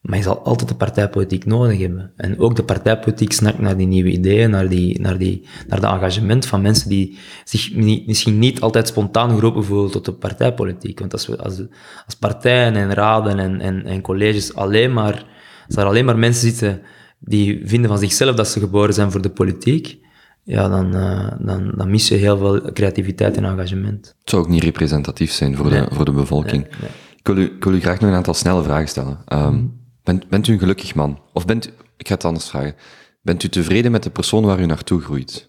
Maar 0.00 0.16
je 0.16 0.24
zal 0.24 0.44
altijd 0.44 0.68
de 0.68 0.74
partijpolitiek 0.74 1.46
nodig 1.46 1.78
hebben. 1.78 2.12
En 2.16 2.38
ook 2.38 2.56
de 2.56 2.62
partijpolitiek 2.62 3.32
snakt 3.32 3.58
naar 3.58 3.76
die 3.76 3.86
nieuwe 3.86 4.10
ideeën, 4.10 4.50
naar, 4.50 4.68
die, 4.68 5.00
naar, 5.00 5.18
die, 5.18 5.46
naar 5.68 5.80
de 5.80 5.86
engagement 5.86 6.46
van 6.46 6.60
mensen 6.60 6.88
die 6.88 7.18
zich 7.44 7.74
misschien 8.06 8.38
niet 8.38 8.60
altijd 8.60 8.88
spontaan 8.88 9.30
geroepen 9.30 9.64
voelen 9.64 9.90
tot 9.90 10.04
de 10.04 10.12
partijpolitiek. 10.12 10.98
Want 10.98 11.12
als, 11.12 11.26
we, 11.26 11.38
als, 11.38 11.62
als 12.06 12.14
partijen 12.14 12.74
en 12.76 12.94
raden 12.94 13.38
en, 13.38 13.60
en, 13.60 13.84
en 13.84 14.00
colleges 14.00 14.54
alleen 14.54 14.92
maar, 14.92 15.24
als 15.66 15.76
er 15.76 15.84
alleen 15.84 16.04
maar 16.04 16.18
mensen 16.18 16.50
zitten 16.50 16.80
die 17.20 17.60
vinden 17.64 17.90
van 17.90 17.98
zichzelf 17.98 18.36
dat 18.36 18.48
ze 18.48 18.60
geboren 18.60 18.94
zijn 18.94 19.10
voor 19.10 19.22
de 19.22 19.30
politiek, 19.30 19.98
ja, 20.42 20.68
dan, 20.68 20.96
uh, 20.96 21.28
dan, 21.38 21.72
dan 21.76 21.90
mis 21.90 22.08
je 22.08 22.14
heel 22.14 22.38
veel 22.38 22.72
creativiteit 22.72 23.36
en 23.36 23.44
engagement. 23.44 24.06
Het 24.06 24.30
zou 24.30 24.42
ook 24.42 24.48
niet 24.48 24.62
representatief 24.62 25.32
zijn 25.32 25.56
voor, 25.56 25.70
de, 25.70 25.86
voor 25.90 26.04
de 26.04 26.12
bevolking. 26.12 26.66
Ik, 27.16 27.26
wil 27.26 27.36
u, 27.36 27.44
ik 27.44 27.64
wil 27.64 27.74
u 27.74 27.80
graag 27.80 28.00
nog 28.00 28.10
een 28.10 28.16
aantal 28.16 28.34
snelle 28.34 28.62
vragen 28.62 28.88
stellen. 28.88 29.18
Um, 29.32 29.80
bent, 30.02 30.28
bent 30.28 30.46
u 30.46 30.52
een 30.52 30.58
gelukkig 30.58 30.94
man? 30.94 31.20
Of 31.32 31.44
bent 31.44 31.66
u, 31.66 31.70
ik 31.96 32.08
ga 32.08 32.14
het 32.14 32.24
anders 32.24 32.48
vragen. 32.48 32.74
Bent 33.22 33.42
u 33.42 33.48
tevreden 33.48 33.92
met 33.92 34.02
de 34.02 34.10
persoon 34.10 34.44
waar 34.44 34.60
u 34.60 34.66
naartoe 34.66 35.00
groeit? 35.00 35.48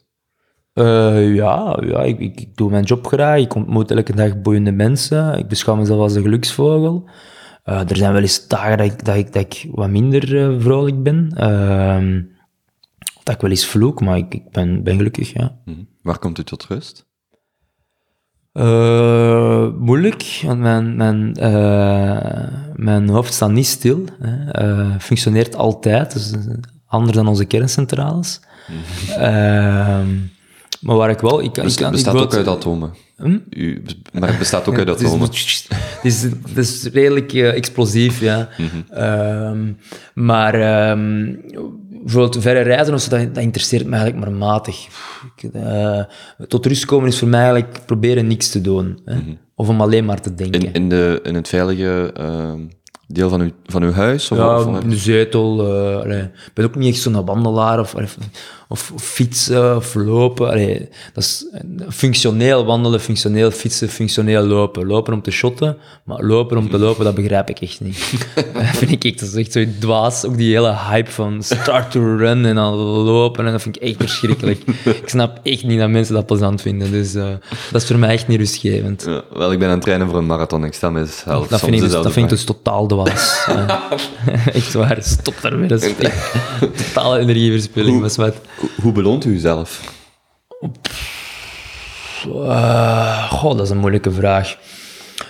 Uh, 0.73 1.35
ja, 1.35 1.79
ja 1.81 2.01
ik, 2.01 2.19
ik, 2.19 2.39
ik, 2.39 2.55
doe 2.55 2.69
mijn 2.69 2.83
job 2.83 3.07
graag. 3.07 3.39
Ik 3.39 3.55
ontmoet 3.55 3.91
elke 3.91 4.15
dag 4.15 4.41
boeiende 4.41 4.71
mensen. 4.71 5.37
Ik 5.37 5.47
beschouw 5.47 5.75
mezelf 5.75 5.99
als 5.99 6.15
een 6.15 6.21
geluksvogel. 6.21 7.09
Uh, 7.65 7.89
er 7.89 7.97
zijn 7.97 8.13
wel 8.13 8.21
eens 8.21 8.47
dagen 8.47 8.77
dat 8.77 8.85
ik, 8.85 9.05
dat 9.05 9.15
ik, 9.15 9.33
dat 9.33 9.41
ik 9.41 9.67
wat 9.71 9.89
minder 9.89 10.33
uh, 10.33 10.61
vrolijk 10.61 11.03
ben. 11.03 11.31
Uh, 11.37 12.21
dat 13.23 13.35
ik 13.35 13.41
wel 13.41 13.49
eens 13.49 13.65
vloek, 13.65 14.01
maar 14.01 14.17
ik, 14.17 14.33
ik 14.33 14.51
ben, 14.51 14.83
ben 14.83 14.95
gelukkig, 14.95 15.33
ja. 15.33 15.57
Mm 15.65 15.89
Waar 16.01 16.19
komt 16.19 16.39
u 16.39 16.43
tot 16.43 16.65
rust? 16.65 17.09
moeilijk, 19.79 20.41
want 20.45 20.59
mijn, 20.59 20.95
mijn, 20.95 21.31
mijn 22.75 23.09
hoofd 23.09 23.33
staat 23.33 23.51
niet 23.51 23.67
stil. 23.67 24.05
Hè. 24.19 24.99
functioneert 24.99 25.55
altijd, 25.55 26.13
dus 26.13 26.33
anders 26.85 27.17
dan 27.17 27.27
onze 27.27 27.45
kerncentrales. 27.45 28.41
Mm 29.19 30.29
maar 30.81 30.95
waar 30.95 31.09
ik 31.09 31.19
wel... 31.19 31.43
Ik, 31.43 31.53
Best, 31.53 31.79
ik, 31.79 31.91
bestaat 31.91 32.15
ook 32.15 32.33
uit 32.33 32.47
atomen. 32.47 32.93
Hm? 33.15 33.37
U, 33.49 33.83
maar 34.13 34.29
het 34.29 34.37
bestaat 34.37 34.67
ook 34.67 34.77
uit 34.77 34.89
atomen. 34.89 35.29
Het 36.01 36.05
is, 36.05 36.27
is, 36.55 36.89
redelijk 36.93 37.33
uh, 37.33 37.55
explosief, 37.55 38.19
ja. 38.19 38.49
Mm 38.57 38.67
-hmm. 38.67 39.03
um, 39.03 39.77
maar 40.13 40.89
um, 40.91 41.41
bijvoorbeeld 41.89 42.41
verre 42.41 42.61
reizen 42.61 42.93
of 42.93 43.01
zo, 43.01 43.09
dat, 43.09 43.35
dat, 43.35 43.43
interesseert 43.43 43.85
me 43.85 43.95
eigenlijk 43.95 44.25
maar 44.25 44.37
matig. 44.37 44.87
Uh, 45.55 46.03
tot 46.47 46.65
rust 46.65 46.85
komen 46.85 47.07
is 47.07 47.19
voor 47.19 47.27
mij 47.27 47.41
eigenlijk 47.41 47.85
proberen 47.85 48.27
niks 48.27 48.49
te 48.49 48.61
doen. 48.61 48.99
Hè? 49.05 49.15
Mm 49.15 49.21
-hmm. 49.21 49.37
Of 49.55 49.69
om 49.69 49.81
alleen 49.81 50.05
maar 50.05 50.21
te 50.21 50.33
denken. 50.33 50.61
In, 50.61 50.73
in, 50.73 50.89
de, 50.89 51.19
in 51.23 51.35
het 51.35 51.47
veilige... 51.47 52.13
Uh 52.19 52.53
deel 53.13 53.29
van 53.29 53.41
uw, 53.41 53.49
van 53.65 53.83
uw 53.83 53.91
huis? 53.91 54.31
Of 54.31 54.37
ja, 54.37 54.59
of, 54.59 54.83
in 54.83 54.89
de 54.89 54.97
zetel. 54.97 55.67
Uh, 56.07 56.17
ik 56.23 56.51
ben 56.53 56.65
ook 56.65 56.75
niet 56.75 56.93
echt 56.93 57.01
zo'n 57.01 57.25
wandelaar 57.25 57.79
of, 57.79 57.95
of, 58.71 58.91
of, 58.93 59.03
fietsen 59.03 59.75
of 59.75 59.95
lopen. 59.95 60.49
Allee, 60.49 60.89
dat 61.13 61.23
is 61.23 61.45
functioneel 61.89 62.65
wandelen, 62.65 62.99
functioneel 62.99 63.51
fietsen, 63.51 63.89
functioneel 63.89 64.43
lopen. 64.43 64.87
Lopen 64.87 65.13
om 65.13 65.21
te 65.21 65.31
shotten, 65.31 65.77
maar 66.03 66.23
lopen 66.23 66.57
om 66.57 66.69
te 66.69 66.77
lopen, 66.77 67.05
dat 67.05 67.15
begrijp 67.15 67.49
ik 67.49 67.61
echt 67.61 67.81
niet. 67.81 68.13
dat 68.35 68.65
vind 68.81 68.91
ik 68.91 69.03
echt, 69.03 69.19
dat 69.19 69.29
is 69.29 69.35
echt 69.35 69.51
zo 69.51 69.65
dwaas. 69.79 70.25
Ook 70.25 70.37
die 70.37 70.53
hele 70.55 70.75
hype 70.89 71.11
van 71.11 71.43
start 71.43 71.91
to 71.91 72.15
run 72.15 72.45
en 72.45 72.55
dan 72.55 72.73
lopen, 72.75 73.45
en 73.45 73.51
dat 73.51 73.61
vind 73.61 73.75
ik 73.75 73.81
echt 73.81 73.95
verschrikkelijk. 73.97 74.61
ik 74.83 75.09
snap 75.09 75.39
echt 75.43 75.63
niet 75.63 75.79
dat 75.79 75.89
mensen 75.89 76.13
dat 76.13 76.25
plezant 76.25 76.61
vinden, 76.61 76.91
dus 76.91 77.15
uh, 77.15 77.29
dat 77.71 77.81
is 77.81 77.87
voor 77.87 77.99
mij 77.99 78.09
echt 78.09 78.27
niet 78.27 78.39
rustgevend. 78.39 79.03
Ja, 79.07 79.23
wel, 79.33 79.51
ik 79.51 79.59
ben 79.59 79.67
aan 79.67 79.73
het 79.73 79.83
trainen 79.83 80.07
voor 80.07 80.17
een 80.17 80.25
marathon, 80.25 80.65
ik 80.65 80.73
sta 80.73 80.89
mezelf 80.89 81.47
Dat 81.47 81.59
vind 81.59 81.73
ik, 81.73 81.81
dus, 81.81 81.91
dat 81.91 82.11
vind 82.11 82.25
ik 82.25 82.29
dus 82.29 82.43
totaal 82.43 82.87
dwaas. 82.87 83.47
echt 84.53 84.73
waar, 84.73 84.97
stop 84.99 85.35
daarmee, 85.41 85.67
dat 85.67 85.81
is 85.83 85.93
totale 86.93 87.19
energieverspilling, 87.19 88.01
was 88.01 88.15
wat. 88.15 88.35
Hoe 88.81 88.91
beloont 88.91 89.25
u 89.25 89.29
uzelf? 89.29 89.99
Uh, 92.27 93.31
goh, 93.31 93.57
dat 93.57 93.65
is 93.65 93.69
een 93.69 93.77
moeilijke 93.77 94.11
vraag. 94.11 94.57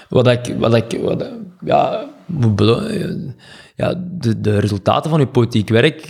Wat 0.10 0.28
ik, 0.28 0.56
wat 0.58 0.76
ik, 0.76 1.00
wat, 1.02 1.30
ja, 1.65 2.10
ja 3.76 3.94
de, 3.98 4.41
de, 4.41 4.60
resultaten 4.60 5.10
van 5.10 5.20
je 5.20 5.28
politiek 5.28 5.70
werk, 5.70 6.08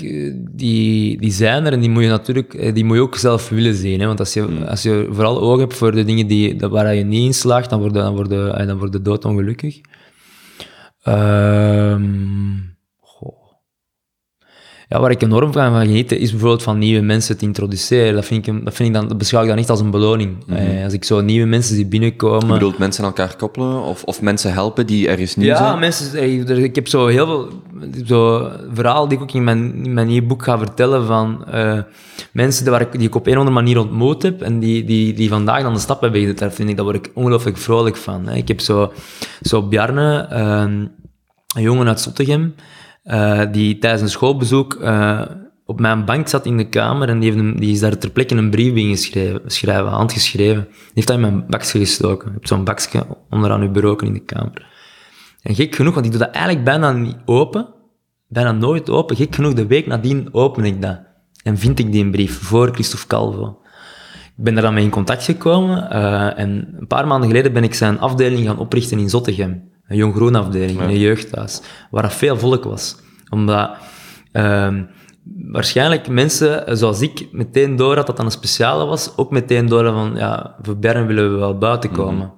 die, 0.52 1.20
die 1.20 1.32
zijn 1.32 1.66
er 1.66 1.74
en 1.74 1.80
die 1.80 1.90
moet 1.90 2.04
je 2.04 2.10
natuurlijk 2.10 2.76
die 2.76 2.86
moet 2.86 2.96
je 2.96 3.02
ook 3.02 3.16
zelf 3.16 3.50
willen 3.50 3.76
zien. 3.76 4.00
Hè? 4.00 4.06
Want 4.08 4.20
als 4.20 4.34
je, 4.34 4.42
hmm. 4.42 4.64
als 4.64 4.84
je 4.84 5.08
vooral 5.12 5.42
oog 5.42 5.60
hebt 5.60 5.74
voor 5.74 5.92
de 5.92 6.04
dingen 6.04 6.28
die, 6.28 6.60
waar 6.60 6.96
je 6.96 7.04
niet 7.04 7.26
in 7.26 7.34
slaagt, 7.34 7.70
dan 7.70 7.80
word 7.80 7.94
je, 7.94 8.02
dan 8.02 8.16
word 8.16 8.30
je, 8.30 8.64
dan 8.66 8.78
word 8.78 8.94
je 8.94 9.02
doodongelukkig. 9.02 9.82
Ehm 11.04 12.71
ja, 14.92 15.00
waar 15.00 15.12
ik 15.12 15.22
enorm 15.22 15.54
van, 15.54 15.72
van 15.72 15.86
geniet, 15.86 16.12
is 16.12 16.32
bijvoorbeeld 16.32 16.64
van 16.64 16.78
nieuwe 16.78 17.02
mensen 17.02 17.38
te 17.38 17.46
introduceren. 17.46 18.14
Dat, 18.14 18.26
vind 18.26 18.48
ik, 18.48 18.66
dat, 18.66 18.74
vind 18.74 18.90
ik 18.90 18.96
dan, 18.96 19.08
dat 19.08 19.18
beschouw 19.18 19.42
ik 19.42 19.48
dan 19.48 19.58
echt 19.58 19.70
als 19.70 19.80
een 19.80 19.92
beloning. 19.92 20.36
Mhm. 20.46 20.58
eh, 20.58 20.84
als 20.84 20.94
ik 20.94 21.04
zo 21.04 21.22
nieuwe 21.22 21.48
mensen 21.48 21.76
zie 21.76 21.86
binnenkomen... 21.86 22.48
Je 22.48 22.54
bedoelt 22.54 22.78
mensen 22.78 23.04
elkaar 23.04 23.36
koppelen? 23.36 23.82
Of, 23.84 24.04
of 24.04 24.22
mensen 24.22 24.54
helpen 24.54 24.88
die 24.88 25.08
ergens 25.08 25.36
nieuw 25.36 25.48
ja, 25.48 25.58
zijn? 25.58 25.70
Ja, 25.70 25.76
mensen... 25.76 26.20
Eh, 26.20 26.64
ik 26.64 26.76
heb 26.76 26.88
zo 26.88 27.08
heel 27.08 27.26
veel... 27.26 27.48
Zo 28.06 28.50
verhaal 28.74 29.08
die 29.08 29.18
ik 29.18 29.24
ook 29.24 29.32
in 29.32 29.44
mijn, 29.44 29.86
in 29.86 29.94
mijn 29.94 30.08
nieuwe 30.08 30.28
boek 30.28 30.44
ga 30.44 30.58
vertellen 30.58 31.06
van 31.06 31.46
uh, 31.54 31.80
mensen 32.32 32.64
die, 32.64 32.72
waar 32.72 32.82
ik, 32.82 32.92
die 32.92 33.08
ik 33.08 33.16
op 33.16 33.26
een 33.26 33.34
of 33.34 33.38
andere 33.38 33.56
manier 33.56 33.80
ontmoet 33.80 34.24
heb 34.24 34.42
en 34.42 34.60
die, 34.60 34.84
die, 34.84 35.14
die 35.14 35.30
vandaag 35.30 35.62
dan 35.62 35.74
de 35.74 35.80
stap 35.80 36.02
hebben 36.02 36.22
gezet. 36.22 36.38
Daar 36.38 36.52
vind 36.52 36.70
ik, 36.70 36.76
daar 36.76 36.86
word 36.86 36.98
ik 36.98 37.12
ongelooflijk 37.14 37.58
vrolijk 37.58 37.96
van. 37.96 38.28
Hè. 38.28 38.36
Ik 38.36 38.48
heb 38.48 38.60
zo, 38.60 38.92
zo 39.42 39.62
Bjarne, 39.68 40.28
uh, 40.32 40.64
een 41.56 41.62
jongen 41.62 41.88
uit 41.88 42.00
Zottegem, 42.00 42.56
uh, 43.04 43.42
die 43.52 43.78
tijdens 43.78 44.02
een 44.02 44.10
schoolbezoek 44.10 44.74
uh, 44.74 45.22
op 45.66 45.80
mijn 45.80 46.06
bank 46.06 46.28
zat 46.28 46.46
in 46.46 46.58
de 46.58 46.70
kamer 46.70 47.10
en 47.10 47.20
die, 47.20 47.32
heeft 47.32 47.44
een, 47.44 47.56
die 47.56 47.72
is 47.72 47.80
daar 47.80 47.98
ter 47.98 48.10
plekke 48.10 48.36
een 48.36 48.50
brief 48.50 48.74
in 48.74 48.98
geschreven, 49.44 49.88
handgeschreven. 49.88 50.64
Die 50.64 50.92
heeft 50.94 51.08
dat 51.08 51.16
in 51.16 51.22
mijn 51.22 51.46
bakje 51.48 51.80
gestoken. 51.80 52.28
Ik 52.28 52.34
heb 52.34 52.48
zo'n 52.48 52.64
bakje 52.64 53.06
onderaan 53.30 53.62
uw 53.62 53.72
bureau 53.72 54.06
in 54.06 54.14
de 54.14 54.20
kamer. 54.20 54.70
En 55.42 55.56
gek 55.56 55.76
genoeg, 55.76 55.94
want 55.94 56.06
ik 56.06 56.12
doe 56.12 56.22
dat 56.22 56.32
eigenlijk 56.32 56.66
bijna 56.66 56.92
niet 56.92 57.18
open, 57.26 57.74
bijna 58.28 58.52
nooit 58.52 58.90
open. 58.90 59.16
Gek 59.16 59.36
genoeg, 59.36 59.54
de 59.54 59.68
week 59.68 59.88
nadien 59.88 60.30
open 60.32 60.66
ik 60.66 60.82
dat. 60.82 61.00
En 61.44 61.58
vind 61.58 61.80
ik 61.80 61.92
die 61.92 62.10
brief 62.10 62.40
voor 62.40 62.72
Christophe 62.74 63.08
Calvo. 63.08 63.60
Ik 64.38 64.44
ben 64.44 64.54
daar 64.54 64.64
dan 64.64 64.74
mee 64.74 64.84
in 64.84 64.90
contact 64.90 65.24
gekomen 65.24 65.88
uh, 65.92 66.40
en 66.40 66.76
een 66.80 66.88
paar 66.88 67.08
maanden 67.08 67.30
geleden 67.30 67.54
ben 67.54 67.64
ik 67.64 67.74
zijn 67.74 68.00
afdeling 68.00 68.48
gaan 68.48 68.60
oprichten 68.60 69.00
in 69.00 69.10
Zottegem 69.10 69.71
een 69.92 69.98
jong 69.98 70.16
groen 70.16 70.36
afdeling, 70.36 70.80
een 70.80 71.00
jeugdhuis, 71.00 71.62
waar 71.90 72.04
er 72.04 72.12
veel 72.12 72.38
volk 72.38 72.64
was. 72.64 72.96
Omdat 73.30 73.70
uh, 74.34 74.74
waarschijnlijk 75.52 76.08
mensen 76.08 76.78
zoals 76.78 77.02
ik 77.02 77.28
meteen 77.32 77.76
door 77.76 77.96
had 77.96 78.08
dat 78.08 78.18
dat 78.18 78.26
een 78.26 78.32
speciale 78.32 78.86
was, 78.86 79.18
ook 79.18 79.32
meteen 79.32 79.66
door 79.66 79.84
van, 79.84 80.14
ja, 80.16 80.56
voor 80.62 80.78
Bern 80.78 81.08
willen 81.08 81.32
we 81.32 81.38
wel 81.38 81.58
buiten 81.58 81.90
mhm. 81.90 82.00
komen. 82.00 82.32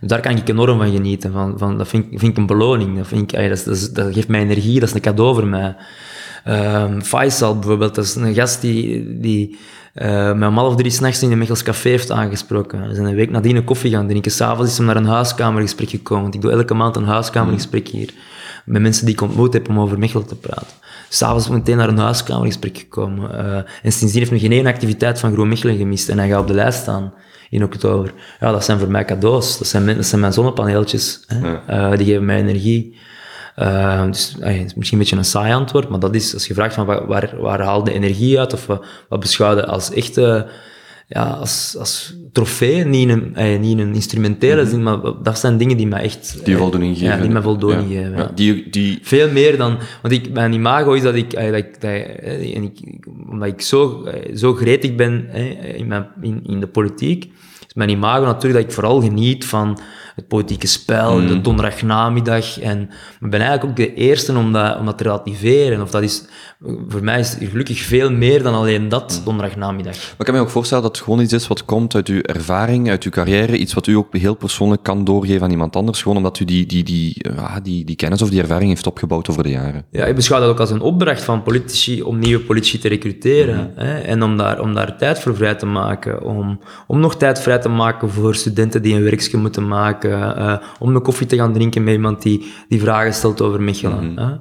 Daar 0.00 0.20
kan 0.20 0.36
ik 0.36 0.48
enorm 0.48 0.78
van 0.78 0.90
genieten. 0.90 1.32
Van, 1.32 1.58
van, 1.58 1.78
dat 1.78 1.88
vind, 1.88 2.06
vind 2.08 2.22
ik 2.22 2.36
een 2.36 2.46
beloning. 2.46 2.96
Dat, 2.96 3.06
vind 3.06 3.32
ik, 3.32 3.48
dat, 3.48 3.64
dat, 3.64 3.90
dat, 3.92 4.14
geeft 4.14 4.28
mij 4.28 4.40
energie, 4.40 4.80
dat 4.80 4.88
is 4.88 4.94
een 4.94 5.00
cadeau 5.00 5.34
voor 5.34 5.46
mij. 5.46 5.76
Um, 6.48 7.02
Faisal 7.02 7.58
bijvoorbeeld, 7.58 7.94
dat 7.94 8.04
is 8.04 8.14
een 8.14 8.34
gast 8.34 8.60
die, 8.60 9.18
die 9.18 9.58
uh, 9.94 10.32
mij 10.32 10.48
om 10.48 10.56
half 10.56 10.76
drie 10.76 10.90
s'nachts 10.90 11.22
in 11.22 11.32
een 11.32 11.38
Mechels 11.38 11.62
café 11.62 11.88
heeft 11.88 12.10
aangesproken. 12.10 12.88
We 12.88 12.94
zijn 12.94 13.06
een 13.06 13.14
week 13.14 13.30
nadien 13.30 13.56
een 13.56 13.64
koffie 13.64 13.90
gaan 13.90 14.08
drinken. 14.08 14.30
S'avonds 14.30 14.70
is 14.70 14.76
hem 14.76 14.86
naar 14.86 14.96
een 14.96 15.06
huiskamergesprek 15.06 15.90
gekomen. 15.90 16.22
Want 16.22 16.34
ik 16.34 16.40
doe 16.40 16.50
elke 16.50 16.74
maand 16.74 16.96
een 16.96 17.04
huiskamergesprek 17.04 17.88
hier. 17.88 18.14
Met 18.64 18.82
mensen 18.82 19.04
die 19.04 19.14
ik 19.14 19.20
ontmoet 19.20 19.52
heb 19.52 19.68
om 19.68 19.80
over 19.80 19.98
Mechelen 19.98 20.26
te 20.26 20.36
praten. 20.36 20.66
S'avonds 21.08 21.48
meteen 21.48 21.76
naar 21.76 21.88
een 21.88 21.98
huiskamergesprek 21.98 22.78
gekomen. 22.78 23.30
Uh, 23.34 23.56
en 23.56 23.92
sindsdien 23.92 24.18
heeft 24.18 24.30
hij 24.30 24.40
geen 24.40 24.52
één 24.52 24.66
activiteit 24.66 25.20
van 25.20 25.32
Groen 25.32 25.48
Mechelen 25.48 25.76
gemist. 25.76 26.08
En 26.08 26.18
hij 26.18 26.28
gaat 26.28 26.40
op 26.40 26.46
de 26.46 26.54
lijst 26.54 26.78
staan 26.78 27.12
in 27.50 27.64
oktober. 27.64 28.12
Ja, 28.40 28.52
dat 28.52 28.64
zijn 28.64 28.78
voor 28.78 28.90
mij 28.90 29.04
cadeaus. 29.04 29.58
Dat 29.58 29.66
zijn, 29.66 29.86
dat 29.86 30.06
zijn 30.06 30.20
mijn 30.20 30.32
zonnepaneeltjes. 30.32 31.24
Hè? 31.26 31.52
Uh, 31.70 31.96
die 31.96 32.06
geven 32.06 32.24
mij 32.24 32.38
energie. 32.38 32.96
Uh, 33.58 34.06
dus 34.06 34.36
uh, 34.40 34.60
is 34.60 34.74
misschien 34.74 34.98
een 34.98 35.04
beetje 35.04 35.16
een 35.16 35.24
saai 35.24 35.52
antwoord, 35.52 35.88
maar 35.88 36.00
dat 36.00 36.14
is 36.14 36.34
als 36.34 36.46
je 36.46 36.54
vraagt 36.54 36.74
van 36.74 36.86
waar, 36.86 37.06
waar, 37.06 37.34
waar 37.40 37.62
haal 37.62 37.84
de 37.84 37.92
energie 37.92 38.38
uit 38.38 38.52
of 38.52 38.66
wat, 38.66 38.84
wat 39.08 39.20
beschouw 39.20 39.56
je 39.56 39.66
als 39.66 39.92
echte, 39.92 40.46
ja, 41.06 41.24
als, 41.24 41.76
als 41.78 42.14
trofee, 42.32 42.84
niet 42.84 43.08
in 43.08 43.32
een, 43.34 43.60
niet 43.60 43.70
in 43.70 43.78
een 43.78 43.94
instrumentele 43.94 44.62
mhm. 44.62 44.70
zin, 44.70 44.82
maar 44.82 44.98
dat 45.22 45.38
zijn 45.38 45.56
dingen 45.56 45.76
die 45.76 45.86
mij 45.86 46.02
echt... 46.02 46.44
Die 46.44 46.56
voldoening 46.56 46.98
geven. 46.98 47.16
Ja, 47.16 47.20
die 47.20 47.30
mij 47.30 47.42
voldoning 47.42 47.88
geven. 47.88 48.16
Ja. 48.16 48.30
Die, 48.34 48.70
die... 48.70 48.98
Veel 49.02 49.30
meer 49.30 49.56
dan... 49.56 49.78
Want 50.02 50.14
ik, 50.14 50.32
mijn 50.32 50.52
imago 50.52 50.92
is 50.92 51.02
dat 51.02 51.14
ik... 51.14 51.30
dat, 51.30 51.52
dat, 51.52 51.82
en 51.82 52.62
ik 52.62 52.78
omdat 53.30 53.48
ik 53.48 53.60
zo, 53.60 54.08
zo 54.34 54.54
gretig 54.54 54.94
ben 54.94 55.28
in, 55.76 55.86
mijn, 55.86 56.06
in, 56.20 56.40
in 56.46 56.60
de 56.60 56.66
politiek, 56.66 57.32
is 57.66 57.74
mijn 57.74 57.88
imago 57.88 58.24
natuurlijk 58.24 58.54
dat 58.54 58.64
ik 58.64 58.72
vooral 58.72 59.00
geniet 59.00 59.44
van 59.44 59.78
het 60.20 60.28
politieke 60.28 60.66
spel, 60.66 61.20
mm. 61.20 61.26
de 61.26 61.40
donderdagnamiddag. 61.40 62.60
En 62.60 62.80
ik 63.20 63.30
ben 63.30 63.40
eigenlijk 63.40 63.64
ook 63.64 63.76
de 63.76 63.94
eerste 63.94 64.36
om 64.36 64.52
dat, 64.52 64.78
om 64.78 64.86
dat 64.86 64.98
te 64.98 65.04
relativeren. 65.04 65.82
Of 65.82 65.90
dat 65.90 66.02
is, 66.02 66.24
voor 66.88 67.04
mij 67.04 67.18
is 67.18 67.36
gelukkig 67.40 67.78
veel 67.78 68.12
meer 68.12 68.42
dan 68.42 68.54
alleen 68.54 68.88
dat 68.88 69.16
mm. 69.18 69.24
donderdagnamiddag. 69.24 69.94
Maar 69.94 70.18
ik 70.18 70.24
kan 70.24 70.34
me 70.34 70.40
ook 70.40 70.50
voorstellen 70.50 70.82
dat 70.82 70.96
het 70.96 71.04
gewoon 71.04 71.20
iets 71.20 71.32
is 71.32 71.46
wat 71.48 71.64
komt 71.64 71.94
uit 71.94 72.08
uw 72.08 72.20
ervaring, 72.20 72.90
uit 72.90 73.04
uw 73.04 73.10
carrière. 73.10 73.56
Iets 73.56 73.74
wat 73.74 73.86
u 73.86 73.94
ook 73.96 74.16
heel 74.16 74.34
persoonlijk 74.34 74.82
kan 74.82 75.04
doorgeven 75.04 75.42
aan 75.42 75.50
iemand 75.50 75.76
anders. 75.76 76.02
Gewoon 76.02 76.16
omdat 76.16 76.40
u 76.40 76.44
die, 76.44 76.66
die, 76.66 76.84
die, 76.84 77.16
ja, 77.36 77.60
die, 77.60 77.84
die 77.84 77.96
kennis 77.96 78.22
of 78.22 78.30
die 78.30 78.40
ervaring 78.40 78.68
heeft 78.68 78.86
opgebouwd 78.86 79.30
over 79.30 79.42
de 79.42 79.50
jaren. 79.50 79.84
Ja, 79.90 80.04
ik 80.04 80.14
beschouw 80.14 80.40
dat 80.40 80.48
ook 80.48 80.60
als 80.60 80.70
een 80.70 80.80
opdracht 80.80 81.22
van 81.22 81.42
politici 81.42 82.02
om 82.02 82.18
nieuwe 82.18 82.44
politici 82.44 82.78
te 82.78 82.88
recruteren. 82.88 83.56
Mm. 83.56 83.84
Hè, 83.84 83.98
en 83.98 84.22
om 84.22 84.36
daar, 84.36 84.60
om 84.60 84.74
daar 84.74 84.96
tijd 84.96 85.18
voor 85.18 85.36
vrij 85.36 85.54
te 85.54 85.66
maken. 85.66 86.22
Om, 86.22 86.60
om 86.86 87.00
nog 87.00 87.16
tijd 87.16 87.40
vrij 87.40 87.58
te 87.58 87.68
maken 87.68 88.10
voor 88.10 88.34
studenten 88.34 88.82
die 88.82 88.94
een 88.94 89.02
werkje 89.02 89.36
moeten 89.36 89.68
maken 89.68 90.09
eh, 90.12 90.66
om 90.78 90.94
een 90.94 91.02
koffie 91.02 91.26
te 91.26 91.36
gaan 91.36 91.52
drinken 91.52 91.84
met 91.84 91.94
iemand 91.94 92.22
die, 92.22 92.52
die 92.68 92.80
vragen 92.80 93.14
stelt 93.14 93.40
over 93.40 93.62
Mechelen. 93.62 94.16
hè. 94.16 94.32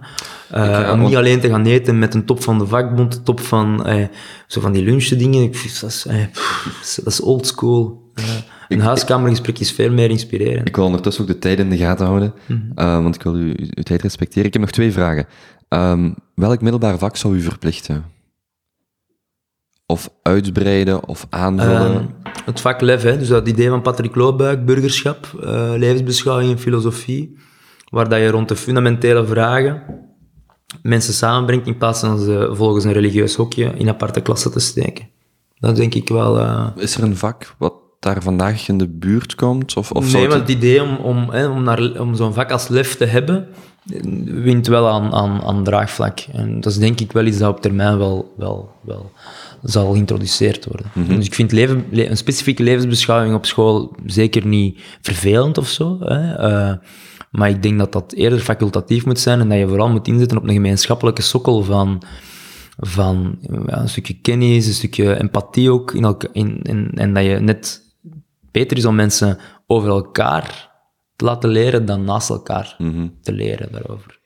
Eh, 0.49 0.85
ga 0.85 0.93
om 0.93 0.99
niet 0.99 1.15
alleen 1.15 1.39
te 1.39 1.49
gaan 1.49 1.65
eten 1.65 1.99
met 1.99 2.13
een 2.13 2.25
top 2.25 2.43
van 2.43 2.57
de 2.57 2.67
vakbond, 2.67 3.13
de 3.13 3.23
top 3.23 3.39
van 3.39 3.85
eh, 3.85 4.07
zo 4.47 4.61
van 4.61 4.71
die 4.71 4.85
Ik 4.85 5.55
vind, 5.55 5.81
dat, 5.81 5.89
is, 5.89 6.05
eh, 6.05 6.15
pff, 6.31 6.99
dat 7.03 7.13
is 7.13 7.21
old 7.21 7.47
school. 7.47 8.11
Eh, 8.13 8.23
een 8.67 8.81
huiskamergesprek 8.81 9.59
is 9.59 9.71
veel 9.71 9.91
meer 9.91 10.09
inspirerend. 10.09 10.67
Ik 10.67 10.75
wil 10.75 10.85
ondertussen 10.85 11.23
ook 11.23 11.29
de 11.29 11.39
tijd 11.39 11.59
in 11.59 11.69
de 11.69 11.77
gaten 11.77 12.05
houden, 12.05 12.33
eh, 12.75 13.01
want 13.01 13.15
ik 13.15 13.23
wil 13.23 13.35
u, 13.35 13.53
uw 13.57 13.83
tijd 13.83 14.01
respecteren. 14.01 14.45
Ik 14.45 14.53
heb 14.53 14.61
nog 14.61 14.71
twee 14.71 14.91
vragen. 14.91 15.25
Ehm, 15.67 16.11
welk 16.35 16.61
middelbaar 16.61 16.97
vak 16.97 17.15
zou 17.15 17.35
u 17.35 17.41
verplichten? 17.41 18.03
Of 19.91 20.09
uitbreiden, 20.21 21.07
of 21.07 21.27
aanvullen? 21.29 21.93
Ehm, 21.93 22.05
het 22.45 22.61
vak 22.61 22.81
LEF, 22.81 23.01
hè, 23.03 23.17
dus 23.17 23.27
dat 23.27 23.47
idee 23.47 23.69
van 23.69 23.81
Patrick 23.81 24.15
Loobuik, 24.15 24.65
burgerschap, 24.65 25.27
eh, 25.43 25.71
levensbeschouwing 25.75 26.51
en 26.51 26.59
filosofie, 26.59 27.37
waar 27.91 28.09
dat 28.09 28.19
je 28.19 28.27
rond 28.29 28.47
de 28.47 28.55
fundamentele 28.55 29.25
vragen 29.25 29.83
mensen 30.81 31.13
samenbrengt 31.13 31.67
in 31.67 31.77
plaats 31.77 31.99
van 31.99 32.19
ze 32.19 32.49
volgens 32.53 32.83
een 32.85 32.91
religieus 32.91 33.35
hokje 33.35 33.71
in 33.77 33.89
aparte 33.89 34.21
klassen 34.21 34.51
te 34.51 34.59
steken. 34.59 35.09
Dat 35.59 35.75
denk 35.75 35.93
ik 35.93 36.09
wel... 36.09 36.39
eh, 36.39 36.67
Is 36.75 36.95
er 36.95 37.03
een 37.03 37.17
vak 37.17 37.55
wat 37.57 37.73
daar 37.99 38.21
vandaag 38.21 38.67
in 38.67 38.77
de 38.77 38.87
buurt 38.87 39.35
komt? 39.35 39.77
Of, 39.77 39.91
of 39.91 40.13
nee, 40.13 40.27
want 40.27 40.41
het 40.41 40.49
idee 40.49 40.83
om, 40.83 40.95
om, 40.95 41.29
hè, 41.29 41.47
om, 41.47 41.63
naar, 41.63 41.99
om 41.99 42.15
zo'n 42.15 42.33
vak 42.33 42.51
als 42.51 42.67
LEF 42.67 42.95
te 42.97 43.05
hebben, 43.05 43.47
wint 44.25 44.67
wel 44.67 44.87
aan, 44.89 45.13
aan, 45.13 45.41
aan 45.41 45.63
draagvlak. 45.63 46.19
En 46.19 46.61
dat 46.61 46.71
is 46.71 46.77
denk 46.77 46.99
ik 46.99 47.11
wel 47.11 47.25
iets 47.25 47.37
dat 47.37 47.49
op 47.49 47.61
termijn 47.61 47.97
wel, 47.97 48.33
wel, 48.37 48.69
wel 48.81 49.11
zal 49.63 49.91
geïntroduceerd 49.91 50.65
worden. 50.65 50.91
Dus 51.17 51.25
ik 51.25 51.33
vind 51.33 51.51
leven, 51.51 51.85
le- 51.91 52.05
een 52.05 52.17
specifieke 52.17 52.63
levensbeschouwing 52.63 53.35
op 53.35 53.45
school 53.45 53.95
zeker 54.05 54.45
niet 54.45 54.79
vervelend 55.01 55.57
of 55.57 55.67
zo. 55.67 55.97
Hè. 55.99 56.33
eh, 56.35 56.77
maar 57.31 57.49
ik 57.49 57.63
denk 57.63 57.77
dat 57.79 57.91
dat 57.91 58.13
eerder 58.13 58.39
facultatief 58.39 59.05
moet 59.05 59.19
zijn 59.19 59.39
en 59.39 59.49
dat 59.49 59.57
je 59.57 59.67
vooral 59.67 59.89
moet 59.89 60.07
inzetten 60.07 60.37
op 60.37 60.43
een 60.43 60.53
gemeenschappelijke 60.53 61.21
sokkel 61.21 61.63
van, 61.63 62.01
van 62.77 63.37
ja, 63.65 63.81
een 63.81 63.89
stukje 63.89 64.19
kennis, 64.21 64.67
een 64.67 64.73
stukje 64.73 65.19
empathie 65.19 65.71
ook. 65.71 65.93
In 65.93 66.05
in, 66.33 66.61
in, 66.61 66.91
en 66.95 67.13
dat 67.13 67.23
je 67.23 67.39
net 67.39 67.81
beter 68.51 68.77
is 68.77 68.85
om 68.85 68.95
mensen 68.95 69.37
over 69.67 69.89
elkaar 69.89 70.69
te 71.15 71.25
laten 71.25 71.49
leren 71.49 71.85
dan 71.85 72.03
naast 72.03 72.29
elkaar 72.29 72.75
te 73.21 73.31
leren 73.31 73.71
daarover. 73.71 74.19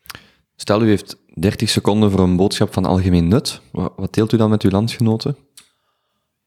Stel, 0.56 0.84
u 0.84 0.88
heeft 0.88 1.18
30 1.34 1.70
seconden 1.70 2.12
voor 2.12 2.20
een 2.20 2.36
boodschap 2.36 2.74
van 2.74 2.86
algemeen 2.86 3.28
nut. 3.28 3.62
Wat, 3.72 4.14
deelt 4.14 4.34
u 4.34 4.38
dan 4.38 4.50
met 4.50 4.62
uw 4.62 4.70
landgenoten? 4.70 5.36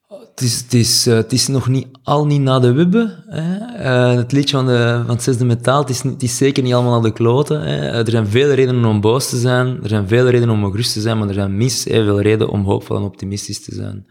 Het 0.09 0.41
is, 0.41 0.61
het 0.61 0.75
is, 0.75 1.07
eh, 1.07 1.15
het 1.15 1.33
is 1.33 1.47
nog 1.47 1.69
niet 1.69 1.87
al 2.03 2.27
niet 2.27 2.41
naar 2.41 2.61
de 2.61 2.73
wibbe. 2.73 3.25
Hè. 3.27 3.57
Eh, 3.57 4.17
het 4.17 4.33
liedje 4.33 4.57
van, 4.57 4.67
de, 4.67 5.03
van 5.07 5.15
het 5.15 5.23
zesde 5.23 5.45
metaal, 5.45 5.81
het 5.81 5.91
is, 5.91 6.03
het 6.03 6.23
is 6.23 6.37
zeker 6.37 6.63
niet 6.63 6.75
allemaal 6.75 6.93
naar 6.93 7.11
de 7.11 7.13
kloten. 7.13 7.63
Er 7.93 8.11
zijn 8.11 8.27
vele 8.27 8.55
redenen 8.55 8.85
om 8.85 9.01
boos 9.01 9.29
te 9.29 9.39
zijn, 9.39 9.79
er 9.83 9.89
zijn 9.89 10.09
vele 10.09 10.31
redenen 10.31 10.55
om 10.55 10.65
ongerust 10.65 10.93
te 10.93 11.01
zijn, 11.01 11.19
maar 11.19 11.29
er 11.29 11.35
zijn 11.35 11.57
minstens 11.57 11.95
evenveel 11.95 12.21
redenen 12.21 12.53
om 12.53 12.65
hoopvol 12.65 12.97
en 12.97 13.03
optimistisch 13.03 13.65
te 13.65 13.75
zijn. 13.75 14.07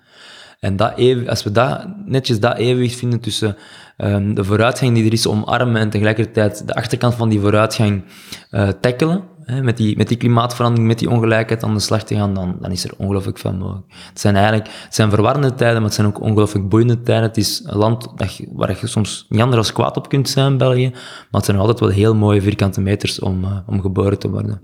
En 0.60 0.76
dat 0.76 0.98
even, 0.98 1.30
als 1.30 1.44
we 1.44 1.52
dat, 1.52 1.88
netjes 2.06 2.40
dat 2.40 2.58
evenwicht 2.58 2.96
vinden 2.96 3.20
tussen 3.20 3.58
ehm, 3.98 4.34
de 4.34 4.44
vooruitgang 4.44 4.94
die 4.94 5.06
er 5.06 5.14
is 5.14 5.28
omarmen 5.28 5.82
en 5.82 5.90
tegelijkertijd 5.90 6.68
de 6.68 6.76
achterkant 6.76 7.14
van 7.14 7.30
die 7.30 7.40
vooruitgang 7.40 8.04
eh 8.50 8.68
tackelen, 8.82 9.24
hè, 9.46 9.64
met, 9.64 9.78
die, 9.78 9.98
met 9.98 10.08
die 10.08 10.18
klimaatverandering, 10.18 10.88
met 10.88 11.00
die 11.00 11.10
ongelijkheid 11.10 11.64
aan 11.64 11.74
de 11.74 11.80
slag 11.80 12.04
te 12.04 12.16
gaan, 12.16 12.34
dan, 12.34 12.58
dan 12.60 12.72
is 12.72 12.84
er 12.84 12.94
ongelooflijk 12.98 13.38
veel 13.38 13.54
mogelijk. 13.54 13.86
Het 14.10 14.20
zijn 14.20 14.36
eigenlijk 14.36 14.68
het 14.68 14.96
zijn 14.96 15.10
verwarrende 15.10 15.56
tijden, 15.56 15.76
maar 15.76 15.86
het 15.86 15.94
zijn 15.94 16.08
ook 16.08 16.22
ongelooflijk 16.22 16.70
boeiende 16.70 17.02
tijden. 17.02 17.24
Het 17.24 17.38
is 17.38 17.64
een 17.66 17.78
land 17.78 18.08
dat 18.16 18.40
waar 18.52 18.78
je 18.82 18.88
soms 18.88 19.26
niet 19.30 19.42
anders 19.42 19.58
als 19.58 19.72
kwaad 19.72 19.98
op 19.98 20.10
kunt 20.10 20.30
zijn, 20.30 20.58
België, 20.58 20.90
maar 20.90 21.02
het 21.32 21.46
zijn 21.46 21.58
altijd 21.58 21.80
wel 21.80 21.90
heel 21.90 22.16
mooie 22.16 22.42
vierkante 22.42 22.82
meters 22.82 23.20
om, 23.20 23.44
eh, 23.44 23.58
om 23.66 23.82
geboren 23.82 24.20
te 24.20 24.30
worden. 24.30 24.62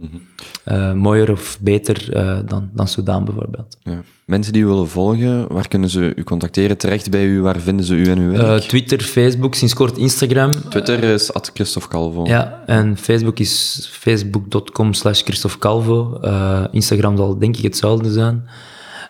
Eh, 0.63 0.93
mooier 0.93 1.31
of 1.31 1.57
beter 1.61 2.13
eh, 2.13 2.39
dan, 2.45 2.69
dan 2.73 2.87
Soudaan 2.87 3.25
bijvoorbeeld. 3.25 3.77
Ja. 3.83 4.01
Mensen 4.31 4.53
die 4.53 4.61
u 4.61 4.65
willen 4.65 4.87
volgen, 4.87 5.53
waar 5.53 5.67
kunnen 5.67 5.89
ze 5.89 6.13
u 6.15 6.23
contacteren? 6.23 6.77
Terecht 6.77 7.09
bij 7.09 7.25
u, 7.25 7.41
waar 7.41 7.59
vinden 7.59 7.85
ze 7.85 7.95
u 7.95 8.05
en 8.09 8.17
uw 8.17 8.31
Eh, 8.33 8.37
werk? 8.37 8.61
Twitter, 8.61 9.01
Facebook, 9.01 9.55
sinds 9.55 9.73
kort 9.73 9.97
Instagram. 9.97 10.51
Twitter 10.69 11.03
is 11.03 11.33
at 11.33 11.51
Christophe 11.53 11.87
Calvo. 11.87 12.25
Ja, 12.25 12.63
en 12.65 12.97
Facebook 12.97 13.39
is 13.39 13.87
facebook.com 13.91 14.93
slash 14.93 15.21
Christophe 15.23 15.57
Calvo. 15.57 16.17
Eh, 16.21 16.63
Instagram 16.71 17.17
zal 17.17 17.39
denk 17.39 17.57
ik 17.57 17.63
hetzelfde 17.63 18.11
zijn. 18.11 18.43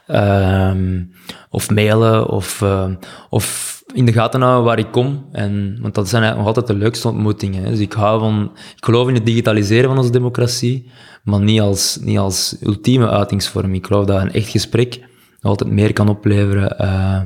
Ehm, 0.07 1.03
of 1.49 1.69
mailen, 1.69 2.29
of, 2.29 2.61
eh, 2.61 2.85
of 3.29 3.79
in 3.93 4.05
de 4.05 4.13
gaten 4.13 4.41
houden 4.41 4.63
waar 4.63 4.79
ik 4.79 4.91
kom. 4.91 5.25
En, 5.31 5.77
want 5.81 5.95
dat 5.95 6.09
zijn 6.09 6.23
eigenlijk 6.23 6.37
nog 6.37 6.47
altijd 6.47 6.67
de 6.67 6.83
leukste 6.85 7.07
ontmoetingen. 7.07 7.63
Hè. 7.63 7.69
Dus 7.69 7.79
ik 7.79 7.93
hou 7.93 8.19
van, 8.19 8.51
ik 8.77 8.85
geloof 8.85 9.07
in 9.07 9.13
het 9.13 9.25
digitaliseren 9.25 9.89
van 9.89 9.97
onze 9.97 10.11
democratie, 10.11 10.89
maar 11.23 11.41
niet 11.41 11.61
als, 11.61 11.97
niet 12.01 12.17
als 12.17 12.55
ultieme 12.61 13.09
uitingsvorm. 13.09 13.73
Ik 13.73 13.85
geloof 13.85 14.05
dat 14.05 14.21
een 14.21 14.31
echt 14.31 14.49
gesprek 14.49 15.09
altijd 15.41 15.71
meer 15.71 15.93
kan 15.93 16.09
opleveren 16.09 16.77
eh, 16.77 17.21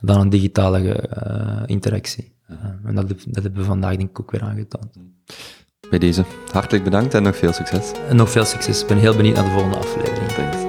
dan 0.00 0.20
een 0.20 0.28
digitale 0.28 0.92
eh, 0.92 1.62
interactie. 1.66 2.34
Eh, 2.46 2.56
en 2.84 2.94
dat, 2.94 3.08
dat 3.08 3.42
hebben 3.42 3.60
we 3.60 3.64
vandaag 3.64 3.96
denk 3.96 4.10
ik 4.10 4.20
ook 4.20 4.30
weer 4.30 4.42
aangetoond. 4.42 4.98
Bij 5.90 5.98
deze, 5.98 6.24
hartelijk 6.52 6.84
bedankt 6.84 7.14
en 7.14 7.22
nog 7.22 7.36
veel 7.36 7.52
succes. 7.52 7.92
En 8.08 8.16
nog 8.16 8.30
veel 8.30 8.44
succes. 8.44 8.80
Ik 8.80 8.86
ben 8.86 8.98
heel 8.98 9.16
benieuwd 9.16 9.36
naar 9.36 9.44
de 9.44 9.50
volgende 9.50 9.76
aflevering. 9.76 10.32
Thanks. 10.32 10.65